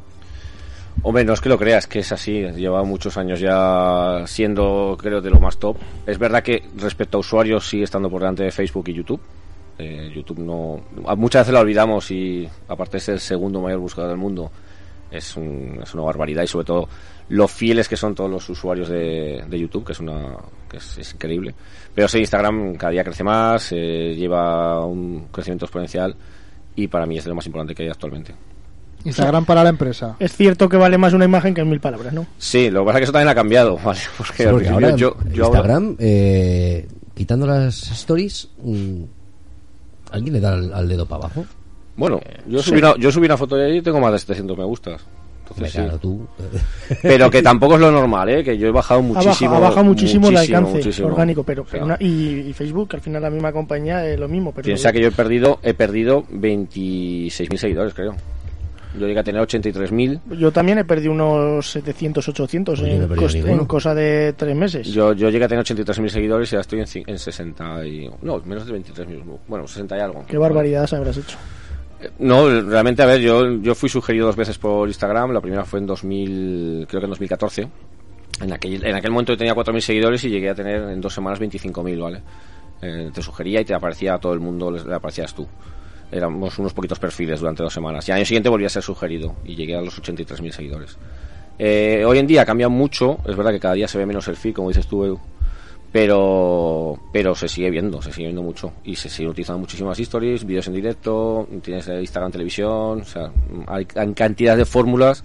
Hombre, 1.03 1.25
no 1.25 1.33
es 1.33 1.41
que 1.41 1.49
lo 1.49 1.59
creas, 1.59 1.87
que 1.87 1.99
es 1.99 2.13
así. 2.13 2.43
Lleva 2.53 2.85
muchos 2.85 3.17
años 3.17 3.41
ya 3.41 4.23
siendo, 4.27 4.97
creo, 4.99 5.21
de 5.21 5.31
lo 5.31 5.41
más 5.41 5.59
top. 5.59 5.77
Es 6.07 6.19
verdad 6.19 6.43
que 6.43 6.63
respecto 6.77 7.19
a 7.19 7.21
usuarios 7.21 7.69
sigue 7.69 7.85
estando 7.85 8.09
por 8.09 8.21
delante 8.21 8.45
de 8.45 8.51
Facebook 8.51 8.89
y 8.89 8.95
YouTube. 8.95 9.21
Eh, 9.77 10.13
YouTube 10.15 10.39
no. 10.39 10.81
Muchas 11.17 11.43
veces 11.43 11.53
lo 11.53 11.61
olvidamos 11.61 12.11
y, 12.11 12.49
aparte 12.69 13.01
ser 13.01 13.15
el 13.15 13.21
segundo 13.21 13.61
mayor 13.61 13.81
buscador 13.81 14.11
del 14.11 14.19
mundo, 14.19 14.51
es, 15.19 15.37
un- 15.37 15.81
es 15.83 15.95
una 15.95 16.03
barbaridad 16.05 16.43
y, 16.43 16.47
sobre 16.47 16.67
todo, 16.67 16.89
lo 17.31 17.49
fieles 17.49 17.89
que 17.89 17.97
son 17.97 18.15
todos 18.15 18.31
los 18.31 18.49
usuarios 18.49 18.89
de, 18.89 19.45
de 19.49 19.59
YouTube, 19.59 19.85
que 19.87 19.93
es 19.93 20.01
una 20.01 20.37
que 20.69 20.77
es, 20.79 20.99
es 20.99 21.15
increíble. 21.15 21.55
Pero 21.95 22.09
sí, 22.09 22.19
Instagram 22.19 22.75
cada 22.77 22.91
día 22.93 23.05
crece 23.05 23.25
más, 23.25 23.71
eh, 23.73 24.15
lleva 24.17 24.85
un 24.85 25.29
crecimiento 25.31 25.65
exponencial 25.67 26.15
y 26.77 26.89
para 26.89 27.07
mí 27.07 27.17
es 27.19 27.25
de 27.25 27.31
lo 27.31 27.37
más 27.37 27.47
importante 27.47 27.75
que 27.75 27.85
hay 27.85 27.89
actualmente. 27.89 28.35
Instagram 29.05 29.45
para 29.45 29.63
la 29.63 29.69
empresa. 29.71 30.17
Es 30.19 30.35
cierto 30.35 30.69
que 30.69 30.77
vale 30.79 30.97
más 30.99 31.13
una 31.13 31.27
imagen 31.27 31.53
que 31.55 31.63
mil 31.65 31.79
palabras, 31.79 32.13
¿no? 32.15 32.27
Sí, 32.39 32.71
lo 32.71 32.81
que 32.81 32.87
pasa 32.87 32.99
es 32.99 33.01
que 33.01 33.05
eso 33.05 33.13
también 33.13 33.29
ha 33.29 33.35
cambiado, 33.35 33.77
¿vale? 33.85 34.01
Porque, 34.17 34.43
Sí, 34.45 34.49
porque 34.51 34.69
ahora 34.71 34.97
yo, 34.97 35.17
yo 35.31 35.45
ahora- 35.45 35.59
Instagram, 35.61 35.97
eh, 35.99 36.89
quitando 37.15 37.47
las 37.47 37.91
stories, 37.93 38.49
mm, 38.63 39.03
¿alguien 40.11 40.33
le 40.35 40.41
da 40.41 40.55
al, 40.55 40.73
al 40.73 40.89
dedo 40.89 41.07
para 41.07 41.25
abajo? 41.27 41.45
Bueno, 41.97 42.21
yo 42.47 42.61
sí. 42.63 42.71
subí, 42.71 42.79
una, 42.79 42.97
yo 42.97 43.11
subí 43.13 43.27
una 43.27 43.37
foto 43.37 43.57
de 43.57 43.67
ahí 43.67 43.77
y 43.79 43.83
tengo 43.83 44.01
más 44.01 44.13
de 44.13 44.19
700 44.19 44.57
me 44.59 44.65
gustas. 44.65 45.05
Entonces, 45.47 45.73
sí. 45.73 45.99
Tú. 46.01 46.27
Pero 47.03 47.31
que 47.31 47.43
tampoco 47.43 47.75
es 47.75 47.81
lo 47.83 47.91
normal, 47.91 48.29
¿eh? 48.31 48.43
Que 48.43 48.57
yo 48.57 48.67
he 48.69 48.71
bajado 48.71 49.01
Ha 49.01 49.03
muchísimo. 49.03 49.51
bajado, 49.51 49.57
ha 49.57 49.69
bajado 49.69 49.85
muchísimo, 49.85 50.29
el 50.31 50.37
alcance 50.39 50.77
muchísimo. 50.77 51.09
orgánico, 51.09 51.43
pero, 51.45 51.67
una- 51.83 51.97
y, 52.01 52.41
y 52.49 52.53
Facebook, 52.55 52.89
que 52.89 52.97
al 52.97 53.03
final 53.03 53.21
la 53.23 53.29
misma 53.31 53.53
compañía 53.53 54.07
es 54.09 54.19
lo 54.19 54.27
mismo. 54.27 54.53
Pero 54.53 54.65
Piensa 54.65 54.91
que 54.91 55.01
yo 55.03 55.09
he 55.09 55.13
perdido, 55.13 55.59
he 55.63 55.75
perdido 55.75 56.25
26.000 56.33 57.57
seguidores, 57.57 57.93
creo. 57.95 58.15
Yo 58.99 59.09
llegué 59.09 59.19
a 59.19 59.25
tener 59.25 59.43
83.000. 59.43 60.21
Yo 60.39 60.53
también 60.53 60.79
he 60.79 60.85
perdido 60.85 61.13
unos 61.13 61.69
700, 61.69 62.29
800 62.29 62.81
Pues 63.17 63.33
yo 63.35 63.45
no 63.45 63.53
en, 63.53 63.67
cosa 63.67 63.93
de 63.93 64.33
tres 64.37 64.55
meses. 64.57 64.87
Yo, 64.87 65.13
yo 65.15 65.31
llegué 65.31 65.45
a 65.47 65.49
tener 65.49 65.65
83.000 65.65 66.09
seguidores 66.09 66.53
y 66.53 66.55
ahora 66.55 66.61
estoy 66.61 66.81
en, 66.81 67.09
en 67.11 67.19
60 67.19 67.87
y... 67.87 68.09
No, 68.23 68.41
menos 68.45 68.65
de 68.67 68.73
23 68.73 69.09
mismo. 69.09 69.41
Bueno, 69.49 69.67
60 69.67 69.97
y 69.97 70.01
algo. 70.01 70.25
Qué 70.29 70.39
barbaridad 70.39 70.89
habrás 70.95 71.17
hecho. 71.17 71.37
No, 72.19 72.49
realmente, 72.49 73.03
a 73.03 73.07
ver, 73.07 73.21
yo, 73.21 73.61
yo 73.61 73.75
fui 73.75 73.89
sugerido 73.89 74.27
dos 74.27 74.37
veces 74.37 74.59
por 74.59 74.89
Instagram. 74.89 75.33
La 75.33 75.41
primera 75.41 75.65
fue 75.65 75.81
en 75.81 75.87
2000, 75.87 76.87
creo 76.89 77.01
que 77.01 77.05
en 77.05 77.11
2014. 77.11 77.69
En 78.43 78.53
aquel, 78.53 78.85
en 78.85 78.95
aquel 78.95 79.11
momento 79.11 79.33
yo 79.33 79.39
tenía 79.39 79.55
4.000 79.55 79.81
seguidores 79.81 80.25
y 80.25 80.31
llegué 80.31 80.51
a 80.51 80.55
tener 80.55 80.83
en 80.91 81.01
dos 81.01 81.15
semanas 81.15 81.41
25.000, 81.41 82.03
¿vale? 82.03 82.23
Eh, 82.83 83.11
te 83.15 83.23
sugería 83.23 83.61
y 83.61 83.65
te 83.65 83.75
aparecía 83.75 84.15
a 84.15 84.19
todo 84.19 84.33
el 84.33 84.41
mundo, 84.41 84.71
le 84.71 84.95
aparecías 84.95 85.33
tú. 85.35 85.47
Éramos 86.11 86.59
unos 86.59 86.73
poquitos 86.73 86.99
perfiles 86.99 87.41
durante 87.41 87.63
dos 87.63 87.73
semanas. 87.73 88.09
Y 88.09 88.13
al 88.13 88.17
año 88.17 88.27
siguiente 88.27 88.49
volví 88.49 88.65
a 88.65 88.69
ser 88.69 88.83
sugerido 88.83 89.37
y 89.45 89.55
llegué 89.55 89.77
a 89.77 89.81
los 89.81 90.01
83.000 90.01 90.51
seguidores. 90.51 90.99
Eh, 91.59 92.05
hoy 92.07 92.19
en 92.19 92.27
día 92.27 92.43
ha 92.43 92.47
cambiado 92.47 92.71
mucho. 92.71 93.19
Es 93.27 93.37
verdad 93.37 93.53
que 93.53 93.61
cada 93.61 93.75
día 93.75 93.89
se 93.89 93.99
ve 93.99 94.07
menos 94.07 94.27
el 94.29 94.37
feed, 94.37 94.55
como 94.55 94.69
dices 94.69 94.87
tú, 94.87 95.05
Edu 95.05 95.21
pero 95.95 96.99
pero 97.13 97.37
se 97.37 97.47
sigue 97.47 97.71
viendo, 97.71 98.03
se 98.03 98.11
sigue 98.11 98.27
viendo 98.27 98.43
mucho 98.43 98.73
y 98.83 98.97
se 98.97 99.09
siguen 99.09 99.31
utilizando 99.31 99.61
muchísimas 99.61 99.97
stories, 99.97 100.45
vídeos 100.45 100.67
en 100.67 100.75
directo, 100.75 101.47
tienes 101.63 101.87
Instagram 101.87 102.33
televisión, 102.33 103.03
o 103.03 103.05
sea, 103.05 103.31
hay, 103.69 103.87
hay 103.95 104.13
cantidad 104.13 104.57
de 104.57 104.65
fórmulas 104.65 105.23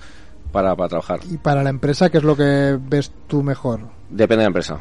para, 0.52 0.76
para 0.76 0.90
trabajar. 0.90 1.22
Y 1.28 1.38
para 1.38 1.64
la 1.64 1.72
empresa, 1.72 2.12
¿qué 2.12 2.20
es 2.20 2.24
lo 2.24 2.36
que 2.36 2.78
ves 2.80 3.12
tú 3.26 3.42
mejor? 3.42 3.80
Depende 4.12 4.42
de 4.42 4.44
la 4.44 4.50
empresa. 4.50 4.80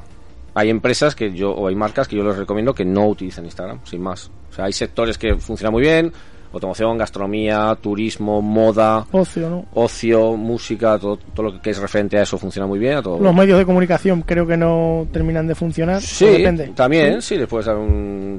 Hay 0.53 0.69
empresas 0.69 1.15
que 1.15 1.33
yo 1.33 1.53
o 1.53 1.69
hay 1.69 1.75
marcas 1.75 2.07
que 2.07 2.17
yo 2.17 2.23
les 2.23 2.37
recomiendo 2.37 2.75
que 2.75 2.85
no 2.85 3.09
utilicen 3.09 3.47
Instagram, 3.47 3.81
sin 3.85 4.03
más. 4.03 4.31
O 4.51 4.53
sea, 4.53 4.67
hay 4.67 4.75
sectores 4.75 5.17
que 5.17 5.37
funcionan 5.37 5.73
muy 5.73 5.81
bien, 5.81 6.13
automoción, 6.53 6.99
gastronomía, 6.99 7.77
turismo, 7.81 8.41
moda, 8.43 9.07
Ocio, 9.13 9.51
¿no? 9.51 9.65
ocio, 9.75 10.37
música, 10.37 10.99
todo, 10.99 11.17
todo 11.17 11.51
lo 11.51 11.61
que 11.61 11.71
es 11.71 11.79
referente 11.79 12.19
a 12.19 12.23
eso 12.23 12.39
funciona 12.39 12.67
muy 12.67 12.79
bien. 12.79 12.97
A 12.97 13.03
todo. 13.03 13.19
Los 13.19 13.35
medios 13.35 13.59
de 13.59 13.67
comunicación 13.67 14.23
creo 14.23 14.47
que 14.47 14.57
no 14.57 15.07
terminan 15.13 15.47
de 15.47 15.55
funcionar. 15.55 16.01
Sí, 16.01 16.27
depende. 16.27 16.69
también, 16.75 17.21
sí, 17.23 17.37
después. 17.37 17.69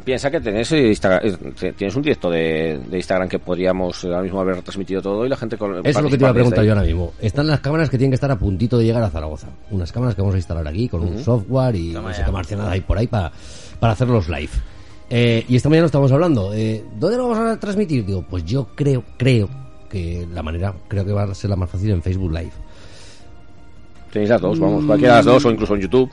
Piensa 0.03 0.32
que 0.32 0.39
tenés, 0.39 0.72
eh, 0.72 0.88
Instagram, 0.88 1.22
eh, 1.24 1.74
tienes 1.76 1.95
un 1.95 2.01
directo 2.01 2.30
de, 2.30 2.80
de 2.89 2.97
Instagram 2.97 3.30
que 3.30 3.39
podríamos 3.39 4.03
ahora 4.05 4.22
mismo 4.22 4.39
haber 4.39 4.55
retransmitido 4.55 5.01
todo 5.01 5.26
y 5.26 5.30
la 5.30 5.38
gente... 5.38 5.57
Con, 5.57 5.80
Eso 5.86 5.99
es 5.99 6.03
lo 6.03 6.10
que 6.10 6.18
te 6.18 6.24
iba 6.24 6.30
a 6.30 6.34
preguntar 6.34 6.64
yo 6.64 6.72
ahora 6.72 6.86
mismo. 6.86 7.14
Están 7.20 7.47
las 7.47 7.60
cámaras 7.60 7.89
que 7.89 7.97
tienen 7.97 8.12
que 8.12 8.16
estar 8.16 8.32
a 8.32 8.38
puntito 8.38 8.78
de 8.78 8.86
llegar 8.86 9.03
a 9.03 9.10
Zaragoza. 9.10 9.47
Unas 9.72 9.91
cámaras 9.91 10.16
que 10.16 10.22
vamos 10.22 10.36
a 10.36 10.38
instalar 10.38 10.68
aquí 10.68 10.88
con 10.88 11.01
un 11.01 11.20
software 11.24 11.76
y 11.76 11.89
no 11.89 12.14
sé 12.14 12.24
qué 12.24 12.32
marcianadas 12.32 12.74
hay 12.74 12.82
por 12.82 12.97
ahí 12.97 13.07
para, 13.07 13.32
para 13.80 13.93
hacer 13.93 14.07
los 14.07 14.30
live. 14.30 14.49
Eh, 15.10 15.45
y 15.47 15.55
esta 15.55 15.70
mañana 15.70 15.86
estamos 15.88 16.12
hablando. 16.12 16.53
Eh, 16.53 16.84
¿Dónde 16.99 17.18
lo 17.18 17.30
vamos 17.30 17.39
a 17.39 17.60
transmitir? 17.60 18.05
Digo, 18.05 18.24
pues 18.30 18.45
yo 18.45 18.68
creo, 18.76 19.03
creo 19.18 19.49
que 19.89 20.28
la 20.32 20.43
manera, 20.43 20.74
creo 20.88 21.03
que 21.05 21.12
va 21.12 21.24
a 21.24 21.34
ser 21.36 21.49
la 21.49 21.55
más 21.55 21.70
fácil 21.70 21.89
en 21.91 22.01
Facebook 22.03 22.32
Live. 22.32 22.51
Tenéis 24.12 24.30
las 24.30 24.41
dos, 24.41 24.60
vamos, 24.60 24.86
cualquiera 24.86 25.14
de 25.16 25.18
las 25.20 25.26
dos 25.26 25.45
o 25.45 25.51
incluso 25.51 25.76
en 25.76 25.82
YouTube. 25.82 26.10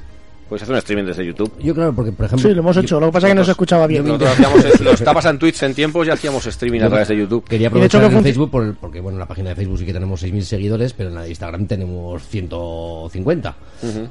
Puedes 0.48 0.62
hacer 0.62 0.74
un 0.74 0.78
streaming 0.78 1.04
desde 1.06 1.26
YouTube. 1.26 1.50
Yo 1.60 1.74
creo, 1.74 1.92
porque 1.92 2.12
por 2.12 2.26
ejemplo... 2.26 2.48
Sí, 2.48 2.54
lo 2.54 2.60
hemos 2.60 2.76
yo- 2.76 2.82
hecho. 2.82 3.00
Lo 3.00 3.06
que 3.06 3.12
pasa 3.12 3.26
es 3.26 3.30
que 3.32 3.34
no 3.34 3.44
se 3.44 3.50
escuchaba 3.50 3.86
bien. 3.88 4.04
Nosotros 4.06 4.30
hacíamos 4.30 4.64
es- 4.64 4.80
lo 4.80 4.90
estabas 4.92 5.24
en 5.24 5.38
Twitch 5.40 5.62
en 5.64 5.74
tiempos 5.74 6.06
y 6.06 6.10
hacíamos 6.10 6.46
streaming 6.46 6.82
a 6.82 6.88
través 6.88 7.08
de 7.08 7.16
YouTube. 7.16 7.42
Quería 7.48 7.68
de 7.68 7.84
hecho 7.84 7.98
aprovechar 7.98 8.10
que 8.10 8.16
en 8.18 8.22
Facebook 8.22 8.50
por 8.52 8.62
el- 8.64 8.74
porque, 8.74 9.00
bueno, 9.00 9.16
en 9.16 9.20
la 9.20 9.26
página 9.26 9.48
de 9.48 9.56
Facebook 9.56 9.78
sí 9.80 9.86
que 9.86 9.92
tenemos 9.92 10.22
6.000 10.22 10.42
seguidores, 10.42 10.92
pero 10.92 11.08
en 11.08 11.16
la 11.16 11.22
de 11.22 11.30
Instagram 11.30 11.66
tenemos 11.66 12.22
150. 12.28 13.56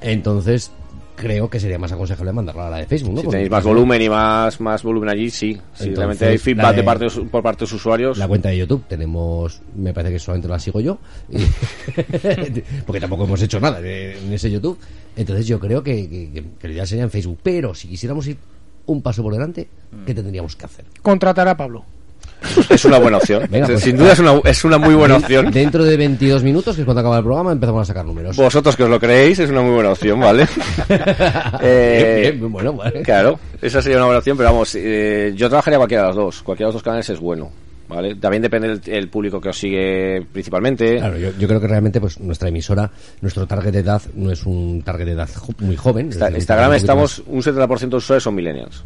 Entonces, 0.02 0.72
creo 1.16 1.50
que 1.50 1.60
sería 1.60 1.78
más 1.80 1.92
aconsejable 1.92 2.32
mandarla 2.34 2.68
a 2.68 2.70
la 2.70 2.78
de 2.78 2.86
Facebook, 2.86 3.14
¿no? 3.14 3.20
Si 3.22 3.26
Porque, 3.26 3.36
tenéis 3.38 3.52
más 3.52 3.64
volumen 3.64 4.02
y 4.02 4.10
más 4.10 4.60
más 4.60 4.84
volumen 4.84 5.10
allí, 5.10 5.30
sí. 5.30 5.54
Si 5.74 5.86
Entonces, 5.90 5.98
realmente 5.98 6.26
hay 6.28 6.38
feedback 6.38 6.72
de- 6.72 6.76
de 6.78 6.84
parte 6.84 7.04
de 7.06 7.10
su- 7.10 7.28
por 7.28 7.42
parte 7.44 7.60
de 7.60 7.64
los 7.64 7.74
usuarios. 7.74 8.18
La 8.18 8.28
cuenta 8.28 8.50
de 8.50 8.58
YouTube 8.58 8.84
tenemos, 8.88 9.62
me 9.76 9.94
parece 9.94 10.14
que 10.14 10.20
solamente 10.20 10.48
la 10.48 10.60
sigo 10.60 10.80
yo, 10.82 10.98
y- 11.30 11.38
porque 12.86 13.00
tampoco 13.00 13.24
hemos 13.26 13.42
hecho 13.42 13.60
nada 13.60 13.82
de- 13.82 14.18
en 14.18 14.34
ese 14.34 14.50
YouTube. 14.52 14.78
Entonces 15.16 15.48
yo 15.48 15.60
creo 15.60 15.82
que, 15.84 16.10
que, 16.10 16.32
que- 16.32 16.44
que 16.60 16.68
la 16.68 16.74
idea 16.74 16.86
sería 16.86 17.04
en 17.04 17.12
Facebook. 17.12 17.40
Pero 17.42 17.74
si 17.74 17.88
quisiéramos 17.88 18.28
ir 18.28 18.38
un 18.88 19.02
paso 19.02 19.24
por 19.24 19.34
delante, 19.34 19.68
¿qué 20.06 20.14
tendríamos 20.14 20.56
que 20.56 20.66
hacer? 20.66 20.86
Contratar 21.02 21.48
a 21.48 21.58
Pablo. 21.58 21.86
Es 22.70 22.86
una 22.86 22.98
buena 23.00 23.18
opción. 23.18 23.44
Venga, 23.50 23.68
pues- 23.68 23.82
Sin 23.82 23.98
duda 23.98 24.14
es 24.14 24.20
una, 24.20 24.40
es 24.46 24.64
una 24.66 24.78
muy 24.78 24.96
buena 24.96 25.18
opción. 25.18 25.52
Dentro 25.52 25.84
de 25.84 25.98
22 25.98 26.44
minutos, 26.44 26.76
que 26.76 26.82
es 26.82 26.86
cuando 26.86 27.02
acaba 27.02 27.18
el 27.18 27.24
programa, 27.24 27.52
empezamos 27.52 27.82
a 27.82 27.86
sacar 27.86 28.06
números. 28.06 28.36
Vosotros 28.38 28.76
que 28.76 28.84
os 28.84 28.90
lo 28.90 29.00
creéis, 29.00 29.40
es 29.40 29.50
una 29.50 29.62
muy 29.62 29.72
buena 29.74 29.92
opción, 29.92 30.20
¿vale? 30.20 30.48
Eh, 31.62 32.20
Bien, 32.22 32.40
bien, 32.40 32.52
bueno, 32.52 32.74
vale. 32.74 33.02
Claro, 33.02 33.40
esa 33.62 33.82
sería 33.82 33.98
una 33.98 34.06
buena 34.06 34.20
opción, 34.20 34.38
pero 34.38 34.50
vamos, 34.52 34.76
eh, 34.76 35.34
yo 35.36 35.48
trabajaría 35.50 35.78
cualquiera 35.78 36.04
de 36.04 36.08
las 36.10 36.16
dos. 36.16 36.42
Cualquiera 36.44 36.68
de 36.68 36.70
los 36.70 36.76
dos 36.76 36.84
canales 36.84 37.10
es 37.10 37.20
bueno. 37.20 37.50
¿vale? 37.88 38.16
También 38.16 38.42
depende 38.42 38.68
el, 38.72 38.82
el 38.86 39.10
público 39.10 39.40
que 39.40 39.50
os 39.50 39.58
sigue 39.60 40.26
principalmente. 40.34 40.98
Claro, 40.98 41.18
yo, 41.20 41.30
yo 41.38 41.48
creo 41.48 41.62
que 41.62 41.68
realmente 41.68 42.02
pues 42.02 42.20
nuestra 42.20 42.50
emisora, 42.50 42.90
nuestro 43.22 43.46
target 43.46 43.72
de 43.74 43.80
edad 43.80 44.02
no 44.16 44.32
es 44.32 44.44
un 44.46 44.82
target 44.84 45.06
de 45.06 45.12
edad 45.12 45.30
jo- 45.36 45.54
muy 45.60 45.76
joven. 45.76 46.12
Insta- 46.12 46.30
es- 46.30 46.36
Instagram 46.38 46.74
estamos, 46.74 47.22
un 47.28 47.42
70% 47.44 47.90
de 47.90 47.96
usuarios 47.98 48.24
son 48.24 48.34
millennials. 48.36 48.84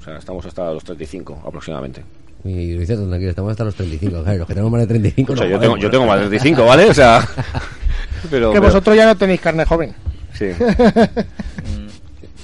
O 0.00 0.04
sea, 0.04 0.16
estamos 0.16 0.44
hasta 0.44 0.72
los 0.72 0.82
35 0.82 1.40
aproximadamente. 1.46 2.02
Y 2.44 2.72
dice 2.76 2.96
tranquilo, 2.96 3.30
estamos 3.30 3.50
hasta 3.52 3.64
los 3.64 3.74
35. 3.74 4.22
Claro, 4.22 4.38
los 4.38 4.46
que 4.48 4.54
tenemos 4.54 4.72
más 4.72 4.80
de 4.80 4.86
35 4.88 5.32
O 5.32 5.36
sea, 5.36 5.44
no 5.46 5.50
yo, 5.52 5.58
tengo, 5.60 5.76
yo 5.76 5.90
tengo 5.90 6.06
más 6.06 6.18
de 6.20 6.26
35, 6.26 6.64
¿vale? 6.66 6.90
O 6.90 6.94
sea, 6.94 7.20
pero, 8.30 8.50
que 8.50 8.54
pero- 8.58 8.62
vosotros 8.66 8.96
ya 8.96 9.06
no 9.06 9.16
tenéis 9.16 9.40
carne 9.40 9.64
joven. 9.64 9.94
sí. 10.34 10.46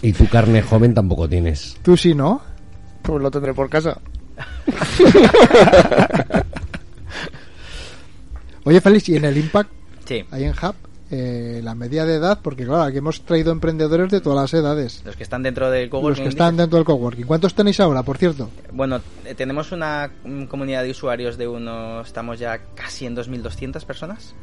Y 0.00 0.12
tu 0.12 0.28
carne 0.28 0.62
joven 0.62 0.94
tampoco 0.94 1.28
tienes. 1.28 1.76
Tú 1.82 1.96
sí, 1.96 2.14
¿no? 2.14 2.40
Pues 3.02 3.20
lo 3.20 3.32
tendré 3.32 3.52
por 3.52 3.68
casa. 3.68 3.98
Oye, 8.64 8.80
Félix, 8.80 9.08
¿y 9.08 9.16
en 9.16 9.24
el 9.24 9.36
Impact, 9.38 9.70
Sí, 10.06 10.24
ahí 10.30 10.44
en 10.44 10.50
Hub, 10.52 10.74
eh, 11.10 11.60
la 11.62 11.74
media 11.74 12.04
de 12.04 12.14
edad? 12.16 12.40
Porque 12.42 12.64
claro, 12.64 12.82
aquí 12.82 12.98
hemos 12.98 13.22
traído 13.22 13.50
emprendedores 13.52 14.10
de 14.10 14.20
todas 14.20 14.38
las 14.52 14.54
edades. 14.60 15.02
los 15.04 15.16
que 15.16 15.22
están 15.22 15.42
dentro 15.42 15.70
del 15.70 15.84
Los 15.84 15.90
coworking. 15.90 16.22
que 16.24 16.28
están 16.28 16.56
dentro 16.56 16.76
del 16.76 16.84
coworking. 16.84 17.24
¿Cuántos 17.26 17.54
tenéis 17.54 17.80
ahora, 17.80 18.02
por 18.02 18.18
cierto? 18.18 18.50
Bueno, 18.72 19.00
eh, 19.24 19.34
tenemos 19.34 19.72
una 19.72 20.10
mm, 20.24 20.44
comunidad 20.44 20.82
de 20.82 20.90
usuarios 20.90 21.36
de 21.38 21.48
unos, 21.48 22.06
estamos 22.06 22.38
ya 22.38 22.58
casi 22.74 23.06
en 23.06 23.16
2.200 23.16 23.84
personas 23.84 24.34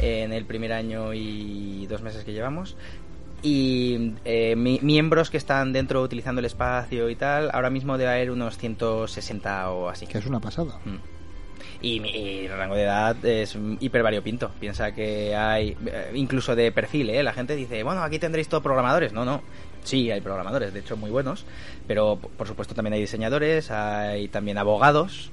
en 0.00 0.32
el 0.32 0.44
primer 0.44 0.72
año 0.72 1.12
y 1.14 1.86
dos 1.88 2.02
meses 2.02 2.22
que 2.24 2.32
llevamos. 2.32 2.76
Y 3.42 4.14
eh, 4.24 4.56
mi- 4.56 4.80
miembros 4.82 5.30
que 5.30 5.36
están 5.36 5.72
dentro 5.72 6.02
utilizando 6.02 6.40
el 6.40 6.44
espacio 6.44 7.08
y 7.08 7.14
tal, 7.16 7.50
ahora 7.52 7.70
mismo 7.70 7.96
debe 7.96 8.10
haber 8.10 8.30
unos 8.32 8.58
160 8.58 9.70
o 9.70 9.88
así. 9.88 10.06
Que 10.06 10.18
es 10.18 10.26
una 10.26 10.40
pasada. 10.40 10.78
Y 11.80 12.00
y 12.04 12.48
rango 12.48 12.74
de 12.74 12.82
edad 12.82 13.24
es 13.24 13.56
hiper 13.80 14.02
variopinto. 14.02 14.50
Piensa 14.58 14.92
que 14.92 15.34
hay, 15.34 15.76
eh, 15.86 16.10
incluso 16.14 16.56
de 16.56 16.72
perfil, 16.72 17.10
¿eh? 17.10 17.22
La 17.22 17.32
gente 17.32 17.54
dice, 17.54 17.82
bueno, 17.82 18.02
aquí 18.02 18.18
tendréis 18.18 18.48
todo 18.48 18.62
programadores. 18.62 19.12
No, 19.12 19.24
no. 19.24 19.42
Sí, 19.84 20.10
hay 20.10 20.20
programadores, 20.20 20.74
de 20.74 20.80
hecho 20.80 20.96
muy 20.96 21.10
buenos. 21.10 21.44
Pero 21.86 22.16
por 22.16 22.46
supuesto 22.46 22.74
también 22.74 22.94
hay 22.94 23.00
diseñadores, 23.00 23.70
hay 23.70 24.28
también 24.28 24.58
abogados, 24.58 25.30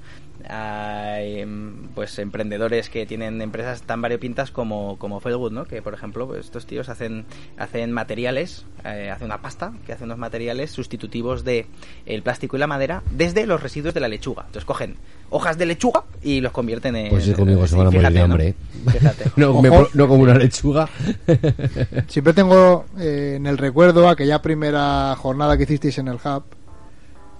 hay 0.49 1.45
mm, 1.45 1.89
pues 1.95 2.17
emprendedores 2.19 2.89
que 2.89 3.05
tienen 3.05 3.41
empresas 3.41 3.81
tan 3.83 4.01
variopintas 4.01 4.51
como, 4.51 4.97
como 4.97 5.19
Felwood, 5.19 5.51
¿no? 5.51 5.65
Que 5.65 5.81
por 5.81 5.93
ejemplo, 5.93 6.27
pues, 6.27 6.45
estos 6.45 6.65
tíos 6.65 6.89
hacen, 6.89 7.25
hacen 7.57 7.91
materiales, 7.91 8.65
eh, 8.83 9.09
hacen 9.11 9.25
una 9.25 9.41
pasta 9.41 9.73
que 9.85 9.93
hace 9.93 10.03
unos 10.03 10.17
materiales 10.17 10.71
sustitutivos 10.71 11.43
de 11.43 11.67
el 12.05 12.23
plástico 12.23 12.57
y 12.57 12.59
la 12.59 12.67
madera 12.67 13.03
desde 13.11 13.45
los 13.47 13.61
residuos 13.61 13.93
de 13.93 13.99
la 13.99 14.07
lechuga. 14.07 14.43
Entonces 14.47 14.65
cogen 14.65 14.95
hojas 15.29 15.57
de 15.57 15.65
lechuga 15.65 16.03
y 16.21 16.41
los 16.41 16.51
convierten 16.51 16.95
en. 16.95 17.09
Pues 17.09 17.23
sí, 17.25 17.33
conmigo 17.33 17.65
se 17.67 17.75
van 17.75 17.87
a 17.87 17.91
morir 17.91 18.09
de 18.09 18.17
¿no? 18.19 18.23
hambre. 18.25 18.47
¿eh? 18.49 18.55
Fíjate. 18.91 19.25
no, 19.35 19.61
me 19.61 19.69
Ojo. 19.69 19.79
pro- 19.79 19.89
no 19.93 20.07
como 20.07 20.23
una 20.23 20.35
lechuga. 20.37 20.87
Siempre 22.07 22.33
tengo 22.33 22.85
eh, 22.99 23.33
en 23.37 23.45
el 23.47 23.57
recuerdo 23.57 24.07
aquella 24.09 24.41
primera 24.41 25.15
jornada 25.17 25.57
que 25.57 25.63
hicisteis 25.63 25.97
en 25.97 26.07
el 26.07 26.15
Hub, 26.23 26.43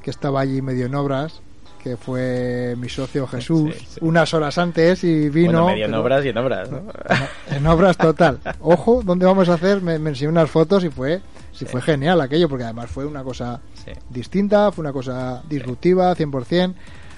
que 0.04 0.10
estaba 0.10 0.42
allí 0.42 0.62
medio 0.62 0.86
en 0.88 0.96
obras, 0.96 1.42
que 1.86 1.98
fue 1.98 2.74
mi 2.80 2.90
socio 2.90 3.28
Jesús, 3.28 3.76
Sí, 3.78 3.86
sí. 3.92 4.00
unas 4.02 4.34
horas 4.34 4.58
antes 4.58 5.04
y 5.04 5.30
vino... 5.30 5.52
Bueno, 5.52 5.68
medio 5.68 5.86
en 5.86 5.92
pero- 5.92 6.02
obras 6.02 6.26
y 6.26 6.30
en 6.30 6.38
obras, 6.40 6.72
¿no? 6.72 6.82
En 7.52 7.68
obras 7.68 7.96
total. 7.96 8.40
Ojo, 8.60 9.04
¿dónde 9.06 9.28
vamos 9.28 9.48
a 9.50 9.54
hacer? 9.54 9.84
Me, 9.84 10.00
me 10.00 10.10
enseñó 10.10 10.32
unas 10.32 10.50
fotos 10.50 10.84
y 10.84 10.90
fue, 10.90 11.22
sí, 11.52 11.66
fue 11.66 11.84
genial 11.84 12.20
aquello, 12.22 12.50
porque 12.50 12.64
además 12.64 12.90
fue 12.90 13.06
una 13.06 13.24
cosa 13.24 13.62
distinta, 14.10 14.72
fue 14.72 14.82
una 14.82 14.92
cosa 14.94 15.44
disruptiva, 15.48 16.16
100%. 16.16 16.74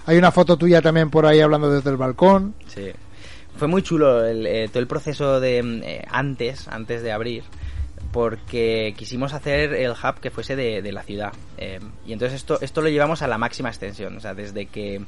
Hay 0.06 0.18
una 0.18 0.32
foto 0.34 0.58
tuya 0.58 0.82
también 0.82 1.10
por 1.10 1.26
ahí 1.26 1.40
hablando 1.40 1.72
desde 1.72 1.90
el 1.90 1.96
balcón. 1.98 2.54
Sí. 2.68 2.92
Fue 3.56 3.70
muy 3.70 3.84
chulo 3.84 4.26
el, 4.26 4.46
eh, 4.46 4.68
todo 4.68 4.80
el 4.80 4.88
proceso 4.88 5.40
de 5.40 5.64
mm, 5.64 5.82
eh, 5.84 6.02
antes, 6.12 6.68
antes 6.68 7.02
de 7.04 7.14
abrir, 7.14 7.44
porque 8.18 8.96
quisimos 8.98 9.36
hacer 9.36 9.76
el 9.76 9.92
hub 9.92 10.20
que 10.20 10.32
fuese 10.32 10.56
de, 10.56 10.92
la 10.92 11.04
ciudad. 11.04 11.34
Eh, 11.60 11.80
y 12.04 12.14
entonces 12.14 12.38
esto, 12.38 12.58
esto 12.62 12.82
lo 12.82 12.90
llevamos 12.90 13.22
a 13.22 13.28
la 13.28 13.38
máxima 13.38 13.70
extensión. 13.70 14.18
O 14.18 14.20
sea, 14.20 14.34
desde 14.34 14.66
que, 14.66 15.04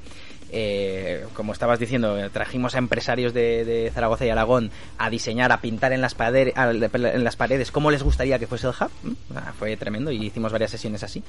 eh, 0.52 1.26
como 1.34 1.54
estabas 1.54 1.80
diciendo, 1.80 2.20
eh, 2.20 2.30
trajimos 2.30 2.76
a 2.76 2.78
empresarios 2.78 3.34
de, 3.34 3.90
Zaragoza 3.96 4.28
y 4.28 4.30
Aragón 4.30 4.70
a 5.00 5.10
diseñar, 5.10 5.52
a 5.52 5.60
pintar 5.60 5.92
en 5.92 6.02
las, 6.02 6.14
paredes, 6.14 6.54
en 6.56 7.24
las 7.24 7.36
paredes 7.36 7.72
cómo 7.72 7.90
les 7.90 8.04
gustaría 8.04 8.38
que 8.38 8.46
fuese 8.46 8.68
el 8.68 8.74
hub. 8.80 8.92
O 9.36 9.54
fue 9.54 9.76
tremendo 9.76 10.12
y 10.12 10.28
hicimos 10.28 10.52
varias 10.52 10.70
sesiones 10.70 11.02
así 11.02 11.24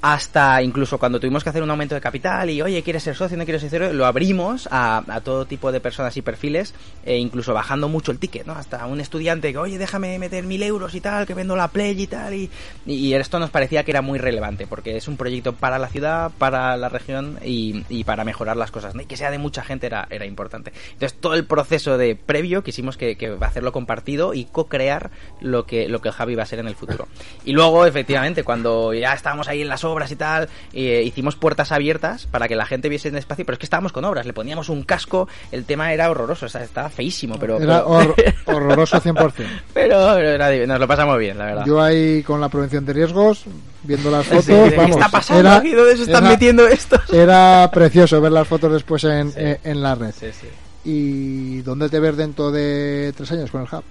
hasta 0.00 0.62
incluso 0.62 0.98
cuando 0.98 1.18
tuvimos 1.18 1.42
que 1.42 1.50
hacer 1.50 1.62
un 1.62 1.70
aumento 1.70 1.94
de 1.94 2.00
capital 2.00 2.50
y 2.50 2.62
oye, 2.62 2.82
¿quieres 2.82 3.02
ser 3.02 3.16
socio? 3.16 3.36
¿No 3.36 3.44
quieres 3.44 3.62
ser 3.62 3.70
socio? 3.70 3.92
Lo 3.92 4.06
abrimos 4.06 4.68
a, 4.70 5.02
todo 5.24 5.46
tipo 5.46 5.72
de 5.72 5.80
personas 5.80 6.16
y 6.16 6.22
perfiles, 6.22 6.74
e 7.04 7.16
incluso 7.16 7.52
bajando 7.54 7.88
mucho 7.88 8.12
el 8.12 8.18
ticket, 8.18 8.46
¿no? 8.46 8.52
Hasta 8.52 8.86
un 8.86 9.00
estudiante 9.00 9.52
que, 9.52 9.58
oye, 9.58 9.78
déjame 9.78 10.18
meter 10.18 10.44
mil 10.44 10.62
euros 10.62 10.94
y 10.94 11.00
tal, 11.00 11.26
que 11.26 11.34
vendo 11.34 11.56
la 11.56 11.68
Play 11.68 12.00
y 12.00 12.06
tal, 12.06 12.34
y, 12.34 12.50
y 12.86 13.14
esto 13.14 13.38
nos 13.38 13.50
parecía 13.50 13.84
que 13.84 13.90
era 13.90 14.02
muy 14.02 14.18
relevante, 14.18 14.66
porque 14.66 14.96
es 14.96 15.08
un 15.08 15.16
proyecto 15.16 15.54
para 15.54 15.78
la 15.78 15.88
ciudad, 15.88 16.30
para 16.38 16.76
la 16.76 16.88
región 16.88 17.38
y, 17.44 17.84
y 17.88 18.04
para 18.04 18.24
mejorar 18.24 18.56
las 18.56 18.70
cosas, 18.70 18.94
¿no? 18.94 19.02
Y 19.02 19.06
que 19.06 19.16
sea 19.16 19.30
de 19.30 19.38
mucha 19.38 19.64
gente 19.64 19.86
era, 19.86 20.06
era 20.10 20.26
importante. 20.26 20.72
Entonces, 20.92 21.18
todo 21.18 21.34
el 21.34 21.44
proceso 21.44 21.98
de 21.98 22.14
previo 22.14 22.62
quisimos 22.62 22.96
que, 22.96 23.16
que 23.16 23.36
hacerlo 23.40 23.72
compartido 23.72 24.34
y 24.34 24.44
co-crear 24.44 25.10
lo 25.40 25.66
que, 25.66 25.88
lo 25.88 26.00
que 26.00 26.08
el 26.08 26.14
Javi 26.14 26.34
va 26.34 26.44
a 26.44 26.46
ser 26.46 26.60
en 26.60 26.68
el 26.68 26.74
futuro. 26.74 27.08
Y 27.44 27.52
luego, 27.52 27.86
efectivamente, 27.86 28.44
cuando 28.44 28.94
ya 28.94 29.12
estábamos 29.12 29.48
ahí 29.48 29.62
en 29.62 29.68
las 29.68 29.84
obras 29.90 30.10
y 30.12 30.16
tal, 30.16 30.48
eh, 30.72 31.02
hicimos 31.04 31.36
puertas 31.36 31.72
abiertas 31.72 32.26
para 32.26 32.48
que 32.48 32.56
la 32.56 32.66
gente 32.66 32.88
viese 32.88 33.08
en 33.08 33.16
espacio, 33.16 33.44
pero 33.44 33.54
es 33.54 33.58
que 33.58 33.66
estábamos 33.66 33.92
con 33.92 34.04
obras, 34.04 34.26
le 34.26 34.32
poníamos 34.32 34.68
un 34.68 34.82
casco, 34.82 35.28
el 35.52 35.64
tema 35.64 35.92
era 35.92 36.10
horroroso, 36.10 36.46
o 36.46 36.48
sea, 36.48 36.62
estaba 36.62 36.88
feísimo, 36.88 37.36
pero... 37.38 37.60
Era 37.60 37.84
hor- 37.84 38.14
horroroso 38.46 39.00
100%. 39.00 39.32
pero- 39.32 39.52
pero 39.74 40.28
era 40.28 40.66
nos 40.66 40.80
lo 40.80 40.86
pasamos 40.88 41.18
bien, 41.18 41.38
la 41.38 41.46
verdad. 41.46 41.64
Yo 41.66 41.80
ahí 41.82 42.22
con 42.22 42.40
la 42.40 42.48
prevención 42.48 42.84
de 42.84 42.92
riesgos, 42.92 43.44
viendo 43.82 44.10
las 44.10 44.24
Sí, 44.24 44.30
fotos, 44.30 44.44
¿qué 44.70 44.76
vamos, 44.76 44.96
está 44.96 45.08
pasando 45.08 45.40
era- 45.40 45.56
aquí? 45.56 45.70
¿Dónde 45.72 45.96
se 45.96 46.02
están 46.02 46.24
era- 46.24 46.30
metiendo 46.32 46.66
esto? 46.68 47.00
Era 47.12 47.70
precioso 47.72 48.20
ver 48.20 48.32
las 48.32 48.46
fotos 48.48 48.72
después 48.72 49.04
en, 49.04 49.32
Sí. 49.32 49.38
en, 49.40 49.58
en 49.64 49.82
la 49.82 49.94
red. 49.94 50.12
Sí, 50.18 50.26
sí. 50.32 50.46
¿Y 50.84 51.60
dónde 51.62 51.88
te 51.88 52.00
ves 52.00 52.16
dentro 52.16 52.50
de 52.50 53.12
tres 53.16 53.30
años 53.32 53.50
con 53.50 53.62
el 53.62 53.66
hub? 53.70 53.84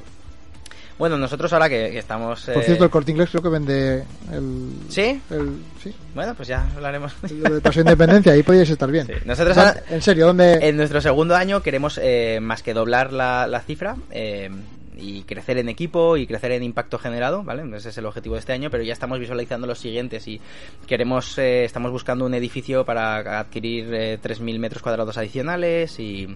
Bueno, 0.98 1.18
nosotros 1.18 1.54
ahora 1.54 1.70
que, 1.70 1.92
que 1.92 2.00
estamos... 2.00 2.44
Por 2.46 2.58
eh, 2.58 2.66
cierto, 2.66 2.84
el 2.86 2.90
corte 2.90 3.12
inglés 3.12 3.30
creo 3.30 3.44
que 3.44 3.50
vende 3.50 4.04
el. 4.32 4.72
¿Sí? 4.90 5.22
el- 5.30 5.58
sí, 5.84 5.94
Bueno, 6.16 6.34
pues 6.34 6.48
ya 6.48 6.68
hablaremos. 6.76 7.14
el 7.30 7.44
de 7.44 7.62
Paseo 7.62 7.82
Independencia, 7.84 8.32
ahí 8.34 8.42
podíais 8.44 8.70
estar 8.70 8.90
bien. 8.90 9.06
Sí. 9.06 9.14
Nosotros 9.26 9.56
¿Dónde- 9.56 9.70
ahora- 9.72 9.84
En 9.90 10.02
serio, 10.02 10.26
¿dónde.? 10.28 10.54
En 10.68 10.76
nuestro 10.78 11.00
segundo 11.02 11.36
año 11.36 11.62
queremos 11.62 12.00
eh, 12.02 12.40
más 12.42 12.64
que 12.64 12.74
doblar 12.74 13.14
la, 13.14 13.46
la 13.46 13.60
cifra 13.62 13.96
eh, 14.10 14.50
y 15.00 15.22
crecer 15.22 15.60
en 15.60 15.70
equipo 15.70 16.18
y 16.18 16.26
crecer 16.26 16.52
en 16.54 16.64
impacto 16.64 16.98
generado, 16.98 17.44
¿vale? 17.44 17.64
Ese 17.78 17.90
es 17.90 17.98
el 18.00 18.08
objetivo 18.08 18.34
de 18.34 18.40
este 18.40 18.54
año, 18.54 18.72
pero 18.72 18.82
ya 18.82 18.94
estamos 18.94 19.20
visualizando 19.20 19.68
los 19.68 19.78
siguientes 19.78 20.28
y 20.28 20.42
queremos, 20.88 21.38
eh, 21.38 21.66
estamos 21.66 21.92
buscando 21.92 22.26
un 22.26 22.34
edificio 22.34 22.84
para 22.84 23.40
adquirir 23.40 23.94
eh, 23.94 24.18
3.000 24.20 24.58
metros 24.58 24.82
cuadrados 24.82 25.16
adicionales 25.20 26.00
y, 26.00 26.36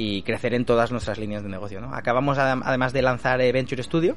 y 0.00 0.22
crecer 0.22 0.54
en 0.54 0.64
todas 0.64 0.92
nuestras 0.92 1.18
líneas 1.18 1.42
de 1.42 1.48
negocio, 1.48 1.80
¿no? 1.80 1.92
Acabamos 1.92 2.38
adem- 2.38 2.62
además 2.64 2.92
de 2.92 3.02
lanzar 3.02 3.40
eh, 3.40 3.50
Venture 3.50 3.82
Studio, 3.82 4.16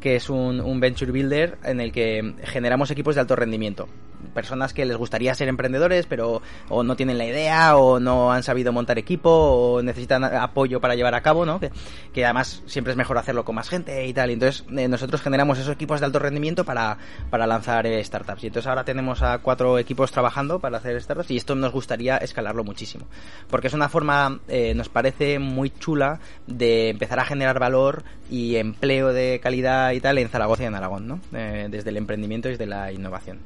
que 0.00 0.16
es 0.16 0.28
un, 0.28 0.80
venture 0.80 1.10
builder 1.10 1.56
en 1.64 1.80
el 1.80 1.92
que 1.92 2.34
generamos 2.44 2.90
equipos 2.90 3.14
de 3.14 3.22
alto 3.22 3.34
rendimiento. 3.34 3.88
Personas 4.32 4.72
que 4.72 4.86
les 4.86 4.96
gustaría 4.96 5.34
ser 5.34 5.48
emprendedores, 5.48 6.06
pero 6.06 6.40
o 6.70 6.82
no 6.82 6.96
tienen 6.96 7.18
la 7.18 7.26
idea, 7.26 7.76
o 7.76 8.00
no 8.00 8.32
han 8.32 8.42
sabido 8.42 8.72
montar 8.72 8.98
equipo, 8.98 9.30
o 9.30 9.82
necesitan 9.82 10.24
apoyo 10.24 10.80
para 10.80 10.94
llevar 10.94 11.14
a 11.14 11.20
cabo, 11.20 11.44
¿no? 11.44 11.60
Que, 11.60 12.24
además 12.24 12.62
siempre 12.64 12.92
es 12.92 12.96
mejor 12.96 13.18
hacerlo 13.18 13.44
con 13.44 13.54
más 13.54 13.68
gente 13.68 14.06
y 14.06 14.14
tal. 14.14 14.30
Entonces 14.30 14.64
eh, 14.76 14.88
nosotros 14.88 15.20
generamos 15.20 15.58
esos 15.58 15.74
equipos 15.74 16.00
de 16.00 16.06
alto 16.06 16.18
rendimiento 16.18 16.64
para, 16.64 16.96
para 17.28 17.46
lanzar 17.46 17.86
eh, 17.86 18.02
startups. 18.02 18.44
Y 18.44 18.46
entonces 18.46 18.66
ahora 18.66 18.84
tenemos 18.84 19.22
a 19.22 19.38
cuatro 19.38 19.78
equipos 19.78 20.10
trabajando 20.10 20.58
para 20.58 20.78
hacer 20.78 21.00
startups 21.02 21.30
y 21.30 21.36
esto 21.36 21.54
nos 21.54 21.72
gustaría 21.72 22.16
escalarlo 22.16 22.64
muchísimo. 22.64 23.06
Porque 23.50 23.66
es 23.66 23.74
una 23.74 23.90
forma, 23.90 24.40
eh, 24.48 24.72
nos 24.74 24.88
parece 24.88 25.13
muy 25.38 25.70
chula 25.70 26.20
de 26.46 26.90
empezar 26.90 27.18
a 27.20 27.24
generar 27.24 27.58
valor 27.58 28.02
y 28.30 28.56
empleo 28.56 29.12
de 29.12 29.40
calidad 29.42 29.92
y 29.92 30.00
tal 30.00 30.18
en 30.18 30.28
Zaragoza 30.28 30.64
y 30.64 30.66
en 30.66 30.74
Aragón, 30.74 31.06
¿no? 31.08 31.20
Eh, 31.32 31.68
desde 31.70 31.90
el 31.90 31.96
emprendimiento 31.96 32.48
y 32.48 32.52
desde 32.52 32.66
la 32.66 32.92
innovación. 32.92 33.38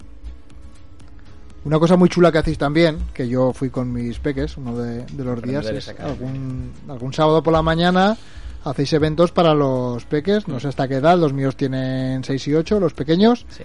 Una 1.64 1.78
cosa 1.78 1.96
muy 1.96 2.08
chula 2.08 2.32
que 2.32 2.38
hacéis 2.38 2.58
también, 2.58 2.98
que 3.12 3.28
yo 3.28 3.52
fui 3.52 3.68
con 3.68 3.92
mis 3.92 4.18
peques 4.18 4.56
uno 4.56 4.76
de, 4.78 5.04
de 5.04 5.24
los 5.24 5.42
días, 5.42 5.66
es 5.66 5.88
algún, 6.00 6.72
algún 6.88 7.12
sábado 7.12 7.42
por 7.42 7.52
la 7.52 7.62
mañana 7.62 8.16
hacéis 8.64 8.92
eventos 8.92 9.32
para 9.32 9.54
los 9.54 10.04
peques, 10.04 10.48
no 10.48 10.60
sé 10.60 10.68
hasta 10.68 10.88
qué 10.88 10.96
edad, 10.96 11.18
los 11.18 11.32
míos 11.32 11.56
tienen 11.56 12.24
6 12.24 12.48
y 12.48 12.54
8, 12.54 12.80
los 12.80 12.94
pequeños, 12.94 13.46
Sí. 13.48 13.64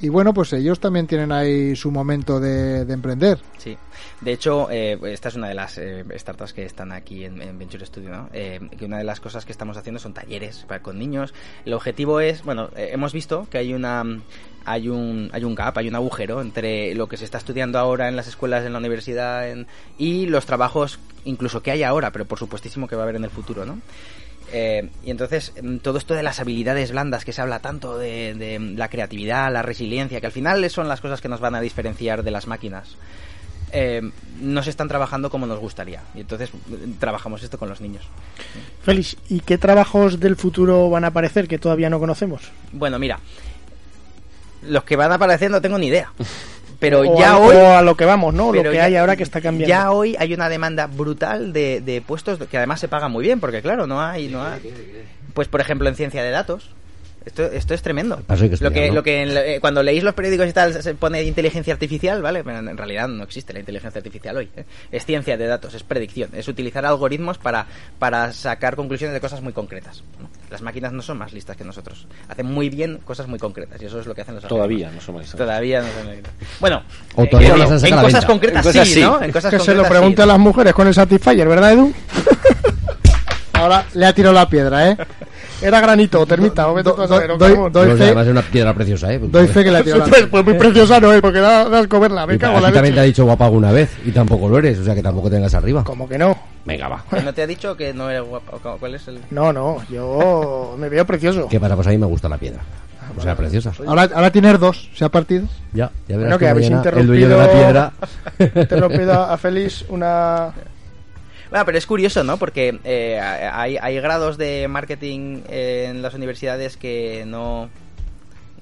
Y 0.00 0.08
bueno, 0.08 0.32
pues 0.34 0.52
ellos 0.52 0.78
también 0.80 1.06
tienen 1.06 1.32
ahí 1.32 1.74
su 1.76 1.90
momento 1.90 2.38
de, 2.40 2.84
de 2.84 2.94
emprender. 2.94 3.38
Sí. 3.58 3.76
De 4.20 4.32
hecho, 4.32 4.68
eh, 4.70 4.98
esta 5.04 5.28
es 5.28 5.34
una 5.36 5.48
de 5.48 5.54
las 5.54 5.78
eh, 5.78 6.04
startups 6.16 6.52
que 6.52 6.64
están 6.64 6.92
aquí 6.92 7.24
en, 7.24 7.40
en 7.42 7.58
Venture 7.58 7.84
Studio, 7.86 8.10
¿no? 8.10 8.28
Eh, 8.32 8.60
que 8.78 8.84
una 8.84 8.98
de 8.98 9.04
las 9.04 9.20
cosas 9.20 9.44
que 9.44 9.52
estamos 9.52 9.76
haciendo 9.76 9.98
son 10.00 10.12
talleres 10.14 10.64
para, 10.68 10.82
con 10.82 10.98
niños. 10.98 11.34
El 11.64 11.72
objetivo 11.74 12.20
es, 12.20 12.42
bueno, 12.42 12.70
eh, 12.76 12.90
hemos 12.92 13.12
visto 13.12 13.46
que 13.50 13.58
hay 13.58 13.74
una 13.74 14.04
hay 14.64 14.88
un 14.88 15.30
hay 15.32 15.44
un 15.44 15.54
gap, 15.54 15.78
hay 15.78 15.88
un 15.88 15.94
agujero 15.94 16.40
entre 16.42 16.94
lo 16.94 17.08
que 17.08 17.16
se 17.16 17.24
está 17.24 17.38
estudiando 17.38 17.78
ahora 17.78 18.08
en 18.08 18.16
las 18.16 18.26
escuelas, 18.28 18.64
en 18.66 18.72
la 18.72 18.78
universidad, 18.78 19.48
en- 19.50 19.66
y 19.98 20.26
los 20.26 20.46
trabajos 20.46 20.98
incluso 21.24 21.62
que 21.62 21.70
hay 21.70 21.82
ahora, 21.84 22.10
pero 22.12 22.24
por 22.26 22.38
supuestísimo 22.38 22.86
que 22.88 22.94
va 22.96 23.02
a 23.02 23.04
haber 23.04 23.16
en 23.16 23.24
el 23.24 23.30
futuro, 23.30 23.64
¿no? 23.64 23.78
Eh, 24.52 24.88
y 25.04 25.10
entonces, 25.10 25.52
mm, 25.62 25.78
todo 25.78 25.98
esto 25.98 26.14
de 26.14 26.22
las 26.22 26.40
habilidades 26.40 26.92
blandas 26.92 27.24
que 27.24 27.32
se 27.32 27.42
habla 27.42 27.60
tanto 27.60 27.98
de, 27.98 28.34
de 28.34 28.58
la 28.58 28.88
creatividad, 28.88 29.52
la 29.52 29.62
resiliencia, 29.62 30.20
que 30.20 30.26
al 30.26 30.32
final 30.32 30.68
son 30.70 30.88
las 30.88 31.00
cosas 31.00 31.20
que 31.20 31.28
nos 31.28 31.40
van 31.40 31.54
a 31.54 31.60
diferenciar 31.60 32.22
de 32.22 32.30
las 32.30 32.46
máquinas, 32.46 32.96
eh, 33.72 34.00
no 34.40 34.62
se 34.62 34.70
están 34.70 34.88
trabajando 34.88 35.30
como 35.30 35.46
nos 35.46 35.58
gustaría. 35.58 36.02
Y 36.14 36.20
entonces 36.20 36.50
mm, 36.52 36.92
trabajamos 36.98 37.42
esto 37.42 37.58
con 37.58 37.68
los 37.68 37.80
niños. 37.80 38.04
Félix, 38.82 39.16
¿y 39.28 39.40
qué 39.40 39.58
trabajos 39.58 40.20
del 40.20 40.36
futuro 40.36 40.88
van 40.90 41.04
a 41.04 41.08
aparecer 41.08 41.48
que 41.48 41.58
todavía 41.58 41.90
no 41.90 41.98
conocemos? 41.98 42.42
Bueno, 42.72 42.98
mira, 42.98 43.20
los 44.62 44.84
que 44.84 44.96
van 44.96 45.12
a 45.12 45.16
aparecer 45.16 45.50
no 45.50 45.60
tengo 45.60 45.78
ni 45.78 45.88
idea. 45.88 46.12
Pero 46.78 47.00
O 47.00 47.18
ya 47.18 47.32
a, 47.32 47.38
hoy... 47.38 47.56
o 47.56 47.76
a 47.76 47.82
lo 47.82 47.96
que 47.96 48.04
vamos, 48.04 48.32
¿no? 48.34 48.52
Lo 48.52 48.62
que 48.62 48.74
ya- 48.74 48.84
hay 48.84 48.96
ahora 48.96 49.16
que 49.16 49.22
está 49.24 49.40
cambiando. 49.40 49.68
Ya 49.68 49.90
hoy 49.90 50.14
hay 50.18 50.32
una 50.32 50.48
demanda 50.48 50.86
brutal 50.86 51.52
de, 51.52 51.80
de 51.80 52.00
puestos 52.00 52.38
que 52.38 52.56
además 52.56 52.78
se 52.80 52.86
pagan 52.88 53.10
muy 53.10 53.24
bien, 53.24 53.40
porque 53.40 53.62
claro, 53.62 53.86
no 53.86 54.00
hay, 54.00 54.28
no 54.28 54.44
hay. 54.44 54.72
Pues 55.34 55.48
por 55.48 55.60
ejemplo 55.60 55.88
en 55.88 55.96
ciencia 55.96 56.22
de 56.22 56.30
datos. 56.30 56.70
Esto, 57.24 57.44
esto 57.44 57.74
es 57.74 57.82
tremendo. 57.82 58.20
Que 58.26 58.56
lo 58.60 58.70
que, 58.70 58.90
lo 58.90 59.02
que 59.02 59.22
en- 59.22 59.36
eh, 59.36 59.58
cuando 59.60 59.82
leéis 59.82 60.02
los 60.02 60.14
periódicos 60.14 60.48
y 60.48 60.52
tal 60.52 60.82
se 60.82 60.94
pone 60.94 61.22
inteligencia 61.24 61.74
artificial, 61.74 62.22
¿vale? 62.22 62.42
Pero 62.42 62.58
en, 62.58 62.76
realidad 62.76 63.06
no 63.08 63.22
existe 63.24 63.52
la 63.52 63.58
inteligencia 63.58 63.98
artificial 63.98 64.36
hoy. 64.38 64.48
¿eh? 64.56 64.64
Es 64.90 65.04
ciencia 65.04 65.36
de 65.36 65.46
datos, 65.46 65.74
es 65.74 65.82
predicción, 65.82 66.30
es 66.32 66.48
utilizar 66.48 66.86
algoritmos 66.86 67.36
para, 67.36 67.66
para 67.98 68.32
sacar 68.32 68.76
conclusiones 68.76 69.12
de 69.12 69.20
cosas 69.20 69.42
muy 69.42 69.52
concretas. 69.52 70.02
¿no? 70.20 70.30
Las 70.50 70.62
máquinas 70.62 70.92
no 70.92 71.02
son 71.02 71.18
más 71.18 71.34
listas 71.34 71.56
que 71.56 71.64
nosotros. 71.64 72.06
Hacen 72.28 72.46
muy 72.46 72.70
bien 72.70 72.98
cosas 73.04 73.26
muy 73.28 73.38
concretas 73.38 73.82
y 73.82 73.86
eso 73.86 74.00
es 74.00 74.06
lo 74.06 74.14
que 74.14 74.22
hacen 74.22 74.34
los 74.36 74.44
Todavía 74.44 74.86
algoritmos. 74.88 74.94
no 74.94 75.00
somos 75.06 75.20
listos. 75.22 75.38
Todavía 75.38 75.82
no 75.82 75.88
son 75.92 76.10
listas. 76.10 76.32
Bueno, 76.60 76.82
O 77.14 77.24
eh, 77.24 77.26
todavía 77.26 77.52
en- 77.52 77.96
no 77.96 78.02
cosas 78.02 78.24
concretas 78.24 78.64
En 78.64 78.72
cosas 78.72 78.88
sí, 78.88 78.94
sí. 78.94 79.00
¿no? 79.02 79.22
En 79.22 79.32
cosas 79.32 79.50
que 79.50 79.58
se 79.60 79.74
lo 79.74 79.84
pregunte 79.84 80.16
sí. 80.16 80.22
a 80.22 80.26
las 80.26 80.38
mujeres 80.38 80.72
con 80.72 80.86
el 80.86 80.94
Satisfyer, 80.94 81.46
¿verdad, 81.46 81.72
Edu? 81.72 81.92
Ahora 83.52 83.84
le 83.94 84.06
ha 84.06 84.12
tirado 84.14 84.34
la 84.34 84.48
piedra, 84.48 84.88
¿eh? 84.90 84.96
Era 85.60 85.80
granito 85.80 86.24
termita, 86.26 86.68
o 86.68 86.74
vete 86.74 86.88
Do- 86.90 86.94
tú 86.94 87.02
a 87.02 87.08
saber, 87.08 87.30
o 87.32 87.36
doy- 87.38 87.50
carbón. 87.52 87.72
doy 87.72 87.88
No, 87.88 87.96
fe- 87.96 88.04
además 88.04 88.26
es 88.26 88.30
una 88.32 88.42
piedra 88.42 88.74
preciosa, 88.74 89.12
¿eh? 89.12 89.18
Doy 89.22 89.46
fe 89.48 89.64
que 89.64 89.70
la 89.70 89.82
Pues, 89.82 90.26
pues 90.30 90.44
muy 90.44 90.54
preciosa 90.54 91.00
no 91.00 91.12
es, 91.12 91.20
porque 91.20 91.40
da, 91.40 91.68
da 91.68 91.80
asco 91.80 91.98
verla, 91.98 92.26
me 92.26 92.34
Y 92.34 92.38
cago 92.38 92.56
en 92.56 92.62
la 92.62 92.68
aquí 92.68 92.74
también 92.76 92.94
te 92.94 93.00
ha 93.00 93.02
leche. 93.02 93.12
dicho 93.12 93.24
guapa 93.24 93.46
alguna 93.46 93.72
vez 93.72 93.90
y 94.04 94.10
tampoco 94.12 94.48
lo 94.48 94.58
eres, 94.58 94.78
o 94.78 94.84
sea 94.84 94.94
que 94.94 95.02
tampoco 95.02 95.28
tengas 95.30 95.52
arriba. 95.54 95.82
Como 95.84 96.08
que 96.08 96.16
no. 96.18 96.36
Venga, 96.64 96.88
va. 96.88 97.04
¿Que 97.10 97.22
¿No 97.22 97.32
te 97.34 97.42
ha 97.42 97.46
dicho 97.46 97.76
que 97.76 97.92
no 97.92 98.08
eres 98.10 98.22
guapo? 98.22 98.56
¿O 98.62 98.76
¿Cuál 98.78 98.94
es 98.94 99.08
el...? 99.08 99.20
No, 99.30 99.52
no, 99.52 99.78
yo 99.90 100.76
me 100.78 100.88
veo 100.88 101.04
precioso. 101.06 101.48
¿Qué 101.48 101.58
pasa? 101.58 101.74
Pues 101.74 101.86
a 101.86 101.90
mí 101.90 101.98
me 101.98 102.06
gusta 102.06 102.28
la 102.28 102.36
piedra. 102.38 102.60
O 103.16 103.20
sea, 103.22 103.34
preciosa. 103.34 103.72
Ahora, 103.86 104.08
ahora 104.14 104.30
tienes 104.30 104.60
dos, 104.60 104.90
se 104.94 105.04
ha 105.04 105.08
partido. 105.08 105.46
Ya, 105.72 105.90
ya 106.06 106.16
verás 106.18 106.18
Bueno, 106.18 106.38
que 106.38 106.44
que 106.44 106.50
habéis 106.50 106.70
mañana 106.70 106.90
el 107.00 107.06
dueño 107.06 107.28
de 107.28 107.36
la 107.36 107.50
piedra... 107.50 107.92
interrumpido 108.62 109.12
a 109.22 109.36
Félix 109.38 109.84
una... 109.88 110.50
Bueno, 111.50 111.64
pero 111.64 111.78
es 111.78 111.86
curioso, 111.86 112.24
¿no? 112.24 112.36
Porque 112.36 112.78
eh, 112.84 113.18
hay, 113.20 113.76
hay 113.80 114.00
grados 114.00 114.36
de 114.36 114.66
marketing 114.68 115.42
en 115.48 116.02
las 116.02 116.14
universidades 116.14 116.76
que 116.76 117.24
no... 117.26 117.68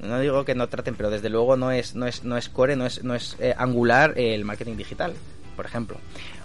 No 0.01 0.20
digo 0.20 0.45
que 0.45 0.55
no 0.55 0.68
traten, 0.68 0.95
pero 0.95 1.09
desde 1.09 1.30
luego 1.30 1.57
no 1.57 1.70
es, 1.72 1.95
no 1.95 2.07
es, 2.07 2.22
no 2.22 2.37
es 2.37 2.51
core, 2.51 2.76
no 2.76 2.84
es, 2.84 3.03
no 3.03 3.14
es 3.14 3.34
eh, 3.41 3.55
angular 3.57 4.12
el 4.16 4.45
marketing 4.45 4.76
digital, 4.76 5.14
por 5.57 5.64
ejemplo. 5.64 5.97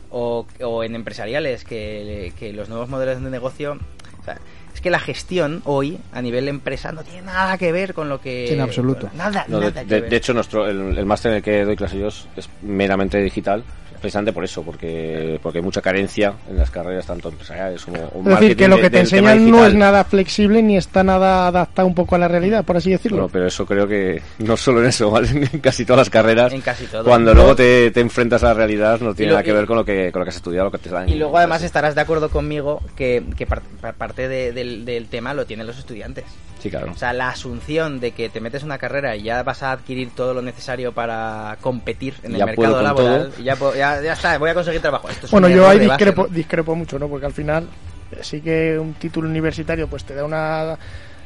O, 0.09 0.47
o 0.61 0.83
en 0.85 0.95
empresariales, 0.95 1.65
que, 1.65 2.31
que 2.39 2.53
los 2.53 2.69
nuevos 2.69 2.87
modelos 2.89 3.21
de 3.21 3.29
negocio... 3.29 3.77
o 4.21 4.23
sea, 4.23 4.37
es 4.73 4.79
que 4.79 4.89
la 4.89 4.99
gestión 4.99 5.61
hoy, 5.65 5.99
a 6.13 6.21
nivel 6.21 6.47
empresa, 6.47 6.93
no 6.93 7.03
tiene 7.03 7.23
nada 7.23 7.57
que 7.57 7.73
ver 7.73 7.93
con 7.93 8.07
lo 8.07 8.21
que... 8.21 8.45
Sí, 8.47 8.53
en 8.53 8.61
absoluto. 8.61 9.09
Nada, 9.15 9.43
No, 9.49 9.59
de, 9.59 9.65
nada 9.67 9.81
que 9.83 9.95
de- 9.95 10.01
ver. 10.01 10.09
de 10.09 10.15
hecho, 10.15 10.33
nuestro, 10.33 10.65
el, 10.67 10.97
el 10.97 11.05
máster 11.05 11.31
en 11.31 11.37
el 11.37 11.43
que 11.43 11.65
doy 11.65 11.75
clase 11.75 11.99
yo 11.99 12.07
es 12.07 12.27
meramente 12.61 13.17
digital, 13.21 13.65
precisamente 14.01 14.33
por 14.33 14.43
eso, 14.43 14.63
porque, 14.63 15.39
porque 15.41 15.59
hay 15.59 15.63
mucha 15.63 15.81
carencia 15.81 16.33
en 16.49 16.57
las 16.57 16.69
carreras, 16.71 17.05
tanto 17.05 17.29
empresariales 17.29 17.85
como 17.85 17.99
o 18.03 18.19
Es 18.29 18.39
decir, 18.39 18.57
que 18.57 18.67
lo 18.67 18.75
de- 18.77 18.81
que 18.81 18.89
te 18.89 18.97
del 18.97 19.09
tema 19.09 19.31
enseñan 19.33 19.51
no 19.51 19.65
es 19.65 19.73
nada 19.73 20.03
flexible 20.03 20.61
ni 20.61 20.75
está 20.75 21.03
nada 21.03 21.47
adaptado 21.47 21.87
un 21.87 21.95
poco 21.95 22.15
a 22.15 22.17
la 22.17 22.27
realidad, 22.27 22.65
por 22.65 22.77
así 22.77 22.91
decirlo. 22.91 23.17
Bueno, 23.19 23.29
pero 23.31 23.47
eso 23.47 23.65
creo 23.65 23.87
que 23.87 24.21
no 24.39 24.57
solo 24.57 24.81
en 24.81 24.87
eso, 24.87 25.09
¿vale? 25.11 25.29
en 25.53 25.59
casi 25.59 25.85
todas 25.85 25.99
las 25.99 26.09
carreras. 26.09 26.51
En 26.51 26.61
casi 26.61 26.85
todo. 26.85 27.03
Cuando 27.05 27.33
Luego- 27.33 27.49
luego 27.49 27.55
te, 27.55 27.91
te 27.91 28.01
enfrentas 28.01 28.43
a 28.43 28.47
la 28.47 28.53
realidad, 28.55 28.99
no 28.99 29.13
tiene 29.13 29.31
lo- 29.31 29.35
nada 29.35 29.43
que 29.43 29.51
y- 29.51 29.53
ver 29.53 29.65
con 29.65 29.77
lo 29.77 29.85
que, 29.85 30.11
con 30.11 30.19
lo 30.21 30.25
que 30.25 30.29
has 30.29 30.35
estudiado, 30.37 30.65
lo 30.65 30.71
que 30.71 30.79
te 30.79 30.89
dan. 30.89 31.07
Y 31.07 31.15
luego 31.15 31.37
además 31.37 31.61
estarás 31.63 31.95
de 31.95 32.01
acuerdo 32.01 32.29
conmigo 32.29 32.81
que, 32.95 33.23
que 33.37 33.45
par- 33.45 33.61
par- 33.79 33.93
parte 33.93 34.27
de- 34.27 34.51
del, 34.51 34.83
del 34.83 35.07
tema 35.07 35.33
lo 35.33 35.45
tienen 35.45 35.67
los 35.67 35.77
estudiantes. 35.77 36.25
Sí, 36.61 36.69
claro. 36.69 36.91
O 36.91 36.95
sea, 36.95 37.11
la 37.13 37.29
asunción 37.29 37.99
de 37.99 38.11
que 38.11 38.29
te 38.29 38.39
metes 38.39 38.61
una 38.63 38.77
carrera 38.77 39.15
y 39.15 39.23
ya 39.23 39.41
vas 39.43 39.63
a 39.63 39.71
adquirir 39.71 40.11
todo 40.15 40.33
lo 40.33 40.41
necesario 40.41 40.91
para 40.91 41.57
competir 41.61 42.13
en 42.23 42.33
el 42.33 42.37
Ya 42.39 42.45
mercado 42.45 42.55
puedo 42.67 42.75
con 42.75 42.83
laboral, 42.83 43.31
y 43.39 43.43
ya, 43.43 43.55
ya, 43.75 44.01
ya 44.01 44.13
está, 44.13 44.37
voy 44.37 44.51
a 44.51 44.53
conseguir 44.53 44.79
trabajo. 44.81 45.09
Esto 45.09 45.25
es 45.25 45.31
Bueno, 45.31 45.49
yo 45.49 45.67
ahí 45.67 45.79
de 45.79 45.87
base, 45.87 45.97
discrepo, 46.05 46.27
¿no? 46.27 46.33
discrepo 46.35 46.75
mucho, 46.75 46.99
¿no? 46.99 47.07
Porque 47.07 47.25
al 47.25 47.33
final 47.33 47.63
eh, 48.11 48.17
sí 48.21 48.41
que 48.41 48.77
un 48.77 48.93
título 48.93 49.27
universitario 49.27 49.87
pues 49.87 50.03
te 50.03 50.13
da 50.13 50.23
una... 50.23 50.77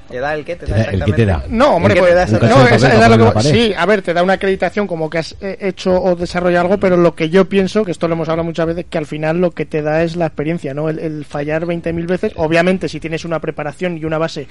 ¿Te 0.10 0.20
da 0.20 0.36
el 0.36 0.46
qué? 0.46 0.56
¿Te 0.56 0.68
da 0.68 0.76
da- 0.78 0.84
el 0.84 0.86
que 0.90 0.96
exactamente? 0.98 1.22
te 1.24 1.26
da. 1.26 1.44
No, 1.50 1.76
hombre, 1.78 1.94
¿El 1.96 2.00
pues, 2.00 2.12
te 2.12 2.16
da 2.16 2.26
no, 2.26 2.28
es 2.30 2.40
lo 2.40 2.48
poner 2.78 3.26
en 3.26 3.34
que- 3.34 3.42
sí, 3.42 3.74
a 3.76 3.86
ver, 3.88 4.02
te 4.04 4.14
da 4.14 4.22
una 4.22 4.34
acreditación 4.34 4.86
como 4.86 5.10
que 5.10 5.18
has 5.18 5.36
eh, 5.42 5.58
hecho 5.62 6.00
o 6.00 6.16
desarrollado 6.16 6.66
algo, 6.66 6.80
pero 6.80 6.96
lo 6.96 7.16
que 7.16 7.32
yo 7.32 7.50
pienso, 7.50 7.84
que 7.84 7.90
esto 7.92 8.08
lo 8.08 8.14
hemos 8.14 8.30
hablado 8.30 8.44
muchas 8.46 8.68
veces, 8.68 8.86
que 8.88 9.00
al 9.00 9.08
final 9.08 9.42
lo 9.42 9.50
que 9.50 9.66
te 9.66 9.82
da 9.82 10.04
es 10.04 10.16
la 10.16 10.28
experiencia, 10.28 10.76
¿no? 10.76 10.90
El, 10.90 11.00
el 11.00 11.26
fallar 11.26 11.66
20.000 11.66 12.06
veces, 12.06 12.34
obviamente 12.36 12.88
si 12.88 13.00
tienes 13.00 13.26
una 13.26 13.40
preparación 13.40 13.98
y 13.98 14.06
una 14.06 14.20
base 14.20 14.48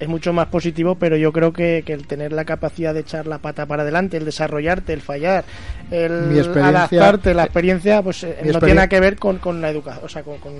es 0.00 0.08
mucho 0.08 0.32
más 0.32 0.46
positivo, 0.46 0.94
pero 0.94 1.16
yo 1.16 1.32
creo 1.32 1.52
que, 1.52 1.82
que 1.84 1.92
el 1.92 2.06
tener 2.06 2.32
la 2.32 2.44
capacidad 2.44 2.94
de 2.94 3.00
echar 3.00 3.26
la 3.26 3.38
pata 3.38 3.66
para 3.66 3.82
adelante, 3.82 4.16
el 4.16 4.24
desarrollarte, 4.24 4.92
el 4.92 5.00
fallar, 5.00 5.44
Mi 5.90 5.96
el 5.96 6.38
experiencia- 6.38 6.68
adaptarte, 6.68 7.34
la 7.34 7.44
experiencia, 7.44 8.02
pues 8.02 8.22
eh, 8.24 8.38
Mi 8.44 8.50
no 8.52 8.58
tiene 8.60 8.74
nada 8.74 8.88
que 8.88 9.00
ver 9.00 9.16
con, 9.16 9.38
con 9.38 9.60
la 9.60 9.70
educación, 9.70 10.04
o 10.04 10.08
sea, 10.08 10.22
con, 10.22 10.38
con 10.38 10.52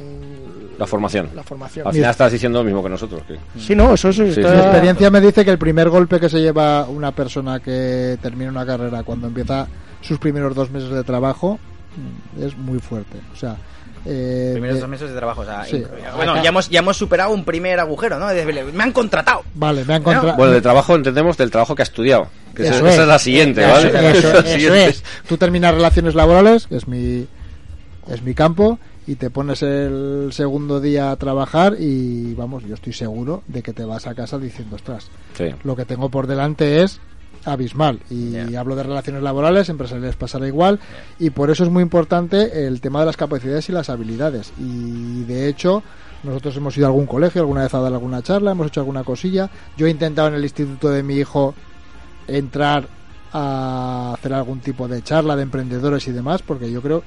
La 0.78 0.86
formación. 0.86 1.28
la 1.34 1.42
formación. 1.42 1.86
Al 1.86 1.92
final 1.92 2.10
estás 2.10 2.32
diciendo 2.32 2.58
lo 2.58 2.64
mismo 2.64 2.82
que 2.82 2.88
nosotros. 2.88 3.22
que- 3.28 3.38
Sí, 3.60 3.76
no, 3.76 3.94
eso 3.94 4.12
sí. 4.12 4.32
Sí, 4.32 4.40
está- 4.40 4.50
sí. 4.50 4.56
Mi 4.56 4.62
experiencia 4.62 5.10
me 5.10 5.20
dice 5.20 5.44
que 5.44 5.50
el 5.52 5.58
primer 5.58 5.88
golpe 5.88 6.18
que 6.18 6.28
se 6.28 6.40
lleva 6.40 6.86
una 6.88 7.12
persona 7.12 7.60
que 7.60 8.18
termina 8.20 8.50
una 8.50 8.66
carrera 8.66 9.02
cuando 9.04 9.28
empieza 9.28 9.66
sus 10.00 10.18
primeros 10.18 10.54
dos 10.54 10.70
meses 10.70 10.90
de 10.90 11.04
trabajo 11.04 11.58
mm, 12.38 12.42
es 12.42 12.56
muy 12.56 12.78
fuerte. 12.80 13.18
O 13.32 13.36
sea, 13.36 13.56
eh, 14.06 14.50
Primeros 14.52 14.76
de- 14.76 14.80
dos 14.80 14.90
meses 14.90 15.10
de 15.10 15.16
trabajo, 15.16 15.40
o 15.42 15.44
sea, 15.44 15.64
Sí. 15.64 15.84
bueno, 16.16 16.42
ya 16.42 16.48
hemos, 16.48 16.68
ya 16.68 16.80
hemos 16.80 16.96
superado 16.96 17.30
un 17.32 17.44
primer 17.44 17.78
agujero, 17.80 18.18
¿no? 18.18 18.26
Me 18.72 18.82
han 18.82 18.92
contratado. 18.92 19.42
vale, 19.54 19.84
me 19.84 19.94
han 19.94 20.02
contratado. 20.02 20.36
Bueno, 20.36 20.52
de 20.52 20.60
trabajo 20.60 20.94
entendemos 20.94 21.36
del 21.36 21.50
trabajo 21.50 21.74
que 21.74 21.82
has 21.82 21.88
estudiado. 21.88 22.28
Que 22.54 22.62
esa, 22.62 22.74
Eso 22.76 22.86
esa 22.86 22.94
es. 22.96 23.00
es 23.02 23.08
la 23.08 23.18
siguiente, 23.18 23.60
Eso- 23.62 23.70
¿vale? 23.70 23.88
eso- 23.88 23.98
Esa 23.98 24.08
es 24.18 24.24
la 24.34 24.40
eso 24.40 24.48
siguiente. 24.52 24.86
es. 24.88 25.04
Tú 25.28 25.36
terminas 25.36 25.74
relaciones 25.74 26.14
laborales, 26.14 26.66
que 26.66 26.76
es 26.76 26.88
mi, 26.88 27.26
es 28.10 28.22
mi 28.22 28.34
campo, 28.34 28.78
y 29.06 29.14
te 29.14 29.30
pones 29.30 29.62
el 29.62 30.28
segundo 30.32 30.80
día 30.80 31.10
a 31.10 31.16
trabajar 31.16 31.76
y 31.78 32.34
vamos, 32.34 32.64
yo 32.64 32.74
estoy 32.74 32.92
seguro 32.92 33.42
de 33.46 33.62
que 33.62 33.72
te 33.72 33.84
vas 33.84 34.06
a 34.06 34.14
casa 34.14 34.38
diciendo, 34.38 34.76
ostras, 34.76 35.08
Sí. 35.34 35.46
lo 35.64 35.76
que 35.76 35.84
tengo 35.86 36.10
por 36.10 36.26
delante 36.26 36.82
es 36.82 37.00
abismal. 37.52 38.00
Y 38.10 38.54
hablo 38.54 38.76
de 38.76 38.82
relaciones 38.82 39.22
laborales, 39.22 39.68
empresariales 39.68 40.16
pasará 40.16 40.46
igual. 40.46 40.80
Y 41.18 41.30
por 41.30 41.50
eso 41.50 41.64
es 41.64 41.70
muy 41.70 41.82
importante 41.82 42.66
el 42.66 42.80
tema 42.80 43.00
de 43.00 43.06
las 43.06 43.16
capacidades 43.16 43.68
y 43.68 43.72
las 43.72 43.90
habilidades. 43.90 44.52
Y 44.58 45.24
de 45.24 45.48
hecho 45.48 45.82
nosotros 46.22 46.56
hemos 46.56 46.76
ido 46.76 46.86
a 46.86 46.88
algún 46.88 47.06
colegio, 47.06 47.42
alguna 47.42 47.62
vez 47.62 47.74
a 47.74 47.80
dar 47.80 47.92
alguna 47.92 48.22
charla, 48.22 48.52
hemos 48.52 48.66
hecho 48.68 48.80
alguna 48.80 49.04
cosilla, 49.04 49.50
yo 49.76 49.86
he 49.86 49.90
intentado 49.90 50.28
en 50.28 50.34
el 50.34 50.42
instituto 50.42 50.90
de 50.90 51.02
mi 51.02 51.14
hijo 51.14 51.54
entrar 52.26 52.88
a 53.32 54.14
hacer 54.14 54.32
algún 54.32 54.60
tipo 54.60 54.88
de 54.88 55.02
charla 55.02 55.36
de 55.36 55.42
emprendedores 55.42 56.06
y 56.08 56.12
demás 56.12 56.42
porque 56.42 56.70
yo 56.70 56.80
creo 56.80 57.02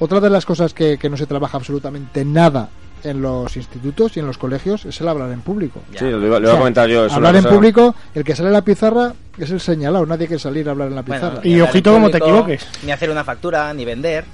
otra 0.00 0.18
de 0.18 0.30
las 0.30 0.46
cosas 0.46 0.72
que, 0.72 0.98
que 0.98 1.10
no 1.10 1.16
se 1.16 1.26
trabaja 1.26 1.58
absolutamente 1.58 2.24
nada 2.24 2.70
en 3.04 3.20
los 3.22 3.56
institutos 3.56 4.16
y 4.16 4.20
en 4.20 4.26
los 4.26 4.38
colegios 4.38 4.84
es 4.84 5.00
el 5.00 5.08
hablar 5.08 5.30
en 5.32 5.40
público. 5.40 5.80
Sí, 5.98 6.04
lo 6.04 6.24
iba, 6.26 6.38
lo 6.38 6.38
iba 6.38 6.38
O 6.38 6.40
sea, 6.42 6.54
a 6.54 6.58
comentar 6.58 6.88
yo. 6.88 7.12
hablar 7.12 7.36
en 7.36 7.42
cosa- 7.42 7.54
público, 7.54 7.94
el 8.14 8.24
que 8.24 8.34
sale 8.36 8.48
a 8.48 8.52
la 8.52 8.62
pizarra 8.64 9.12
es 9.38 9.50
el 9.50 9.60
señalado, 9.60 10.06
nadie 10.06 10.26
quiere 10.26 10.40
salir 10.40 10.68
a 10.68 10.72
hablar 10.72 10.88
en 10.88 10.94
la 10.96 11.02
Bueno, 11.02 11.28
pizarra. 11.30 11.46
Y 11.46 11.60
ojito 11.60 11.90
en 11.90 11.96
como 11.96 12.10
te 12.10 12.18
equivoques. 12.18 12.66
Ni 12.84 12.92
hacer 12.92 13.10
una 13.10 13.24
factura, 13.24 13.72
ni 13.74 13.84
vender. 13.84 14.24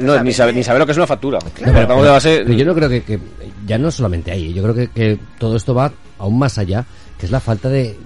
No, 0.00 0.22
ni 0.22 0.32
saber, 0.32 0.54
ni 0.54 0.62
saber 0.62 0.80
lo 0.80 0.86
que 0.86 0.92
es 0.92 0.98
una 0.98 1.06
factura. 1.06 1.38
Pero- 1.58 1.72
de 2.02 2.08
base. 2.10 2.42
pero 2.44 2.52
yo 2.54 2.64
no 2.66 2.74
creo 2.74 2.88
que, 2.88 3.02
que 3.02 3.18
ya 3.66 3.78
no 3.78 3.90
solamente 3.90 4.30
ahí, 4.30 4.52
yo 4.52 4.62
creo 4.62 4.74
que, 4.74 4.88
que 4.88 5.18
todo 5.38 5.56
esto 5.56 5.74
va 5.74 5.90
aún 6.18 6.38
más 6.38 6.58
allá, 6.58 6.84
que 7.18 7.24
es 7.26 7.32
la 7.32 7.40
falta 7.40 7.68
de, 7.70 7.96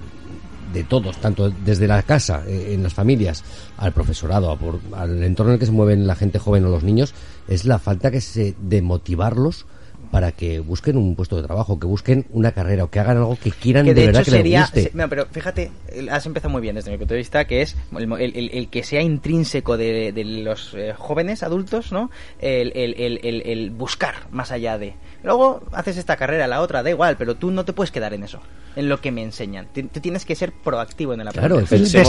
de 0.75 0.85
todos, 0.85 1.17
tanto 1.19 1.49
desde 1.51 1.87
la 1.87 2.03
casa, 2.03 2.43
eh, 2.47 2.73
en 2.75 2.83
las 2.83 2.93
familias, 2.93 3.43
al 3.79 3.93
profesorado, 3.93 4.51
a 4.51 4.59
por- 4.59 4.81
al 4.93 5.23
entorno 5.23 5.53
en 5.53 5.55
el 5.55 5.61
que 5.61 5.67
se 5.67 5.73
mueven 5.73 6.07
la 6.07 6.15
gente 6.17 6.39
joven 6.39 6.65
o 6.67 6.69
los 6.69 6.83
niños, 6.85 7.15
es 7.49 7.65
la 7.65 7.79
falta 7.79 8.11
que 8.11 8.21
se 8.21 8.55
de 8.61 8.83
motivarlos 8.83 9.65
para 10.11 10.31
que 10.33 10.61
busquen 10.61 10.97
un 10.97 11.17
puesto 11.17 11.35
de 11.37 11.43
trabajo, 11.43 11.81
que 11.81 11.87
busquen 11.87 12.27
una 12.31 12.53
carrera 12.53 12.85
o 12.85 12.91
que 12.91 13.01
hagan 13.01 13.17
algo 13.17 13.37
que 13.43 13.51
quieran 13.51 13.85
que 13.85 13.95
de, 13.95 14.01
de 14.03 14.07
verdad 14.09 14.23
hecho 14.23 14.31
que 14.31 14.37
sería 14.37 14.61
les 14.61 14.71
guste. 14.71 14.83
se- 14.83 14.97
no, 14.97 15.09
pero 15.09 15.27
fíjate 15.31 15.73
has 16.11 16.27
empezado 16.27 16.51
muy 16.51 16.61
bien 16.63 16.77
desde 16.77 16.91
mi 16.93 16.99
punto 16.99 17.15
de 17.15 17.19
vista 17.19 17.47
que 17.47 17.63
es 17.63 17.75
el, 17.99 18.13
el- 18.13 18.51
el- 18.53 18.69
que 18.69 18.85
sea 18.85 19.03
intrínseco 19.03 19.77
de, 19.77 20.13
de 20.13 20.25
los 20.25 20.75
eh, 20.75 20.93
jóvenes 20.97 21.43
adultos 21.43 21.91
no 21.91 22.11
el, 22.39 22.71
el- 22.77 22.95
el- 23.01 23.21
el- 23.25 23.43
el 23.47 23.71
buscar 23.71 24.15
más 24.31 24.53
allá 24.53 24.79
de 24.79 24.95
luego 25.25 25.63
haces 25.73 25.97
esta 25.97 26.17
carrera 26.17 26.47
la 26.47 26.61
otra 26.61 26.83
da 26.83 26.91
igual 26.91 27.17
pero 27.17 27.35
tú 27.35 27.51
no 27.51 27.65
te 27.65 27.73
puedes 27.73 27.91
quedar 27.91 28.13
en 28.15 28.23
eso 28.25 28.41
en 28.77 28.89
lo 28.89 29.01
que 29.01 29.11
me 29.11 29.23
enseñan 29.23 29.69
tú 29.75 30.01
tienes 30.01 30.25
que 30.25 30.35
ser 30.37 30.53
proactivo 30.53 31.15
en 31.15 31.21
el 31.23 31.29
Claro, 31.31 31.59
aprendizaje. 31.61 32.03
es- 32.03 32.07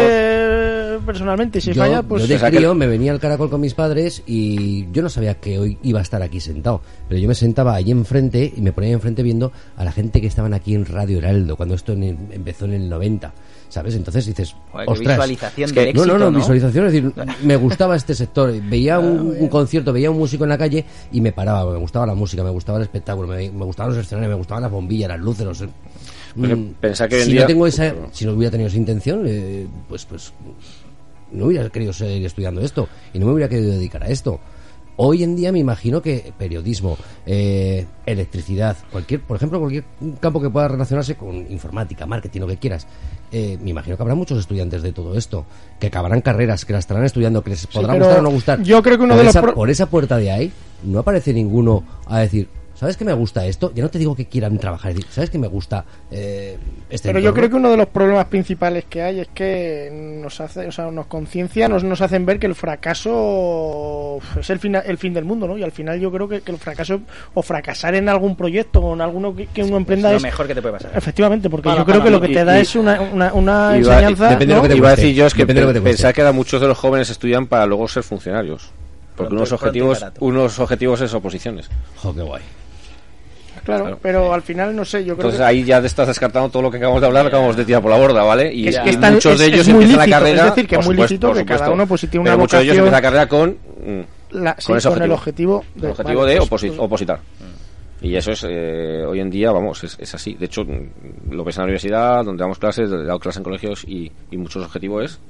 Desarrollarte 0.00 0.98
personalmente 1.06 1.58
y 1.58 1.60
si 1.62 1.72
yo, 1.72 1.82
falla, 1.82 2.02
pues... 2.02 2.26
yo 2.26 2.38
de 2.38 2.50
crío 2.50 2.74
me 2.74 2.86
venía 2.86 3.12
al 3.12 3.20
caracol 3.20 3.48
con 3.50 3.60
mis 3.60 3.74
padres 3.74 4.22
y 4.26 4.90
yo 4.92 5.02
no 5.02 5.08
sabía 5.08 5.34
que 5.34 5.58
hoy 5.58 5.78
iba 5.82 5.98
a 5.98 6.02
estar 6.02 6.22
aquí 6.22 6.40
sentado. 6.40 6.82
Pero 7.08 7.20
yo 7.20 7.28
me 7.28 7.34
sentaba 7.34 7.74
allí 7.74 7.90
enfrente 7.90 8.52
y 8.54 8.60
me 8.60 8.72
ponía 8.72 8.92
enfrente 8.92 9.22
viendo 9.22 9.52
a 9.76 9.84
la 9.84 9.92
gente 9.92 10.20
que 10.20 10.26
estaban 10.26 10.52
aquí 10.52 10.74
en 10.74 10.84
Radio 10.84 11.18
Heraldo 11.18 11.56
cuando 11.56 11.74
esto 11.74 11.92
en 11.92 12.02
el- 12.02 12.18
empezó 12.32 12.66
en 12.66 12.74
el 12.74 12.88
90. 12.88 13.32
¿Sabes? 13.70 13.94
Entonces 13.94 14.26
dices, 14.26 14.56
Joder, 14.72 14.88
ostras. 14.88 15.16
visualización 15.16 15.66
es 15.66 15.72
que- 15.72 15.80
del 15.86 15.94
no, 15.94 16.00
no, 16.00 16.02
éxito, 16.12 16.18
no, 16.24 16.30
¿no? 16.32 16.38
visualización. 16.38 16.86
Es 16.86 16.92
decir, 16.92 17.12
me 17.44 17.56
gustaba 17.56 17.94
este 17.96 18.14
sector. 18.14 18.52
Veía 18.62 18.98
un, 18.98 19.36
un 19.38 19.48
concierto, 19.48 19.92
veía 19.92 20.10
un 20.10 20.18
músico 20.18 20.42
en 20.44 20.50
la 20.50 20.58
calle 20.58 20.84
y 21.12 21.20
me 21.20 21.30
paraba. 21.32 21.70
Me 21.72 21.78
gustaba 21.78 22.04
la 22.04 22.14
música, 22.14 22.39
me 22.44 22.50
gustaba 22.50 22.78
el 22.78 22.84
espectáculo, 22.84 23.28
me, 23.28 23.50
me 23.50 23.64
gustaban 23.64 23.94
los 23.94 24.04
escenarios, 24.04 24.30
me 24.30 24.36
gustaban 24.36 24.62
las 24.62 24.70
bombillas, 24.72 25.08
las 25.08 25.20
luces. 25.20 25.46
Los, 25.46 25.64
Mm, 26.36 26.74
que 27.08 27.18
en 27.18 27.24
si 27.24 27.32
día- 27.32 27.40
no 27.40 27.46
tengo 27.48 27.66
esa, 27.66 27.92
si 28.12 28.24
no 28.24 28.32
hubiera 28.34 28.52
tenido 28.52 28.68
esa 28.68 28.76
intención, 28.76 29.24
eh, 29.26 29.66
pues, 29.88 30.04
pues 30.06 30.32
no 31.32 31.46
hubiera 31.46 31.68
querido 31.70 31.92
seguir 31.92 32.24
estudiando 32.24 32.60
esto 32.60 32.88
y 33.12 33.18
no 33.18 33.26
me 33.26 33.32
hubiera 33.32 33.48
querido 33.48 33.72
dedicar 33.72 34.04
a 34.04 34.08
esto. 34.08 34.38
Hoy 35.02 35.22
en 35.24 35.34
día 35.34 35.50
me 35.50 35.58
imagino 35.58 36.02
que 36.02 36.32
periodismo, 36.38 36.96
eh, 37.24 37.86
electricidad, 38.06 38.76
cualquier, 38.92 39.22
por 39.22 39.36
ejemplo, 39.38 39.58
cualquier 39.58 39.84
campo 40.20 40.40
que 40.42 40.50
pueda 40.50 40.68
relacionarse 40.68 41.14
con 41.16 41.50
informática, 41.50 42.04
marketing, 42.06 42.40
lo 42.40 42.46
que 42.46 42.58
quieras, 42.58 42.86
eh, 43.32 43.58
me 43.62 43.70
imagino 43.70 43.96
que 43.96 44.02
habrá 44.02 44.14
muchos 44.14 44.38
estudiantes 44.38 44.82
de 44.82 44.92
todo 44.92 45.16
esto, 45.16 45.46
que 45.80 45.86
acabarán 45.86 46.20
carreras, 46.20 46.64
que 46.64 46.74
las 46.74 46.80
estarán 46.80 47.04
estudiando, 47.04 47.42
que 47.42 47.50
les 47.50 47.66
podrá 47.66 47.94
gustar 47.94 48.18
o 48.18 48.22
no 48.22 48.30
gustar. 48.30 48.62
yo 48.62 48.82
creo 48.82 48.98
que 48.98 49.04
uno 49.04 49.14
por 49.14 49.18
de 49.18 49.24
los 49.24 49.30
esa, 49.34 49.42
pro- 49.42 49.54
por 49.54 49.70
esa 49.70 49.86
puerta 49.86 50.16
de 50.18 50.30
ahí 50.30 50.52
no 50.84 50.98
aparece 51.00 51.32
ninguno 51.32 51.82
a 52.06 52.20
decir, 52.20 52.48
¿sabes 52.74 52.96
que 52.96 53.04
me 53.04 53.12
gusta 53.12 53.44
esto? 53.46 53.72
Ya 53.74 53.82
no 53.82 53.90
te 53.90 53.98
digo 53.98 54.14
que 54.16 54.24
quieran 54.26 54.56
trabajar, 54.58 54.90
es 54.92 54.96
decir, 54.96 55.12
¿sabes 55.12 55.28
que 55.30 55.38
me 55.38 55.48
gusta 55.48 55.84
eh, 56.10 56.56
este 56.88 57.08
Pero 57.10 57.18
yo 57.20 57.34
creo 57.34 57.50
que 57.50 57.56
uno 57.56 57.70
de 57.70 57.76
los 57.76 57.88
problemas 57.88 58.24
principales 58.26 58.84
que 58.88 59.02
hay 59.02 59.20
es 59.20 59.28
que 59.28 59.90
nos 60.22 60.40
hace, 60.40 60.66
o 60.66 60.72
sea, 60.72 60.90
nos 60.90 61.06
conciencia, 61.06 61.68
nos, 61.68 61.84
nos 61.84 62.00
hacen 62.00 62.24
ver 62.24 62.38
que 62.38 62.46
el 62.46 62.54
fracaso 62.54 64.18
es 64.38 64.48
el 64.50 64.58
fin, 64.58 64.76
el 64.76 64.98
fin 64.98 65.12
del 65.14 65.24
mundo, 65.24 65.46
¿no? 65.46 65.58
Y 65.58 65.62
al 65.62 65.72
final 65.72 66.00
yo 66.00 66.10
creo 66.10 66.28
que, 66.28 66.40
que 66.40 66.52
el 66.52 66.58
fracaso 66.58 67.00
o 67.34 67.42
fracasar 67.42 67.94
en 67.94 68.08
algún 68.08 68.34
proyecto 68.36 68.80
o 68.80 68.94
en 68.94 69.00
alguno 69.02 69.34
que, 69.36 69.46
que 69.46 69.62
uno 69.62 69.76
emprenda 69.76 70.08
es 70.08 70.12
lo 70.12 70.16
es 70.18 70.22
mejor 70.22 70.46
que 70.46 70.54
te 70.54 70.62
puede 70.62 70.74
pasar 70.74 70.92
efectivamente, 70.96 71.50
porque 71.50 71.68
yo 71.68 71.84
creo 71.84 72.02
que 72.02 72.10
lo 72.10 72.20
que 72.20 72.30
y- 72.30 72.34
te 72.34 72.44
da 72.44 72.58
y- 72.58 72.62
es 72.62 72.74
una, 72.76 73.00
una, 73.00 73.32
una 73.34 73.76
Iba- 73.78 73.94
enseñanza. 73.94 74.28
depende 74.30 74.46
de 74.46 74.52
¿no? 74.54 74.56
lo 74.56 74.62
que 74.62 74.68
te 74.68 74.76
Iba 74.76 74.88
a 74.88 74.96
decir 74.96 75.14
yo 75.14 75.26
es 75.26 75.34
que 75.34 75.40
Depende 75.42 75.66
de 75.66 75.72
que 75.74 75.80
pensar 75.82 76.14
que 76.14 76.22
ahora 76.22 76.32
muchos 76.32 76.60
de 76.60 76.66
los 76.68 76.78
jóvenes 76.78 77.10
estudian 77.10 77.46
para 77.46 77.66
luego 77.66 77.86
ser 77.88 78.02
funcionarios. 78.02 78.70
Porque 79.22 79.28
Pronto- 79.28 79.34
unos 79.42 79.52
objetivos, 79.52 80.06
unos 80.20 80.58
objetivos 80.58 81.00
es 81.00 81.14
oposiciones. 81.14 81.68
Jo, 81.96 82.14
qué 82.14 82.22
guay. 82.22 82.42
Claro, 83.64 83.82
Claro. 83.84 83.98
pero 84.00 84.32
al 84.32 84.40
final 84.42 84.74
no 84.74 84.84
sé, 84.86 85.00
yo 85.04 85.14
creo 85.16 85.28
Entonces 85.28 85.40
que 85.40 85.44
ahí 85.44 85.64
ya 85.64 85.80
te 85.82 85.86
estás 85.86 86.06
descartando 86.08 86.48
todo 86.48 86.62
lo 86.62 86.70
que 86.70 86.78
acabamos 86.78 87.00
de 87.02 87.06
hablar, 87.08 87.24
lo 87.24 87.28
acabamos 87.28 87.56
de 87.56 87.64
tirar 87.66 87.82
por 87.82 87.90
la 87.90 87.98
borda, 87.98 88.22
¿vale? 88.22 88.52
Y, 88.54 88.62
Que 88.64 88.68
es 88.70 88.76
y 88.76 88.80
que 88.82 88.90
están- 88.90 89.14
muchos 89.14 89.38
de 89.38 89.46
ellos 89.46 89.68
empiezan 89.68 89.98
la 89.98 90.06
carrera. 90.08 90.44
es 90.46 90.54
decir, 90.54 90.66
que 90.66 90.74
es 90.76 90.86
muy 90.86 90.94
supuesto, 90.94 91.14
lícito 91.14 91.32
que 91.34 91.44
cada 91.44 91.70
uno, 91.70 91.86
pues, 91.86 92.00
si 92.00 92.06
tiene 92.06 92.24
Pero 92.24 92.36
una 92.36 92.42
muchos 92.44 92.58
de 92.58 92.64
ellos 92.64 92.76
vocación- 92.78 92.86
empiezan 92.86 93.02
la 93.02 93.02
carrera 93.02 93.28
con, 93.28 93.50
mm, 93.50 94.58
sí, 94.58 94.66
con 94.66 94.78
ese 94.78 94.88
con 94.88 95.02
el 95.02 95.12
objetivo. 95.12 95.64
de, 95.74 95.86
el 95.86 95.90
objetivo 95.92 96.20
vale, 96.20 96.32
de 96.32 96.38
pues, 96.46 96.50
oposi- 96.64 96.74
opositar. 96.78 97.20
Y 98.02 98.16
eso 98.16 98.30
es, 98.30 98.46
eh, 98.48 99.04
hoy 99.06 99.20
en 99.20 99.28
día, 99.28 99.52
vamos, 99.52 99.84
es, 99.84 99.96
es 100.00 100.14
así. 100.14 100.32
De 100.34 100.46
hecho, 100.46 100.64
mm, 100.64 101.32
lo 101.32 101.44
ves 101.44 101.56
en 101.56 101.60
la 101.60 101.64
universidad, 101.64 102.24
donde 102.24 102.40
damos 102.40 102.58
clases, 102.58 102.90
he 102.90 103.04
dado 103.04 103.18
clases 103.18 103.38
en 103.38 103.44
colegios 103.44 103.84
y, 103.86 104.10
y 104.30 104.36
muchos 104.38 104.64
objetivos 104.64 105.04
es 105.04 105.20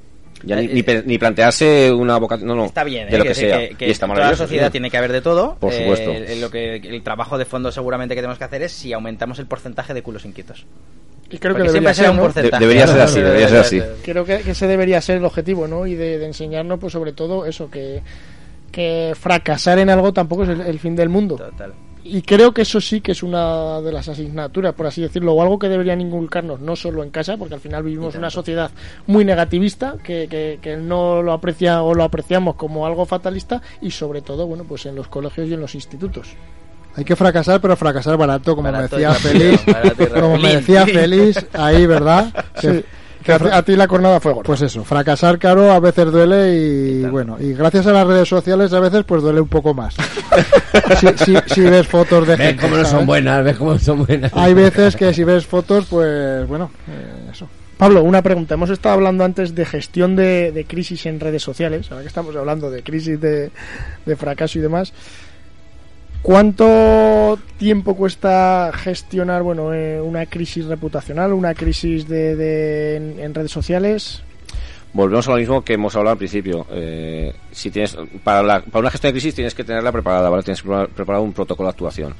ya 0.43 0.55
ni, 0.55 0.79
Eh, 0.79 1.03
ni, 1.05 1.17
plantearse 1.17 1.91
una 1.91 2.17
vocación, 2.17 2.47
no, 2.47 2.55
no, 2.55 2.65
Está 2.65 2.83
bien, 2.83 3.09
de 3.09 3.15
¿eh? 3.15 3.17
lo 3.17 3.23
que, 3.23 3.29
decir 3.29 3.49
sea. 3.49 3.59
que- 3.59 3.75
que 3.75 3.87
y 3.87 3.91
está 3.91 4.07
toda 4.07 4.31
la 4.31 4.35
sociedad 4.35 4.65
sí. 4.67 4.71
tiene 4.71 4.89
que 4.89 4.97
haber 4.97 5.11
de 5.11 5.21
todo. 5.21 5.55
Por 5.59 5.71
supuesto. 5.73 6.11
Eh, 6.11 6.37
lo 6.39 6.49
que, 6.49 6.75
el 6.75 7.01
trabajo 7.03 7.37
de 7.37 7.45
fondo 7.45 7.71
seguramente 7.71 8.15
que 8.15 8.21
tenemos 8.21 8.37
que 8.37 8.43
hacer 8.43 8.61
es 8.63 8.71
si 8.71 8.93
aumentamos 8.93 9.39
el 9.39 9.45
porcentaje 9.47 9.93
de 9.93 10.01
culos 10.03 10.25
inquietos. 10.25 10.65
y 11.29 11.37
creo 11.37 11.53
que 11.53 11.59
Porque 11.59 11.71
siempre 11.71 11.93
será 11.93 12.07
ser, 12.07 12.11
un 12.11 12.17
¿no? 12.17 12.23
porcentaje. 12.23 12.59
De- 12.63 12.67
debería 12.67 12.87
ser 12.87 13.01
así, 13.01 13.21
debería 13.21 13.47
ser 13.47 13.59
así. 13.59 13.81
creo 14.03 14.25
que, 14.25 14.39
que 14.41 14.51
ese 14.51 14.67
debería 14.67 14.99
ser 14.99 15.17
el 15.17 15.25
objetivo, 15.25 15.65
¿no? 15.67 15.87
Y 15.87 15.95
de, 15.95 16.17
de 16.17 16.25
enseñarnos, 16.25 16.77
pues 16.79 16.91
sobre 16.91 17.13
todo 17.13 17.45
eso, 17.45 17.69
que, 17.71 18.01
que 18.71 19.13
fracasar 19.19 19.79
en 19.79 19.89
algo 19.89 20.11
tampoco 20.11 20.43
es 20.43 20.49
el, 20.49 20.61
el 20.61 20.79
fin 20.79 20.95
del 20.95 21.07
mundo. 21.09 21.37
Total. 21.37 21.73
Y 22.03 22.21
creo 22.23 22.53
que 22.53 22.63
eso 22.63 22.81
sí 22.81 22.99
que 23.01 23.11
es 23.11 23.21
una 23.23 23.79
de 23.81 23.91
las 23.91 24.07
asignaturas, 24.09 24.73
por 24.73 24.87
así 24.87 25.01
decirlo, 25.01 25.33
o 25.33 25.41
algo 25.41 25.59
que 25.59 25.69
deberían 25.69 26.01
inculcarnos 26.01 26.59
no 26.59 26.75
solo 26.75 27.03
en 27.03 27.09
casa, 27.11 27.37
porque 27.37 27.53
al 27.53 27.59
final 27.59 27.83
vivimos 27.83 28.15
una 28.15 28.29
sociedad 28.29 28.71
muy 29.07 29.23
negativista, 29.23 29.95
que, 30.03 30.27
que, 30.29 30.59
que 30.61 30.77
no 30.77 31.21
lo 31.21 31.31
aprecia 31.33 31.83
o 31.83 31.93
lo 31.93 32.03
apreciamos 32.03 32.55
como 32.55 32.85
algo 32.85 33.05
fatalista, 33.05 33.61
y 33.81 33.91
sobre 33.91 34.21
todo, 34.21 34.47
bueno, 34.47 34.63
pues 34.67 34.85
en 34.87 34.95
los 34.95 35.07
colegios 35.07 35.47
y 35.49 35.53
en 35.53 35.61
los 35.61 35.75
institutos. 35.75 36.29
Hay 36.95 37.05
que 37.05 37.15
fracasar, 37.15 37.61
pero 37.61 37.77
fracasar 37.77 38.17
barato, 38.17 38.53
como 38.55 38.69
Barato 38.69 38.97
me 38.97 39.01
decía 39.03 39.13
Félix. 39.13 39.63
Como 40.13 40.37
me 40.37 40.55
decía 40.55 40.85
Félix, 40.85 41.45
ahí, 41.53 41.85
¿verdad? 41.85 42.33
Que- 42.59 42.79
Sí, 42.79 42.85
que 43.23 43.31
a, 43.31 43.57
a 43.57 43.63
ti 43.63 43.75
la 43.75 43.87
cornada 43.87 44.19
fue 44.19 44.33
gorda. 44.33 44.47
Pues 44.47 44.61
eso, 44.61 44.83
fracasar 44.83 45.39
caro 45.39 45.71
a 45.71 45.79
veces 45.79 46.11
duele 46.11 46.55
y, 46.55 47.03
bueno, 47.05 47.37
y 47.39 47.53
gracias 47.53 47.87
a 47.87 47.91
las 47.93 48.07
redes 48.07 48.27
sociales 48.27 48.73
a 48.73 48.79
veces 48.79 49.03
pues 49.03 49.21
duele 49.21 49.41
un 49.41 49.47
poco 49.47 49.73
más. 49.73 49.95
si, 50.99 51.07
si, 51.23 51.35
si 51.47 51.61
ves 51.61 51.87
fotos 51.87 52.27
de 52.27 52.35
Ves 52.35 52.47
gente, 52.47 52.61
cómo 52.63 52.77
no 52.77 52.85
son 52.85 53.05
buenas, 53.05 53.43
ves 53.43 53.57
cómo 53.57 53.77
son 53.79 54.05
buenas. 54.05 54.31
Hay 54.35 54.53
veces 54.53 54.95
que 54.95 55.13
si 55.13 55.23
ves 55.23 55.45
fotos, 55.45 55.85
pues 55.89 56.47
bueno, 56.47 56.71
eh, 56.89 57.29
eso. 57.31 57.47
Pablo, 57.77 58.03
una 58.03 58.21
pregunta. 58.21 58.53
Hemos 58.53 58.69
estado 58.69 58.93
hablando 58.93 59.23
antes 59.23 59.55
de 59.55 59.65
gestión 59.65 60.15
de, 60.15 60.51
de 60.51 60.65
crisis 60.65 61.07
en 61.07 61.19
redes 61.19 61.41
sociales, 61.41 61.89
ahora 61.89 62.03
que 62.03 62.09
estamos 62.09 62.35
hablando 62.35 62.69
de 62.69 62.83
crisis 62.83 63.19
de, 63.19 63.49
de 64.05 64.15
fracaso 64.15 64.59
y 64.59 64.61
demás. 64.61 64.93
¿Cuánto 66.21 67.39
tiempo 67.57 67.95
cuesta 67.95 68.71
gestionar 68.75 69.41
bueno, 69.41 69.73
eh, 69.73 69.99
una 69.99 70.25
crisis 70.27 70.65
reputacional, 70.65 71.33
una 71.33 71.55
crisis 71.55 72.07
de, 72.07 72.35
de- 72.35 72.95
en, 73.23 73.33
redes 73.33 73.51
sociales? 73.51 74.21
Volvemos 74.93 75.27
a 75.27 75.31
lo 75.31 75.37
mismo 75.37 75.63
que 75.63 75.73
hemos 75.73 75.95
hablado 75.95 76.11
al 76.11 76.17
principio. 76.19 76.67
Eh, 76.69 77.33
si 77.51 77.71
tienes 77.71 77.97
para, 78.23 78.43
la- 78.43 78.61
para 78.61 78.79
una 78.81 78.91
gestión 78.91 79.09
de 79.09 79.13
crisis 79.19 79.33
tienes 79.33 79.55
que 79.55 79.63
tenerla 79.63 79.91
preparada, 79.91 80.29
¿vale? 80.29 80.43
Tienes 80.43 80.61
preparado 80.61 81.23
un 81.23 81.33
protocolo 81.33 81.67
de 81.67 81.71
actuación. 81.71 82.13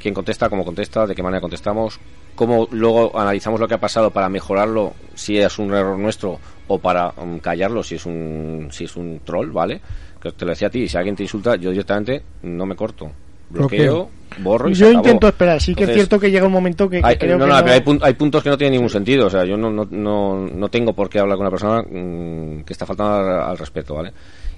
¿Quién 0.00 0.14
contesta, 0.14 0.48
cómo 0.50 0.64
contesta, 0.64 1.06
de 1.06 1.14
qué 1.14 1.22
manera 1.22 1.40
contestamos, 1.40 2.00
cómo 2.34 2.66
luego 2.72 3.18
analizamos 3.18 3.60
lo 3.60 3.68
que 3.68 3.74
ha 3.74 3.80
pasado 3.80 4.10
para 4.10 4.28
mejorarlo 4.28 4.94
si 5.14 5.38
es 5.38 5.58
un 5.58 5.72
error 5.72 5.96
nuestro 5.98 6.40
o 6.66 6.78
para 6.78 7.10
mm, 7.12 7.38
callarlo 7.38 7.82
si 7.82 7.94
es 7.94 8.04
un 8.04 8.68
si 8.72 8.84
es 8.84 8.96
un 8.96 9.20
troll, 9.24 9.50
¿vale? 9.52 9.80
Que 10.20 10.32
te 10.32 10.44
lo 10.44 10.50
decía 10.50 10.68
a 10.68 10.70
ti, 10.70 10.88
si 10.88 10.96
alguien 10.96 11.14
te 11.16 11.22
insulta, 11.22 11.54
yo 11.56 11.70
directamente 11.70 12.22
no 12.42 12.66
me 12.66 12.74
corto. 12.74 13.12
Bloqueo, 13.50 14.10
borro 14.38 14.68
y 14.68 14.74
se 14.74 14.80
Yo 14.80 14.86
acabó. 14.88 15.04
intento 15.04 15.28
esperar, 15.28 15.60
sí 15.60 15.74
que 15.74 15.84
es 15.84 15.92
cierto 15.92 16.18
que 16.18 16.30
llega 16.30 16.46
un 16.46 16.52
momento 16.52 16.88
que, 16.88 17.00
que 17.00 17.06
hay, 17.06 17.16
creo 17.16 17.38
no, 17.38 17.44
que 17.44 17.50
no, 17.52 17.60
no- 17.62 17.70
hay, 17.72 17.80
pun- 17.80 18.00
hay 18.02 18.14
puntos 18.14 18.42
que 18.42 18.48
no 18.50 18.58
tienen 18.58 18.72
ningún 18.72 18.90
sentido. 18.90 19.26
O 19.26 19.30
sea, 19.30 19.44
yo 19.44 19.56
no, 19.56 19.70
no, 19.70 19.86
no, 19.90 20.46
no 20.46 20.68
tengo 20.68 20.92
por 20.92 21.08
qué 21.08 21.18
hablar 21.20 21.36
con 21.36 21.46
una 21.46 21.50
persona 21.50 21.82
mm, 21.82 22.62
que 22.64 22.72
está 22.72 22.84
faltando 22.86 23.12
al, 23.14 23.42
al 23.50 23.58
respeto, 23.58 23.94
¿vale? 23.94 24.12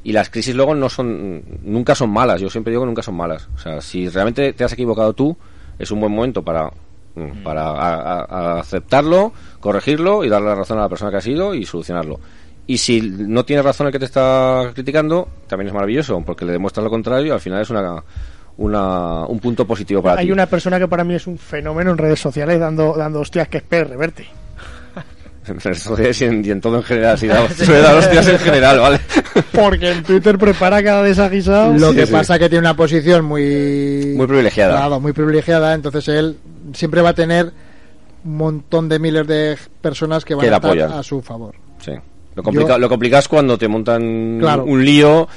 Y 0.05 0.13
las 0.13 0.31
crisis 0.31 0.55
luego 0.55 0.75
no 0.75 0.89
son, 0.89 1.43
nunca 1.65 1.95
son 1.95 2.11
malas. 2.11 2.41
Yo 2.41 2.49
siempre 2.49 2.71
digo 2.71 2.83
que 2.85 2.87
nunca 2.87 3.03
son 3.03 3.17
malas. 3.17 3.49
O 3.55 3.59
sea, 3.59 3.81
si 3.81 4.09
realmente 4.09 4.53
te 4.53 4.65
has 4.65 4.73
equivocado 4.73 5.13
tú, 5.13 5.37
es 5.79 5.91
un 5.91 6.01
buen 6.01 6.13
momento 6.13 6.43
para, 6.43 6.71
mm, 7.17 7.43
para 7.43 7.71
a- 7.71 8.21
a- 8.21 8.25
a 8.57 8.61
aceptarlo, 8.61 9.33
corregirlo 9.61 10.25
y 10.25 10.29
darle 10.29 10.49
la 10.49 10.55
razón 10.55 10.79
a 10.79 10.83
la 10.83 10.89
persona 10.89 11.11
que 11.11 11.17
ha 11.19 11.21
sido 11.23 11.55
y 11.55 11.65
solucionarlo. 11.65 12.21
Y 12.69 12.79
si 12.79 13.01
no 13.01 13.45
tienes 13.45 13.65
razón 13.65 13.87
el 13.89 13.93
que 13.93 13.99
te 13.99 14.05
está 14.07 14.71
criticando, 14.75 15.29
también 15.49 15.69
es 15.69 15.75
maravilloso, 15.75 16.21
porque 16.25 16.45
le 16.45 16.53
demuestras 16.53 16.83
lo 16.85 16.91
contrario 16.91 17.27
y 17.29 17.31
al 17.31 17.41
final 17.41 17.63
es 17.63 17.71
una, 17.71 18.03
una, 18.59 19.27
un 19.27 19.39
punto 19.39 19.67
positivo 19.67 20.03
para 20.03 20.21
hay 20.21 20.27
ti. 20.27 20.33
una 20.33 20.47
persona 20.47 20.79
que 20.79 20.89
para 20.89 21.05
mí 21.05 21.15
es 21.15 21.27
un 21.27 21.37
fenómeno 21.39 21.91
en 21.91 21.99
redes 21.99 22.21
sociales 22.21 22.59
dando, 22.59 22.95
dando 22.97 23.21
hostias 23.21 23.49
que 23.49 23.59
es 23.59 23.63
Pérez 23.63 23.89
Reverte. 23.91 24.27
En 25.49 25.61
redes 25.61 25.79
sociales 25.81 26.21
y 26.23 26.25
en, 26.25 26.45
y 26.45 26.51
en 26.51 26.61
todo 26.61 26.79
en 26.79 26.83
general, 26.83 27.17
si 27.17 27.29
da, 27.29 27.49
suele 27.55 27.81
dar 27.81 27.95
hostias 27.95 28.27
en 28.27 28.39
general, 28.41 28.81
¿vale? 28.81 28.99
Porque 29.53 29.93
en 29.93 30.03
Twitter 30.03 30.37
prepara 30.39 30.83
cada 30.83 31.05
desaguisado. 31.05 31.73
Lo 31.75 31.91
Sí, 31.91 31.97
que 31.99 32.07
sí. 32.07 32.13
pasa 32.13 32.35
es 32.35 32.41
que 32.41 32.49
tiene 32.49 32.61
una 32.67 32.75
posición 32.75 33.25
muy 33.25 34.13
Muy 34.17 34.27
privilegiada. 34.27 34.77
Claro, 34.77 34.99
muy 34.99 35.13
privilegiada, 35.13 35.73
entonces 35.75 36.09
él 36.09 36.37
siempre 36.73 37.01
va 37.01 37.11
a 37.11 37.15
tener 37.15 37.53
un 38.25 38.37
montón 38.37 38.89
de 38.89 38.99
miles 38.99 39.25
de 39.29 39.57
personas 39.81 40.25
que 40.25 40.35
van 40.35 40.41
Que 40.47 40.51
a 40.53 40.57
estar 40.57 40.69
apoyan. 40.69 40.91
a 40.93 41.03
su 41.05 41.23
favor. 41.23 41.55
Sí. 41.79 41.93
Lo, 42.35 42.43
complica, 42.43 42.73
Yo- 42.73 42.79
lo 42.81 42.89
complicado 42.89 43.21
es 43.21 43.29
cuando 43.29 43.57
te 43.57 43.69
montan 43.69 44.39
Claro. 44.41 44.65
un 44.65 44.85
lío 44.85 45.29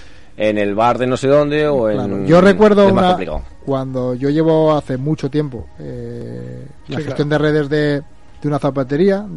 en 0.41 0.57
el 0.57 0.73
bar 0.73 0.97
de 0.97 1.05
no 1.05 1.17
sé 1.17 1.27
dónde 1.27 1.67
o 1.67 1.89
en... 1.89 1.97
Claro. 1.97 2.25
Yo 2.25 2.39
recuerdo 2.39 2.85
es 2.85 2.91
una, 2.93 3.17
cuando 3.65 4.15
yo 4.15 4.29
llevo 4.29 4.73
hace 4.73 4.95
mucho 4.95 5.29
tiempo 5.29 5.67
eh, 5.77 6.65
la 6.87 6.97
Sí, 6.99 7.03
gestión 7.03 7.27
de 7.27 7.37
redes 7.37 7.67
de, 7.67 8.01
de 8.41 8.47
una 8.47 8.57
zapatería 8.57 9.27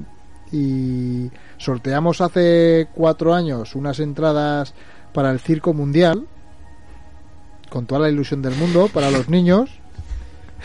y 0.53 1.29
sorteamos 1.59 2.21
hace 2.21 2.87
cuatro 2.95 3.35
años 3.35 3.75
unas 3.75 3.99
entradas 3.99 4.75
para 5.13 5.33
el 5.33 5.41
circo 5.41 5.75
mundial 5.75 6.25
con 7.69 7.87
toda 7.87 8.03
la 8.03 8.09
ilusión 8.09 8.41
del 8.41 8.55
mundo 8.55 8.89
para 8.93 9.11
los 9.11 9.29
niños 9.29 9.71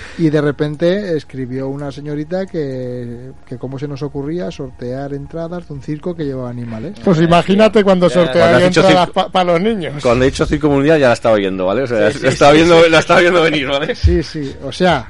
y 0.17 0.29
de 0.29 0.41
repente 0.41 1.15
escribió 1.15 1.67
una 1.69 1.91
señorita 1.91 2.45
que, 2.45 3.31
que 3.45 3.57
cómo 3.57 3.77
se 3.79 3.87
nos 3.87 4.01
ocurría 4.03 4.51
sortear 4.51 5.13
entradas 5.13 5.67
de 5.67 5.73
un 5.73 5.81
circo 5.81 6.15
que 6.15 6.25
llevaba 6.25 6.49
animales. 6.49 6.93
Pues 7.03 7.19
imagínate 7.21 7.83
cuando 7.83 8.07
dicho 8.07 8.21
entradas 8.23 9.09
circo- 9.09 9.31
para 9.31 9.53
los 9.53 9.61
niños. 9.61 9.95
Cuando 10.01 10.25
he 10.25 10.29
dicho 10.29 10.45
circo 10.45 10.69
mundial 10.69 10.99
ya 10.99 11.07
la 11.07 11.13
estaba 11.13 11.35
viendo, 11.37 11.65
¿vale? 11.65 11.83
O 11.83 11.87
sea, 11.87 12.11
Sí, 12.11 12.17
sí, 12.19 12.23
la, 12.25 12.29
estaba 12.29 12.51
sí, 12.51 12.57
viendo, 12.57 12.83
sí. 12.83 12.89
la 12.89 12.99
estaba 12.99 13.19
viendo 13.21 13.41
venir, 13.41 13.67
¿vale? 13.67 13.95
Sí, 13.95 14.23
sí, 14.23 14.53
o 14.63 14.71
sea, 14.71 15.07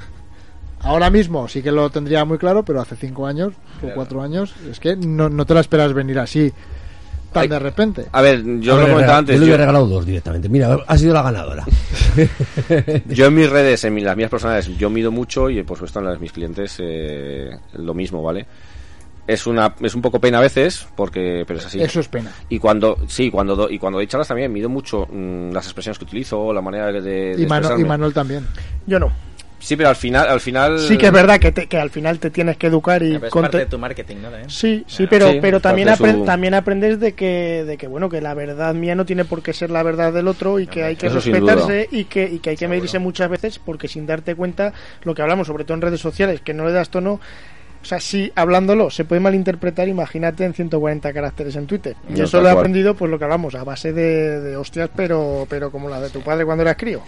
ahora 0.81 1.09
mismo 1.09 1.47
sí 1.47 1.61
que 1.61 1.71
lo 1.71 1.89
tendría 1.89 2.23
muy 2.25 2.37
claro, 2.37 2.63
pero 2.63 2.81
hace 2.81 2.95
cinco 2.95 3.25
años 3.27 3.53
o 3.83 3.87
cuatro 3.93 4.21
años 4.21 4.53
es 4.69 4.79
que 4.79 4.95
no, 4.95 5.29
no 5.29 5.45
te 5.45 5.53
la 5.53 5.59
esperas 5.61 5.93
venir 5.93 6.19
así 6.19 6.51
tan 7.37 7.43
Ay, 7.43 7.47
de 7.49 7.59
repente. 7.59 8.05
A 8.11 8.21
ver, 8.21 8.43
yo 8.59 8.73
A 8.73 8.75
lo 8.75 8.81
ver, 8.83 8.91
comentaba 8.91 9.17
antes. 9.19 9.35
Yo 9.35 9.39
le 9.39 9.45
hubiera 9.45 9.63
regalado 9.63 9.87
dos 9.87 10.05
directamente. 10.05 10.49
Mira, 10.49 10.77
ha 10.85 10.97
sido 10.97 11.13
la 11.13 11.21
ganadora. 11.23 11.65
Yo 13.07 13.25
en 13.27 13.35
mis 13.35 13.49
redes, 13.49 13.83
en 13.83 14.03
las 14.03 14.17
mías 14.17 14.29
personales, 14.29 14.67
yo 14.77 14.89
mido 14.89 15.11
mucho 15.11 15.49
y 15.49 15.61
por 15.63 15.77
supuesto 15.77 15.99
en 15.99 16.05
las 16.05 16.15
de 16.15 16.19
mis 16.19 16.31
clientes 16.31 16.75
eh, 16.79 17.49
lo 17.73 17.93
mismo, 17.93 18.21
¿vale? 18.23 18.45
Es 19.27 19.45
una 19.45 19.75
es 19.81 19.93
un 19.93 20.01
poco 20.01 20.19
pena 20.21 20.37
a 20.37 20.41
veces 20.41 20.87
porque 20.95 21.43
pero 21.45 21.59
es 21.59 21.65
así. 21.65 21.81
Eso 21.81 21.99
es 21.99 22.07
pena. 22.07 22.31
Y 22.49 22.59
cuando 22.59 22.97
sí, 23.07 23.29
cuando 23.29 23.55
do- 23.55 23.69
y 23.69 23.77
cuando 23.77 23.97
doy 23.99 24.07
charlas 24.07 24.27
también 24.29 24.51
mido 24.53 24.69
mucho 24.69 25.05
mm, 25.11 25.51
las 25.51 25.65
expresiones 25.65 25.97
que 25.99 26.05
utilizo, 26.05 26.53
la 26.53 26.61
manera 26.61 26.91
de, 26.91 27.01
de 27.01 27.35
Y, 27.41 27.45
Mano- 27.45 27.77
y. 27.77 27.83
Manuel 27.83 28.13
también. 28.13 28.47
Yo 28.85 28.99
no. 28.99 29.11
Sí, 29.59 29.75
pero 29.75 29.89
al 29.89 29.95
final 29.95 30.27
al 30.27 30.39
final 30.39 30.77
Sí 30.79 30.97
que 30.97 31.07
es 31.07 31.11
verdad 31.11 31.39
que, 31.39 31.51
te- 31.51 31.65
que 31.67 31.77
al 31.79 31.89
final 31.89 32.19
te 32.19 32.29
tienes 32.29 32.57
que 32.57 32.67
educar 32.67 33.01
y 33.01 33.13
Pero 33.13 33.25
es 33.27 33.31
conte- 33.33 33.41
parte 33.47 33.57
de 33.57 33.65
tu 33.65 33.79
marketing, 33.79 34.17
¿no? 34.17 34.29
También. 34.29 34.49
Sí, 34.49 34.83
sí, 34.87 35.03
Ah. 35.03 35.07
pero, 35.09 35.31
Sí, 35.31 35.39
pero 35.41 35.59
también, 35.59 35.87
parte 35.87 36.03
de 36.03 36.09
apren- 36.11 36.17
su- 36.19 36.25
también 36.25 36.53
aprendes 36.53 36.99
de 36.99 37.13
que, 37.13 37.63
de 37.65 37.75
que, 37.77 37.87
bueno, 37.87 38.07
que 38.09 38.21
la 38.21 38.33
verdad 38.35 38.73
mía 38.75 38.93
no 38.95 39.05
tiene 39.05 39.25
por 39.25 39.41
qué 39.41 39.53
ser 39.53 39.71
la 39.71 39.81
verdad 39.83 40.13
del 40.13 40.27
otro 40.27 40.59
y 40.59 40.67
que 40.67 40.83
hay 40.83 40.95
que 40.95 41.09
respetarse 41.09 41.87
y 41.91 42.03
que, 42.05 42.25
y 42.25 42.39
que 42.39 42.51
hay 42.51 42.55
que 42.57 42.67
medirse 42.67 42.99
muchas 42.99 43.29
veces 43.29 43.57
porque 43.59 43.87
sin 43.87 44.05
darte 44.05 44.35
cuenta, 44.35 44.73
lo 45.03 45.15
que 45.15 45.21
hablamos, 45.23 45.47
sobre 45.47 45.63
todo 45.63 45.73
en 45.75 45.81
redes 45.81 46.01
sociales, 46.01 46.41
que 46.41 46.53
no 46.53 46.65
le 46.65 46.71
das 46.73 46.89
tono, 46.89 47.19
o 47.81 47.85
sea, 47.85 47.99
si 47.99 48.31
hablándolo 48.35 48.89
se 48.89 49.05
puede 49.05 49.21
malinterpretar, 49.21 49.87
imagínate 49.87 50.43
en 50.45 50.53
140 50.53 51.13
caracteres 51.13 51.55
en 51.55 51.67
Twitter. 51.67 51.95
Y 52.09 52.13
No, 52.17 52.25
eso 52.25 52.37
lo 52.41 52.49
he 52.49 52.51
cual. 52.51 52.57
aprendido, 52.59 52.95
pues 52.95 53.09
lo 53.09 53.17
que 53.17 53.23
hablamos, 53.23 53.55
a 53.55 53.63
base 53.63 53.93
de, 53.93 54.39
de 54.41 54.57
hostias, 54.57 54.89
pero, 54.95 55.47
pero 55.49 55.71
como 55.71 55.87
la 55.89 55.99
de 56.01 56.09
tu 56.09 56.21
padre 56.21 56.43
cuando 56.45 56.63
eras 56.63 56.75
crío. 56.75 57.01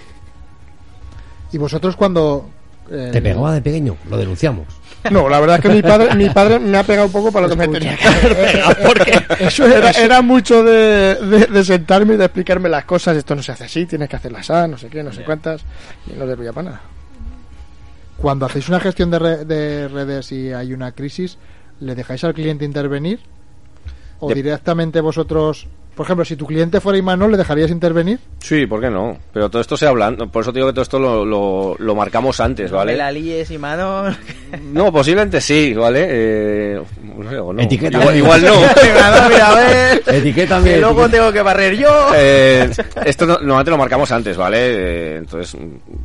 Y 1.52 1.58
vosotros 1.58 1.96
cuando... 1.96 2.50
eh, 2.92 3.10
Te 3.12 3.22
pegaba 3.22 3.54
de 3.54 3.62
pequeño, 3.62 3.96
lo 4.10 4.18
denunciamos. 4.18 4.68
No, 5.12 5.30
la 5.30 5.40
verdad 5.40 5.56
es 5.58 5.62
que 5.62 5.70
mi 5.70 5.82
padre, 5.82 6.14
mi 6.16 6.30
padre 6.30 6.60
me 6.60 6.78
ha 6.78 6.84
pegado 6.84 7.08
un 7.08 7.14
poco 7.14 7.32
para 7.32 7.48
lo 7.48 7.56
que 7.56 7.68
me 7.68 7.68
tenía 7.70 7.96
que 7.98 8.06
haber 8.08 8.36
pegado, 8.52 8.76
porque 8.86 9.24
Eso 9.46 9.66
era, 9.66 10.22
mucho 10.22 10.62
de, 10.64 11.16
de- 11.16 11.46
de 11.48 11.64
sentarme 11.64 12.16
y 12.16 12.18
de 12.18 12.26
explicarme 12.26 12.68
las 12.68 12.84
cosas, 12.84 13.16
esto 13.16 13.34
no 13.34 13.42
se 13.42 13.54
hace 13.54 13.64
así, 13.64 13.86
tienes 13.86 14.10
que 14.10 14.18
hacerlas 14.18 14.50
así, 14.50 14.70
no 14.70 14.78
sé 14.78 14.88
qué, 14.90 15.02
no 15.02 15.14
sé 15.14 15.24
cuántas, 15.24 15.62
y 16.14 16.18
no 16.20 16.26
servía 16.28 16.52
para 16.52 16.66
nada. 16.72 16.82
Cuando 18.18 18.46
hacéis 18.46 18.68
una 18.68 18.82
gestión 18.82 19.10
de, 19.10 19.20
re- 19.20 19.46
de 19.46 19.88
redes 19.88 20.32
y 20.34 20.52
hay 20.52 20.74
una 20.74 20.92
crisis, 20.92 21.38
¿le 21.80 21.96
dejáis 21.96 22.24
al 22.26 22.34
cliente 22.34 22.66
intervenir? 22.66 23.22
¿O 24.20 24.28
directamente 24.36 25.00
vosotros... 25.00 25.68
Por 26.00 26.06
ejemplo, 26.06 26.24
si 26.24 26.38
tu 26.38 26.46
cliente 26.46 26.80
fuera 26.80 26.98
Imanol, 26.98 27.32
¿le 27.32 27.38
dejarías 27.38 27.70
intervenir? 27.72 28.20
Sí, 28.40 28.66
¿por 28.68 28.80
qué 28.80 28.90
no? 28.90 29.18
Pero 29.34 29.50
todo 29.50 29.62
esto 29.62 29.76
se 29.76 29.86
habla, 29.86 30.10
por 30.32 30.44
eso 30.44 30.54
te 30.54 30.60
digo 30.60 30.70
que 30.70 30.74
todo 30.74 30.84
esto 30.84 30.98
lo, 30.98 31.26
lo, 31.26 31.76
lo 31.78 31.94
marcamos 31.94 32.40
antes, 32.40 32.72
¿vale? 32.72 32.96
la 32.96 33.12
líes 33.12 33.52
y 33.52 33.58
mano. 33.58 34.06
No, 34.64 34.94
posiblemente 34.94 35.42
sí, 35.42 35.74
¿vale? 35.74 36.08
Eh, 36.10 36.82
no 37.18 37.30
sé, 37.30 37.38
o 37.38 37.52
no. 37.52 37.62
Etiqueta. 37.62 38.00
Igual, 38.00 38.16
igual 38.16 38.44
no. 38.46 38.56
mira, 39.30 39.52
a 39.52 39.56
ver. 39.56 40.04
Etiqueta 40.08 40.64
Que 40.64 40.78
luego 40.80 41.10
tengo 41.10 41.34
que 41.34 41.42
barrer 41.42 41.76
yo. 41.76 42.12
Eh, 42.16 42.70
esto 43.06 43.26
no- 43.26 43.34
normalmente 43.40 43.72
lo 43.72 43.78
marcamos 43.78 44.10
antes, 44.14 44.38
¿vale? 44.38 44.58
Eh, 44.60 45.16
entonces, 45.18 45.58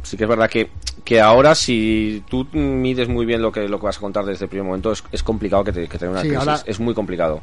sí 0.03 0.17
que 0.17 0.25
es 0.25 0.29
verdad 0.29 0.51
que, 0.51 0.71
que 1.05 1.21
ahora 1.21 1.55
si 1.55 2.25
tú 2.29 2.49
mides 2.53 3.07
muy 3.09 3.25
bien 3.27 3.41
lo 3.41 3.53
que, 3.53 3.69
lo 3.69 3.79
que 3.79 3.87
vas 3.87 3.97
a 3.97 4.01
contar 4.01 4.25
desde 4.25 4.47
el 4.47 4.49
primer 4.49 4.67
momento, 4.67 4.91
es, 4.91 5.05
es 5.13 5.23
complicado 5.23 5.63
que 5.63 5.73
te, 5.73 5.87
que 5.87 5.99
te 5.99 6.09
una 6.09 6.21
Sí, 6.21 6.29
crisis. 6.31 6.49
ahora- 6.49 6.61
Es 6.67 6.81
muy 6.81 6.95
complicado. 6.95 7.41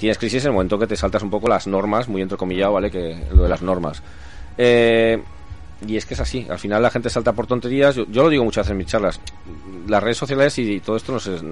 Tienes 0.00 0.18
crisis 0.18 0.42
en 0.44 0.48
el 0.48 0.54
momento 0.54 0.78
que 0.78 0.86
te 0.88 0.96
saltas 0.96 1.22
un 1.22 1.30
poco 1.30 1.46
las 1.46 1.66
normas, 1.68 2.08
muy 2.08 2.22
entrecomillado, 2.22 2.72
¿vale? 2.72 2.90
Que 2.90 3.22
lo 3.34 3.42
de 3.44 3.48
las 3.50 3.60
normas. 3.62 4.02
Eh, 4.58 5.22
y 5.86 5.96
es 5.96 6.04
que 6.06 6.14
es 6.14 6.20
así. 6.20 6.46
Al 6.50 6.58
final 6.58 6.82
la 6.82 6.90
gente 6.90 7.08
salta 7.10 7.32
por 7.32 7.46
tonterías. 7.46 7.94
Yo, 7.94 8.06
yo 8.10 8.22
lo 8.22 8.28
digo 8.30 8.42
muchas 8.44 8.64
veces 8.64 8.72
en 8.72 8.78
mis 8.78 8.86
charlas. 8.86 9.20
Las 9.86 10.02
redes 10.02 10.16
sociales 10.16 10.58
y 10.58 10.80
todo 10.80 10.96
esto 10.96 11.12
nos 11.12 11.26
es- 11.26 11.42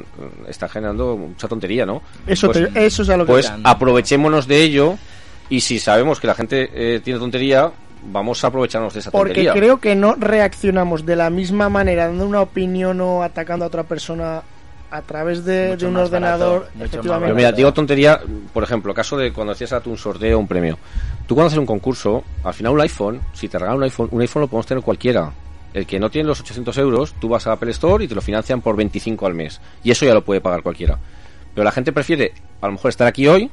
está 0.49 0.69
generando 0.69 1.17
mucha 1.17 1.47
tontería, 1.49 1.87
¿no? 1.87 2.03
Eso, 2.27 2.51
Pues- 2.51 2.73
te- 2.73 2.87
eso 2.87 3.03
es 3.03 3.09
a 3.11 3.17
lo 3.17 3.25
que... 3.27 3.33
pues 3.33 3.53
aprovechémonos 3.65 4.47
de 4.49 4.63
ello 4.63 4.97
y 5.51 5.61
si 5.61 5.79
sabemos 5.79 6.19
que 6.21 6.27
la 6.27 6.35
gente 6.35 6.71
eh, 6.75 7.01
tiene 7.01 7.19
tontería, 7.21 7.71
vamos 8.11 8.45
a 8.45 8.49
aprovecharnos 8.49 8.93
de 8.95 9.01
esa 9.01 9.11
Porque 9.11 9.31
tontería. 9.35 9.53
creo 9.55 9.79
que 9.81 9.95
no 9.95 10.15
reaccionamos 10.15 11.07
de 11.07 11.17
la 11.17 11.31
misma 11.31 11.69
manera 11.69 12.07
dando 12.07 12.27
una 12.27 12.41
opinión 12.43 13.01
o 13.01 13.23
atacando 13.23 13.65
a 13.65 13.69
otra 13.69 13.85
persona 13.85 14.43
a 14.91 15.03
través 15.03 15.45
de, 15.45 15.77
un 15.83 15.97
ordenador. 15.97 16.61
barato, 16.61 16.85
efectivamente. 16.85 17.27
Pero 17.27 17.37
mira, 17.37 17.53
digo 17.53 17.73
tontería, 17.73 18.21
por 18.53 18.63
ejemplo, 18.63 18.95
caso 18.95 19.17
de 19.17 19.33
cuando 19.33 19.53
hacías 19.53 19.73
a 19.73 19.81
tu 19.81 19.91
un 19.91 19.99
sorteo, 19.99 20.39
un 20.39 20.49
premio. 20.49 20.79
Tú 21.27 21.35
cuando 21.35 21.49
haces 21.49 21.59
un 21.59 21.67
concurso, 21.67 22.25
al 22.45 22.55
final 22.55 22.73
un 22.73 22.81
iPhone, 22.81 23.21
si 23.33 23.49
te 23.49 23.59
regalan 23.59 23.79
un 23.79 23.85
iPhone, 23.85 24.09
un 24.11 24.21
iPhone 24.21 24.43
lo 24.43 24.49
podemos 24.49 24.67
tener 24.67 24.83
cualquiera. 24.83 25.33
El 25.75 25.87
que 25.87 26.01
no 26.01 26.11
tiene 26.11 26.27
los 26.27 26.41
800 26.41 26.79
euros, 26.79 27.15
tú 27.21 27.29
vas 27.29 27.47
a 27.47 27.53
Apple 27.53 27.71
Store 27.73 28.03
y 28.03 28.09
te 28.09 28.15
lo 28.15 28.23
financian 28.23 28.63
por 28.63 28.77
25 28.77 29.27
al 29.27 29.35
mes. 29.35 29.61
Y 29.85 29.91
eso 29.91 30.07
ya 30.07 30.15
lo 30.15 30.25
puede 30.25 30.41
pagar 30.41 30.63
cualquiera. 30.63 30.99
Pero 31.55 31.65
la 31.65 31.73
gente 31.73 31.93
prefiere, 31.93 32.33
a 32.61 32.67
lo 32.67 32.73
mejor, 32.73 32.89
estar 32.89 33.07
aquí 33.07 33.27
hoy 33.27 33.51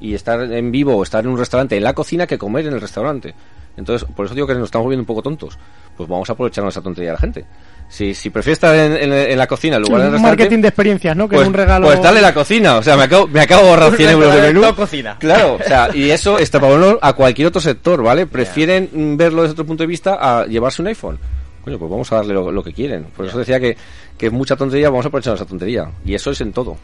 y 0.00 0.14
estar 0.14 0.40
en 0.52 0.70
vivo 0.70 0.96
o 0.96 1.02
estar 1.02 1.24
en 1.24 1.30
un 1.30 1.38
restaurante 1.38 1.76
en 1.76 1.84
la 1.84 1.94
cocina 1.94 2.26
que 2.26 2.36
comer 2.36 2.66
en 2.66 2.74
el 2.74 2.80
restaurante. 2.80 3.34
Entonces, 3.76 4.06
por 4.14 4.26
eso 4.26 4.34
digo 4.34 4.46
que 4.46 4.54
nos 4.54 4.64
estamos 4.64 4.84
volviendo 4.84 5.02
un 5.02 5.06
poco 5.06 5.22
tontos. 5.22 5.58
Pues 5.96 6.08
vamos 6.08 6.28
a 6.28 6.34
aprovecharnos 6.34 6.74
esa 6.74 6.82
tontería 6.82 7.10
de 7.10 7.14
la 7.14 7.20
gente. 7.20 7.46
Si, 7.90 8.14
si 8.14 8.30
prefiere 8.30 8.52
estar 8.54 8.74
en, 8.74 8.92
en- 8.96 9.12
en 9.12 9.36
la 9.36 9.46
cocina 9.48 9.76
en 9.76 9.82
lugar 9.82 9.98
un 10.06 10.12
restaurante... 10.12 10.42
marketing 10.44 10.62
de 10.62 10.68
experiencias, 10.68 11.16
¿no? 11.16 11.28
Que 11.28 11.34
pues, 11.34 11.42
es 11.42 11.48
un 11.48 11.54
regalo. 11.54 11.86
pues 11.86 12.00
dale 12.00 12.20
la 12.22 12.32
cocina, 12.32 12.76
o 12.76 12.82
sea, 12.84 12.96
me 12.96 13.02
acabo, 13.02 13.26
me 13.26 13.40
acabo 13.40 13.64
de 13.64 13.68
ahorrar 13.70 13.92
100 13.96 14.10
euros 14.10 14.34
de 14.34 14.40
menú. 14.42 14.74
Cocina. 14.76 15.16
Claro, 15.18 15.54
o 15.60 15.62
sea, 15.62 15.90
y 15.92 16.08
eso 16.10 16.38
extrapolarlo 16.38 16.98
a 17.02 17.12
cualquier 17.14 17.48
otro 17.48 17.60
sector, 17.60 18.00
¿vale? 18.02 18.26
Prefieren 18.26 19.16
verlo 19.16 19.42
desde 19.42 19.52
otro 19.54 19.66
punto 19.66 19.82
de 19.82 19.88
vista 19.88 20.18
a 20.20 20.46
llevarse 20.46 20.80
un 20.82 20.88
iPhone. 20.88 21.18
Coño, 21.64 21.78
pues 21.78 21.90
vamos 21.90 22.10
a 22.12 22.16
darle 22.16 22.32
lo, 22.32 22.50
lo 22.52 22.62
que 22.62 22.72
quieren. 22.72 23.04
Por 23.14 23.26
eso 23.26 23.38
decía 23.38 23.58
que, 23.60 23.76
que 24.16 24.26
es 24.26 24.32
mucha 24.32 24.56
tontería, 24.56 24.88
vamos 24.88 25.04
a 25.04 25.08
aprovechar 25.08 25.34
esa 25.34 25.44
tontería. 25.44 25.90
Y 26.06 26.14
eso 26.14 26.30
es 26.30 26.40
en 26.40 26.52
todo. 26.52 26.78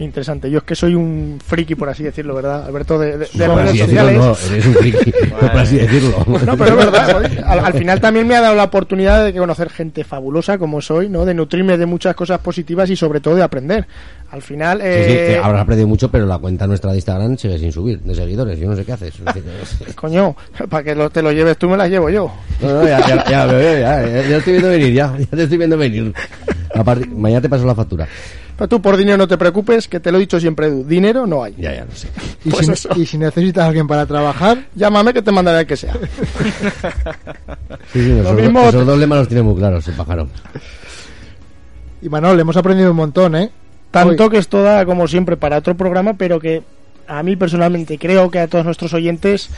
Interesante. 0.00 0.50
Yo 0.50 0.58
es 0.58 0.64
que 0.64 0.74
soy 0.74 0.94
un 0.94 1.38
friki, 1.46 1.74
por 1.74 1.88
así 1.90 2.02
decirlo, 2.02 2.34
¿verdad, 2.34 2.64
Alberto? 2.66 2.98
De, 2.98 3.18
de- 3.18 3.28
de 3.32 3.46
No, 3.46 3.54
redes 3.56 3.78
sociales. 3.78 4.16
no, 4.16 4.36
eres 4.50 4.66
un 4.66 4.74
friki, 4.74 5.12
por 5.40 5.44
así 5.58 5.76
decirlo. 5.76 6.24
No, 6.46 6.56
pero 6.56 6.70
es 6.70 6.76
verdad. 6.76 7.24
Al, 7.44 7.58
al 7.60 7.72
final 7.74 8.00
también 8.00 8.26
me 8.26 8.34
ha 8.34 8.40
dado 8.40 8.54
la 8.54 8.64
oportunidad 8.64 9.24
de 9.24 9.34
conocer 9.34 9.68
gente 9.68 10.02
fabulosa 10.04 10.56
como 10.56 10.80
soy, 10.80 11.08
¿no? 11.10 11.24
De 11.26 11.34
nutrirme 11.34 11.76
de 11.76 11.84
muchas 11.84 12.14
cosas 12.16 12.38
positivas 12.40 12.88
y 12.88 12.96
sobre 12.96 13.20
todo 13.20 13.34
de 13.36 13.42
aprender. 13.42 13.86
Al 14.30 14.40
final, 14.42 14.78
Sí, 14.78 14.84
sí, 14.84 14.90
eh, 15.12 15.26
que 15.32 15.38
habrás 15.42 15.62
aprendido 15.62 15.88
mucho, 15.88 16.10
pero 16.10 16.24
la 16.24 16.38
cuenta 16.38 16.66
nuestra 16.66 16.92
de 16.92 16.96
Instagram 16.98 17.36
sigue 17.36 17.58
sin 17.58 17.70
subir 17.72 18.00
de 18.00 18.14
seguidores. 18.14 18.58
Yo 18.58 18.70
no 18.70 18.76
sé 18.76 18.84
qué 18.86 18.92
haces. 18.92 19.14
Coño, 19.96 20.34
para 20.70 20.82
que 20.82 20.94
lo- 20.94 21.10
te 21.10 21.20
lo 21.20 21.30
lleves 21.32 21.58
tú 21.58 21.68
me 21.68 21.76
las 21.76 21.90
llevo 21.90 22.08
yo. 22.08 22.32
No, 22.62 22.72
no, 22.74 22.86
ya, 22.86 23.06
ya, 23.06 23.24
ya, 23.28 23.44
veo, 23.46 23.80
ya, 23.80 24.00
ya, 24.02 24.06
ya, 24.22 24.28
ya 24.28 24.36
estoy 24.38 24.52
viendo 24.54 24.68
venir, 24.70 24.92
ya, 24.94 25.14
ya 25.18 25.26
te 25.26 25.42
estoy 25.42 25.58
viendo 25.58 25.76
venir. 25.76 26.12
A 26.74 26.84
partir- 26.84 27.08
mañana 27.10 27.42
te 27.42 27.48
paso 27.48 27.66
la 27.66 27.74
factura. 27.74 28.06
Pero 28.60 28.68
tú 28.68 28.82
por 28.82 28.98
dinero 28.98 29.16
no 29.16 29.26
te 29.26 29.38
preocupes, 29.38 29.88
que 29.88 30.00
te 30.00 30.12
lo 30.12 30.18
he 30.18 30.20
dicho 30.20 30.38
siempre, 30.38 30.66
Edu. 30.66 30.84
Dinero 30.84 31.26
no 31.26 31.42
hay. 31.42 31.54
Ya, 31.56 31.74
ya, 31.76 31.86
no 31.86 31.94
sé. 31.94 32.08
Y, 32.44 32.50
Pues 32.50 32.66
si, 32.66 32.72
eso. 32.72 32.90
y 32.94 33.06
si 33.06 33.16
necesitas 33.16 33.64
a 33.64 33.68
alguien 33.68 33.86
para 33.86 34.04
trabajar, 34.04 34.66
Llámame 34.74 35.14
que 35.14 35.22
te 35.22 35.32
mandaré 35.32 35.60
el 35.60 35.66
que 35.66 35.78
sea. 35.78 35.94
Sí, 37.90 38.04
sí, 38.04 38.12
esos, 38.18 38.34
mismo 38.34 38.60
esos 38.68 38.84
dos 38.84 38.98
lemas 38.98 39.20
los 39.20 39.28
tiene 39.28 39.42
muy 39.42 39.54
claros, 39.56 39.88
el 39.88 39.94
pájaro. 39.94 40.28
y 42.02 42.08
Manuel, 42.10 42.38
hemos 42.38 42.54
aprendido 42.58 42.90
un 42.90 42.98
montón, 42.98 43.34
¿eh? 43.34 43.50
Tanto 43.90 44.24
Hoy. 44.24 44.30
que 44.30 44.36
esto 44.36 44.62
da, 44.62 44.84
como 44.84 45.08
siempre, 45.08 45.38
para 45.38 45.56
otro 45.56 45.74
programa, 45.74 46.12
pero 46.18 46.38
que 46.38 46.62
a 47.08 47.22
mí 47.22 47.36
personalmente 47.36 47.96
creo 47.98 48.30
que 48.30 48.40
a 48.40 48.46
todos 48.46 48.66
nuestros 48.66 48.92
oyentes 48.92 49.48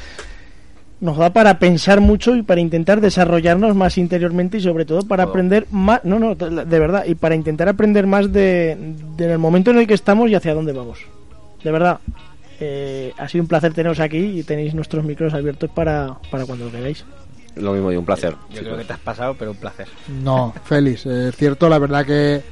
nos 1.02 1.16
da 1.16 1.32
para 1.32 1.58
pensar 1.58 2.00
mucho 2.00 2.36
y 2.36 2.42
para 2.42 2.60
intentar 2.60 3.00
desarrollarnos 3.00 3.74
más 3.74 3.98
interiormente 3.98 4.58
y 4.58 4.60
sobre 4.60 4.84
todo 4.84 5.02
para 5.02 5.24
aprender 5.24 5.66
más, 5.72 6.04
no, 6.04 6.20
no, 6.20 6.36
de 6.36 6.78
verdad, 6.78 7.04
y 7.06 7.16
para 7.16 7.34
intentar 7.34 7.68
aprender 7.68 8.06
más 8.06 8.32
de, 8.32 8.78
de 9.16 9.24
en 9.24 9.30
el 9.32 9.38
momento 9.38 9.72
en 9.72 9.78
el 9.78 9.88
que 9.88 9.94
estamos 9.94 10.30
y 10.30 10.36
hacia 10.36 10.54
dónde 10.54 10.72
vamos. 10.72 11.00
De 11.64 11.72
verdad, 11.72 11.98
eh, 12.60 13.12
ha 13.18 13.28
sido 13.28 13.42
un 13.42 13.48
placer 13.48 13.74
teneros 13.74 13.98
aquí 13.98 14.16
y 14.16 14.44
tenéis 14.44 14.74
nuestros 14.74 15.04
micros 15.04 15.34
abiertos 15.34 15.68
para, 15.70 16.18
para 16.30 16.46
cuando 16.46 16.66
lo 16.66 16.70
queráis. 16.70 17.04
Lo 17.56 17.72
mismo, 17.72 17.90
y 17.90 17.96
un 17.96 18.04
placer. 18.04 18.36
Yo 18.54 18.60
creo 18.60 18.76
que 18.76 18.84
te 18.84 18.92
has 18.92 19.00
pasado, 19.00 19.34
pero 19.36 19.50
un 19.50 19.56
placer. 19.56 19.88
No, 20.22 20.54
Félix, 20.64 21.04
eh, 21.06 21.30
es 21.30 21.36
cierto, 21.36 21.68
la 21.68 21.80
verdad 21.80 22.06
que 22.06 22.42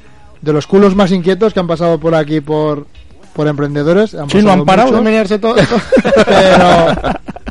de 0.41 0.53
los 0.53 0.67
culos 0.67 0.93
más 0.93 1.13
inquietos 1.13 1.53
que 1.53 1.61
han 1.61 1.67
pasado 1.67 2.01
por 2.01 2.15
aquí 2.15 2.41
por, 2.41 2.85
por 3.33 3.47
emprendedores. 3.47 4.13
Han 4.15 4.29
Sí, 4.29 4.41
no 4.41 4.51
han 4.51 4.65
parado 4.65 4.91
de 4.91 5.01
menearse 5.01 5.39
todo. 5.39 5.55
pero, 6.25 6.95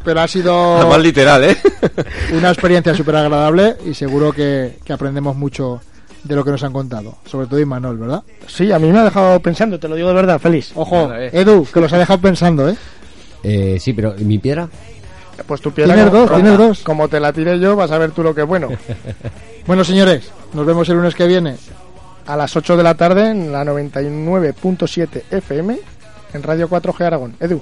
pero 0.05 0.21
ha 0.21 0.29
sido 0.29 0.89
Más 0.89 1.01
literal, 1.01 1.45
¿eh? 1.45 1.57
una 2.33 2.51
experiencia 2.51 2.95
súper 2.95 3.17
agradable 3.17 3.77
y 3.87 3.95
seguro 3.95 4.33
que, 4.33 4.79
que 4.85 4.93
aprendemos 4.93 5.37
mucho 5.37 5.81
de 6.25 6.37
lo 6.37 6.45
que 6.45 6.51
nos 6.51 6.63
han 6.63 6.73
contado. 6.73 7.17
Sobre 7.25 7.47
todo 7.47 7.59
Imanol, 7.61 7.97
¿verdad? 7.99 8.23
Sí, 8.47 8.71
a 8.73 8.79
mí 8.79 8.91
me 8.93 8.99
ha 8.99 9.05
dejado 9.05 9.41
pensando, 9.41 9.79
te 9.79 9.89
lo 9.89 9.95
digo 9.97 10.09
de 10.09 10.15
verdad, 10.15 10.39
feliz. 10.39 10.73
Ojo, 10.75 11.13
eh. 11.15 11.31
Edu, 11.33 11.67
que 11.73 11.81
los 11.81 11.93
ha 11.93 11.99
dejado 11.99 12.21
pensando, 12.21 12.69
¿eh? 12.69 12.77
Eh, 13.43 13.79
sí, 13.81 13.93
pero 13.95 14.15
¿y 14.19 14.25
mi 14.25 14.39
piedra? 14.39 14.69
Pues 15.47 15.63
tu 15.63 15.73
piedra 15.73 15.95
Tienes 15.95 16.11
como- 16.13 16.27
dos, 16.27 16.35
tienes 16.35 16.59
dos. 16.59 16.81
Como 16.81 17.09
te 17.09 17.19
la 17.19 17.33
tiré 17.33 17.59
yo, 17.59 17.75
vas 17.75 17.91
a 17.91 17.97
ver 17.97 18.11
tú 18.11 18.23
lo 18.23 18.35
que 18.35 18.43
es 18.43 18.47
bueno. 18.47 18.69
Bueno, 19.67 19.83
señores, 19.85 20.31
nos 20.53 20.67
vemos 20.67 20.87
el 20.91 20.97
lunes 20.97 21.15
que 21.15 21.27
viene 21.27 21.57
a 22.31 22.37
las 22.37 22.55
8 22.57 22.77
de 22.77 22.83
la 22.83 22.95
tarde 22.95 23.31
en 23.31 23.51
la 23.51 23.65
99.7 23.65 25.23
FM 25.31 25.79
en 26.33 26.43
Radio 26.43 26.69
4G 26.69 27.05
Aragón. 27.05 27.35
Edu, 27.41 27.61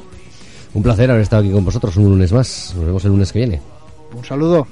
Un 0.75 0.83
placer 0.83 1.11
haber 1.11 1.23
estado 1.23 1.43
aquí 1.43 1.51
con 1.51 1.65
vosotros 1.65 1.97
un 1.97 2.05
lunes 2.05 2.33
más. 2.33 2.75
Nos 2.77 2.85
vemos 2.85 3.05
el 3.05 3.11
lunes 3.13 3.33
que 3.33 3.39
viene. 3.39 3.61
Un 4.15 4.25
saludo. 4.25 4.67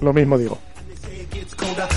lo 0.00 0.12
mismo 0.12 0.36
digo. 0.36 0.58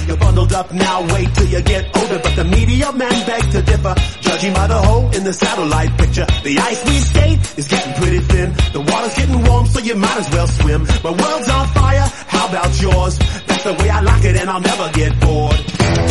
You're 0.08 0.18
bundled 0.18 0.54
up 0.54 0.72
now, 0.74 1.02
wait 1.14 1.34
till 1.34 1.47
you 1.47 1.62
get 1.62 1.86
older. 1.97 2.20
But 2.22 2.36
the 2.36 2.43
media 2.43 2.91
men 2.91 3.26
beg 3.26 3.52
to 3.52 3.62
differ, 3.62 3.95
judging 4.22 4.54
by 4.54 4.68
the 4.68 4.78
hole 4.78 5.10
in 5.16 5.24
the 5.24 5.34
satellite 5.34 5.97
picture. 5.97 6.26
The 6.43 6.60
ice 6.60 6.86
we 6.86 6.97
skate 6.99 7.58
is 7.58 7.68
getting 7.68 7.93
pretty 7.93 8.20
thin. 8.20 8.54
The 8.74 8.82
water's 8.82 9.16
getting 9.16 9.43
warm, 9.43 9.66
so 9.68 9.80
you 9.80 9.95
might 9.95 10.18
as 10.18 10.30
well 10.32 10.47
swim. 10.47 10.84
My 11.04 11.12
world's 11.12 11.49
on 11.49 11.68
fire, 11.70 12.08
how 12.28 12.47
about 12.49 12.82
yours? 12.82 13.18
That's 13.47 13.64
the 13.64 13.74
way 13.74 13.89
I 13.89 14.02
like 14.02 14.24
it, 14.24 14.36
and 14.38 14.49
I'll 14.49 14.62
never 14.62 14.91
get 14.91 15.20
bored. 15.20 16.11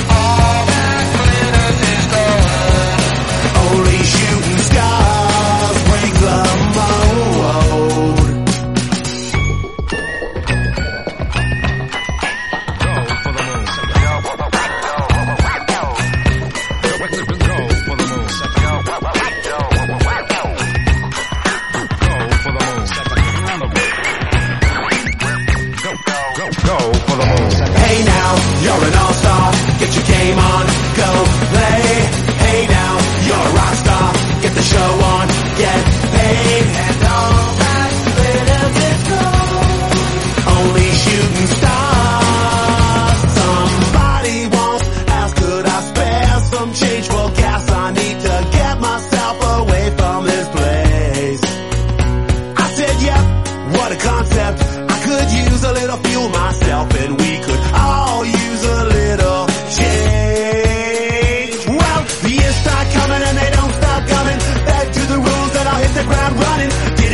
game 30.21 30.37
on, 30.37 30.65
go 30.95 31.09
play. 31.51 31.90